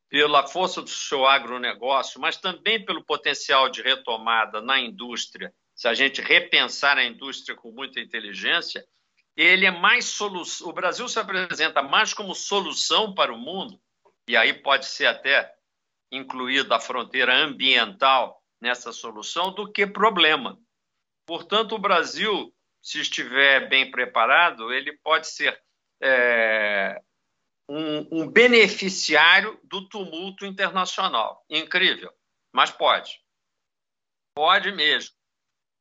pela 0.09 0.47
força 0.47 0.81
do 0.81 0.89
seu 0.89 1.27
agronegócio, 1.27 2.21
mas 2.21 2.37
também 2.37 2.85
pelo 2.85 3.05
potencial 3.05 3.69
de 3.69 3.83
retomada 3.83 4.61
na 4.61 4.79
indústria, 4.79 5.53
se 5.75 5.87
a 5.87 5.95
gente 5.95 6.21
repensar 6.21 6.99
a 6.99 7.05
indústria 7.05 7.57
com 7.57 7.71
muita 7.71 8.01
inteligência, 8.01 8.85
ele 9.37 9.67
é 9.67 9.71
mais 9.71 10.07
solução. 10.07 10.69
O 10.69 10.73
Brasil 10.73 11.09
se 11.09 11.21
apresenta 11.21 11.83
mais 11.83 12.13
como 12.13 12.35
solução 12.35 13.15
para 13.15 13.33
o 13.33 13.39
mundo, 13.39 13.81
e 14.29 14.37
aí 14.37 14.53
pode 14.53 14.87
ser 14.87 15.07
até 15.07 15.55
incluída 16.11 16.77
a 16.77 16.81
fronteira 16.81 17.37
ambiental 17.37 18.43
nessa 18.61 18.93
solução, 18.93 19.53
do 19.53 19.71
que 19.71 19.87
problema. 19.87 20.59
Portanto, 21.25 21.75
o 21.75 21.79
Brasil, 21.79 22.53
se 22.83 23.01
estiver 23.01 23.69
bem 23.69 23.91
preparado, 23.91 24.73
ele 24.73 24.99
pode 25.05 25.29
ser 25.29 25.63
é, 26.03 27.01
um, 27.69 28.23
um 28.23 28.29
beneficiário 28.29 29.59
do 29.64 29.87
tumulto 29.89 30.47
internacional. 30.47 31.45
Incrível, 31.51 32.12
mas 32.53 32.71
pode. 32.71 33.21
Pode 34.35 34.73
mesmo. 34.73 35.14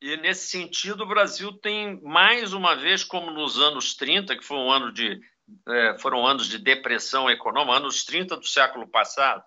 E 0.01 0.15
nesse 0.17 0.47
sentido, 0.47 1.03
o 1.03 1.07
Brasil 1.07 1.53
tem 1.53 1.99
mais 2.01 2.53
uma 2.53 2.75
vez, 2.75 3.03
como 3.03 3.31
nos 3.31 3.57
anos 3.57 3.95
30, 3.95 4.35
que 4.37 4.43
foi 4.43 4.57
um 4.57 4.71
ano 4.71 4.91
de, 4.91 5.19
é, 5.67 5.97
foram 5.97 6.25
anos 6.25 6.47
de 6.47 6.59
depressão 6.59 7.29
econômica, 7.29 7.77
anos 7.77 8.03
30 8.03 8.37
do 8.37 8.45
século 8.45 8.87
passado, 8.87 9.43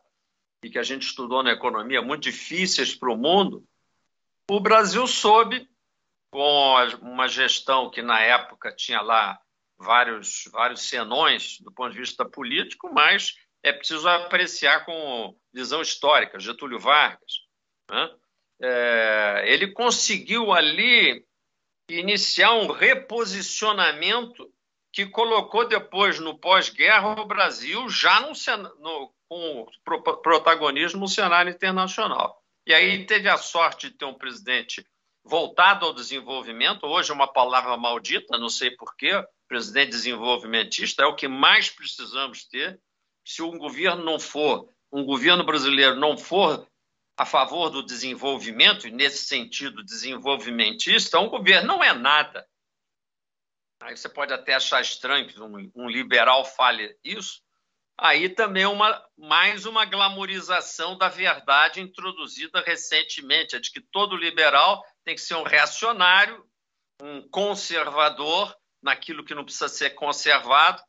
e 0.64 0.70
que 0.70 0.78
a 0.78 0.82
gente 0.82 1.02
estudou 1.02 1.42
na 1.42 1.52
economia, 1.52 2.02
muito 2.02 2.22
difíceis 2.22 2.94
para 2.94 3.12
o 3.12 3.16
mundo, 3.16 3.64
o 4.50 4.58
Brasil 4.58 5.06
soube 5.06 5.68
com 6.32 6.86
uma 7.02 7.28
gestão 7.28 7.90
que 7.90 8.02
na 8.02 8.20
época 8.20 8.74
tinha 8.74 9.00
lá 9.00 9.40
vários, 9.80 10.44
vários 10.52 10.82
senões 10.82 11.58
do 11.60 11.72
ponto 11.72 11.92
de 11.92 11.98
vista 11.98 12.24
político, 12.24 12.92
mas 12.92 13.34
é 13.62 13.72
preciso 13.72 14.06
apreciar 14.08 14.84
com 14.84 15.34
visão 15.52 15.80
histórica. 15.80 16.38
Getúlio 16.38 16.78
Vargas, 16.78 17.40
né? 17.90 18.10
é, 18.62 19.44
ele 19.46 19.72
conseguiu 19.72 20.52
ali 20.52 21.24
iniciar 21.88 22.52
um 22.52 22.70
reposicionamento 22.70 24.48
que 24.92 25.06
colocou 25.06 25.66
depois 25.66 26.18
no 26.18 26.38
pós-guerra 26.38 27.20
o 27.20 27.26
Brasil 27.26 27.88
já 27.88 28.20
no, 28.20 28.32
no, 28.80 29.14
com 29.28 29.66
protagonismo 30.22 31.00
no 31.00 31.08
cenário 31.08 31.50
internacional. 31.50 32.40
E 32.66 32.74
aí 32.74 33.06
teve 33.06 33.28
a 33.28 33.36
sorte 33.38 33.90
de 33.90 33.96
ter 33.96 34.04
um 34.04 34.14
presidente 34.14 34.84
voltado 35.24 35.86
ao 35.86 35.94
desenvolvimento, 35.94 36.86
hoje 36.86 37.10
é 37.10 37.14
uma 37.14 37.30
palavra 37.30 37.76
maldita, 37.76 38.38
não 38.38 38.48
sei 38.48 38.70
porquê, 38.70 39.12
presidente 39.50 39.90
desenvolvimentista, 39.90 41.02
é 41.02 41.06
o 41.06 41.16
que 41.16 41.26
mais 41.26 41.68
precisamos 41.68 42.44
ter. 42.44 42.80
Se 43.26 43.42
um 43.42 43.58
governo 43.58 44.04
não 44.04 44.20
for, 44.20 44.72
um 44.92 45.04
governo 45.04 45.44
brasileiro 45.44 45.96
não 45.96 46.16
for 46.16 46.64
a 47.18 47.26
favor 47.26 47.68
do 47.68 47.82
desenvolvimento, 47.82 48.86
e 48.86 48.92
nesse 48.92 49.24
sentido 49.24 49.84
desenvolvimentista, 49.84 51.18
um 51.18 51.28
governo 51.28 51.66
não 51.66 51.82
é 51.82 51.92
nada. 51.92 52.46
Aí 53.82 53.96
você 53.96 54.08
pode 54.08 54.32
até 54.32 54.54
achar 54.54 54.80
estranho 54.80 55.26
que 55.26 55.40
um, 55.40 55.70
um 55.74 55.88
liberal 55.88 56.44
fale 56.44 56.96
isso, 57.02 57.42
aí 57.98 58.28
também 58.28 58.66
uma, 58.66 59.04
mais 59.18 59.66
uma 59.66 59.84
glamorização 59.84 60.96
da 60.96 61.08
verdade 61.08 61.80
introduzida 61.80 62.60
recentemente, 62.60 63.56
a 63.56 63.60
de 63.60 63.72
que 63.72 63.80
todo 63.80 64.16
liberal 64.16 64.84
tem 65.04 65.16
que 65.16 65.20
ser 65.20 65.34
um 65.34 65.42
reacionário, 65.42 66.46
um 67.02 67.28
conservador 67.28 68.54
naquilo 68.82 69.24
que 69.24 69.34
não 69.34 69.44
precisa 69.44 69.68
ser 69.68 69.90
conservado, 69.90 70.82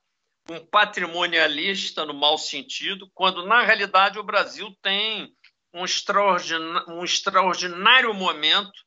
um 0.49 0.65
patrimonialista 0.65 2.05
no 2.05 2.13
mau 2.13 2.37
sentido, 2.37 3.09
quando 3.13 3.45
na 3.45 3.61
realidade 3.61 4.19
o 4.19 4.23
Brasil 4.23 4.75
tem 4.81 5.33
um 5.73 5.85
extraordinário, 5.85 6.89
um 6.89 7.03
extraordinário 7.03 8.13
momento, 8.13 8.83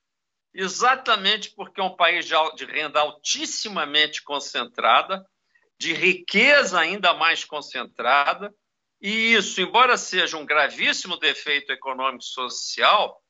exatamente 0.53 1.51
porque 1.55 1.81
é 1.81 1.85
um 1.85 1.97
país 1.97 2.27
de 2.27 2.65
renda 2.65 3.01
altissimamente 3.01 4.23
concentrada, 4.23 5.25
de 5.79 5.93
riqueza 5.93 6.79
ainda 6.79 7.15
mais 7.15 7.45
concentrada, 7.45 8.55
e 9.01 9.35
isso, 9.35 9.61
embora 9.61 9.97
seja 9.97 10.37
um 10.37 10.47
gravíssimo 10.47 11.19
defeito 11.19 11.73
econômico-social, 11.73 13.21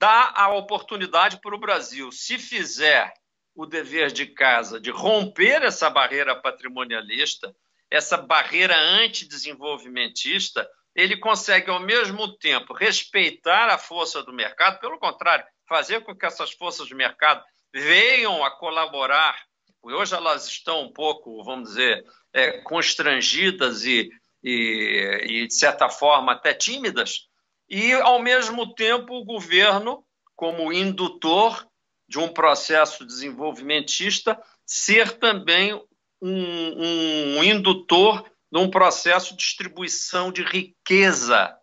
dá 0.00 0.32
a 0.34 0.48
oportunidade 0.54 1.40
para 1.40 1.54
o 1.54 1.60
Brasil, 1.60 2.10
se 2.10 2.38
fizer 2.38 3.12
o 3.54 3.66
dever 3.66 4.10
de 4.10 4.26
casa 4.26 4.80
de 4.80 4.90
romper 4.90 5.62
essa 5.62 5.88
barreira 5.88 6.34
patrimonialista, 6.34 7.54
essa 7.90 8.16
barreira 8.16 8.76
antidesenvolvimentista, 8.76 10.68
ele 10.94 11.16
consegue, 11.16 11.70
ao 11.70 11.80
mesmo 11.80 12.36
tempo, 12.36 12.72
respeitar 12.72 13.68
a 13.68 13.78
força 13.78 14.22
do 14.22 14.32
mercado, 14.32 14.80
pelo 14.80 14.98
contrário, 14.98 15.44
fazer 15.68 16.00
com 16.02 16.14
que 16.14 16.26
essas 16.26 16.52
forças 16.52 16.88
do 16.88 16.96
mercado 16.96 17.42
venham 17.72 18.44
a 18.44 18.50
colaborar. 18.50 19.36
Hoje 19.82 20.14
elas 20.14 20.46
estão 20.46 20.82
um 20.82 20.92
pouco, 20.92 21.42
vamos 21.44 21.70
dizer, 21.70 22.04
é, 22.32 22.58
constrangidas 22.62 23.84
e, 23.84 24.08
e, 24.42 25.20
e, 25.24 25.46
de 25.46 25.54
certa 25.54 25.88
forma, 25.88 26.32
até 26.32 26.54
tímidas, 26.54 27.28
e, 27.68 27.92
ao 27.92 28.20
mesmo 28.20 28.74
tempo, 28.74 29.14
o 29.14 29.24
governo, 29.24 30.04
como 30.36 30.72
indutor 30.72 31.66
de 32.08 32.18
um 32.18 32.28
processo 32.28 33.04
desenvolvimentista, 33.04 34.40
ser 34.66 35.18
também 35.18 35.74
um, 36.20 37.38
um 37.38 37.44
indutor 37.44 38.24
num 38.50 38.70
processo 38.70 39.30
de 39.30 39.38
distribuição 39.38 40.30
de 40.30 40.42
riqueza, 40.42 41.56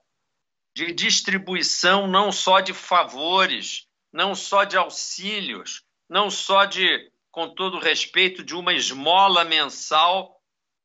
de 0.75 0.91
distribuição 0.91 2.07
não 2.07 2.31
só 2.31 2.59
de 2.59 2.73
favores, 2.73 3.87
não 4.11 4.35
só 4.35 4.63
de 4.63 4.77
auxílios, 4.77 5.83
não 6.09 6.29
só 6.29 6.65
de 6.65 7.09
com 7.31 7.47
todo 7.55 7.79
respeito, 7.79 8.43
de 8.43 8.53
uma 8.53 8.73
esmola 8.73 9.45
mensal, 9.45 10.37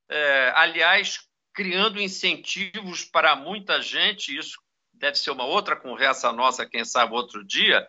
é, 0.08 0.52
aliás, 0.54 1.26
criando 1.52 2.00
incentivos 2.00 3.04
para 3.04 3.34
muita 3.34 3.82
gente, 3.82 4.36
isso 4.36 4.56
deve 4.92 5.18
ser 5.18 5.32
uma 5.32 5.44
outra 5.44 5.74
conversa 5.74 6.32
nossa, 6.32 6.64
quem 6.64 6.84
sabe 6.84 7.14
outro 7.14 7.44
dia, 7.44 7.86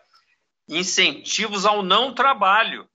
incentivos 0.68 1.64
ao 1.64 1.82
não 1.82 2.14
trabalho. 2.14 2.88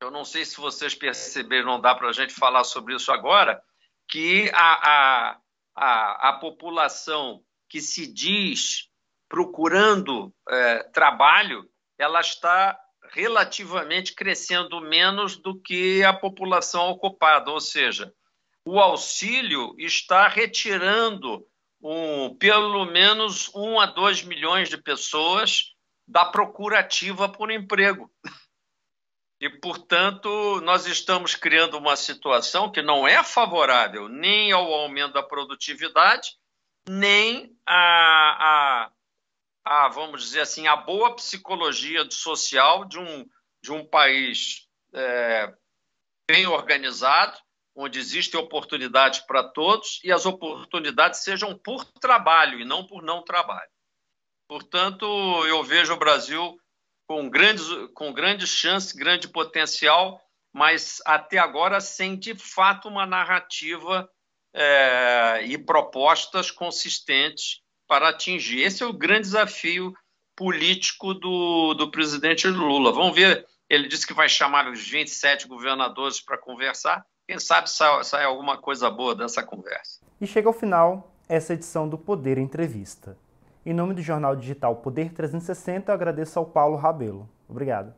Eu 0.00 0.10
não 0.10 0.24
sei 0.24 0.44
se 0.44 0.56
vocês 0.56 0.94
perceberam, 0.94 1.66
não 1.66 1.80
dá 1.80 1.94
para 1.94 2.08
a 2.08 2.12
gente 2.12 2.32
falar 2.32 2.64
sobre 2.64 2.94
isso 2.94 3.12
agora, 3.12 3.60
que 4.08 4.50
a, 4.54 4.90
a, 4.90 5.40
a, 5.76 6.28
a 6.28 6.32
população 6.34 7.42
que 7.68 7.80
se 7.80 8.06
diz 8.06 8.88
procurando 9.28 10.32
é, 10.48 10.82
trabalho, 10.84 11.68
ela 11.98 12.20
está 12.20 12.78
relativamente 13.10 14.14
crescendo 14.14 14.80
menos 14.80 15.36
do 15.36 15.60
que 15.60 16.02
a 16.04 16.12
população 16.12 16.88
ocupada, 16.88 17.50
ou 17.50 17.60
seja, 17.60 18.12
o 18.64 18.78
auxílio 18.78 19.74
está 19.78 20.28
retirando 20.28 21.46
um, 21.82 22.34
pelo 22.36 22.84
menos 22.86 23.50
um 23.54 23.80
a 23.80 23.86
dois 23.86 24.22
milhões 24.22 24.68
de 24.68 24.76
pessoas 24.76 25.74
da 26.08 26.24
procura 26.24 26.80
ativa 26.80 27.28
por 27.28 27.50
emprego. 27.50 28.10
E, 29.40 29.48
portanto, 29.48 30.60
nós 30.62 30.86
estamos 30.86 31.36
criando 31.36 31.78
uma 31.78 31.94
situação 31.94 32.72
que 32.72 32.82
não 32.82 33.06
é 33.06 33.22
favorável 33.22 34.08
nem 34.08 34.50
ao 34.50 34.72
aumento 34.72 35.12
da 35.12 35.22
produtividade, 35.22 36.30
nem 36.88 37.56
a, 37.64 38.86
a 38.86 38.92
a, 39.68 39.88
vamos 39.88 40.22
dizer 40.22 40.40
assim, 40.40 40.66
a 40.66 40.76
boa 40.76 41.14
psicologia 41.14 42.10
social 42.10 42.86
de 42.86 42.98
um, 42.98 43.28
de 43.62 43.70
um 43.70 43.84
país 43.84 44.66
é, 44.94 45.54
bem 46.26 46.46
organizado, 46.46 47.36
onde 47.76 47.98
existem 47.98 48.40
oportunidades 48.40 49.20
para 49.20 49.44
todos 49.44 50.00
e 50.02 50.10
as 50.10 50.24
oportunidades 50.24 51.20
sejam 51.20 51.56
por 51.56 51.84
trabalho 51.84 52.58
e 52.58 52.64
não 52.64 52.86
por 52.86 53.02
não 53.02 53.22
trabalho. 53.22 53.70
Portanto, 54.48 55.04
eu 55.46 55.62
vejo 55.62 55.92
o 55.92 55.98
Brasil 55.98 56.58
com 57.06 57.28
grandes, 57.28 57.66
com 57.94 58.12
grandes 58.12 58.48
chances, 58.48 58.92
grande 58.92 59.28
potencial, 59.28 60.20
mas 60.52 61.02
até 61.04 61.38
agora 61.38 61.80
sem 61.80 62.16
de 62.16 62.34
fato 62.34 62.88
uma 62.88 63.04
narrativa 63.04 64.08
é, 64.54 65.44
e 65.44 65.58
propostas 65.58 66.50
consistentes 66.50 67.60
para 67.86 68.08
atingir. 68.08 68.62
Esse 68.62 68.82
é 68.82 68.86
o 68.86 68.92
grande 68.92 69.22
desafio 69.22 69.94
político 70.34 71.12
do, 71.12 71.74
do 71.74 71.90
presidente 71.90 72.46
Lula. 72.46 72.92
Vamos 72.92 73.14
ver, 73.14 73.46
ele 73.68 73.86
disse 73.86 74.06
que 74.06 74.14
vai 74.14 74.28
chamar 74.28 74.70
os 74.70 74.88
27 74.88 75.46
governadores 75.46 76.20
para 76.20 76.38
conversar. 76.38 77.04
Quem 77.26 77.38
sabe 77.38 77.68
sai, 77.68 78.02
sai 78.04 78.24
alguma 78.24 78.56
coisa 78.56 78.90
boa 78.90 79.14
dessa 79.14 79.42
conversa. 79.42 80.00
E 80.20 80.26
chega 80.26 80.48
ao 80.48 80.54
final 80.54 81.14
essa 81.28 81.52
edição 81.52 81.88
do 81.88 81.98
Poder 81.98 82.38
Entrevista. 82.38 83.16
Em 83.68 83.74
nome 83.74 83.92
do 83.92 84.00
jornal 84.00 84.34
digital 84.34 84.76
Poder 84.76 85.12
360, 85.12 85.92
eu 85.92 85.94
agradeço 85.94 86.38
ao 86.38 86.46
Paulo 86.46 86.74
Rabelo. 86.74 87.28
Obrigado. 87.46 87.92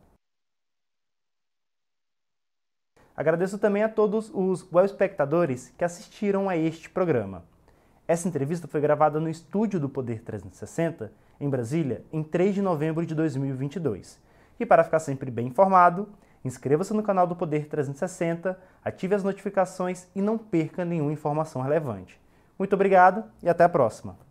Agradeço 3.15 3.57
também 3.57 3.81
a 3.81 3.87
todos 3.87 4.29
os 4.33 4.69
web 4.69 4.85
espectadores 4.85 5.69
que 5.77 5.85
assistiram 5.85 6.49
a 6.49 6.57
este 6.57 6.89
programa. 6.89 7.45
Essa 8.05 8.27
entrevista 8.27 8.67
foi 8.67 8.81
gravada 8.81 9.17
no 9.17 9.29
estúdio 9.29 9.79
do 9.79 9.87
Poder 9.87 10.21
360, 10.23 11.09
em 11.39 11.49
Brasília, 11.49 12.03
em 12.11 12.21
3 12.21 12.55
de 12.55 12.61
novembro 12.61 13.05
de 13.05 13.15
2022. 13.15 14.19
E 14.59 14.65
para 14.65 14.83
ficar 14.83 14.99
sempre 14.99 15.31
bem 15.31 15.47
informado, 15.47 16.09
inscreva-se 16.43 16.93
no 16.93 17.01
canal 17.01 17.25
do 17.25 17.33
Poder 17.37 17.69
360, 17.69 18.59
ative 18.83 19.15
as 19.15 19.23
notificações 19.23 20.09
e 20.13 20.21
não 20.21 20.37
perca 20.37 20.83
nenhuma 20.83 21.13
informação 21.13 21.61
relevante. 21.61 22.19
Muito 22.59 22.73
obrigado 22.73 23.23
e 23.41 23.47
até 23.47 23.63
a 23.63 23.69
próxima! 23.69 24.30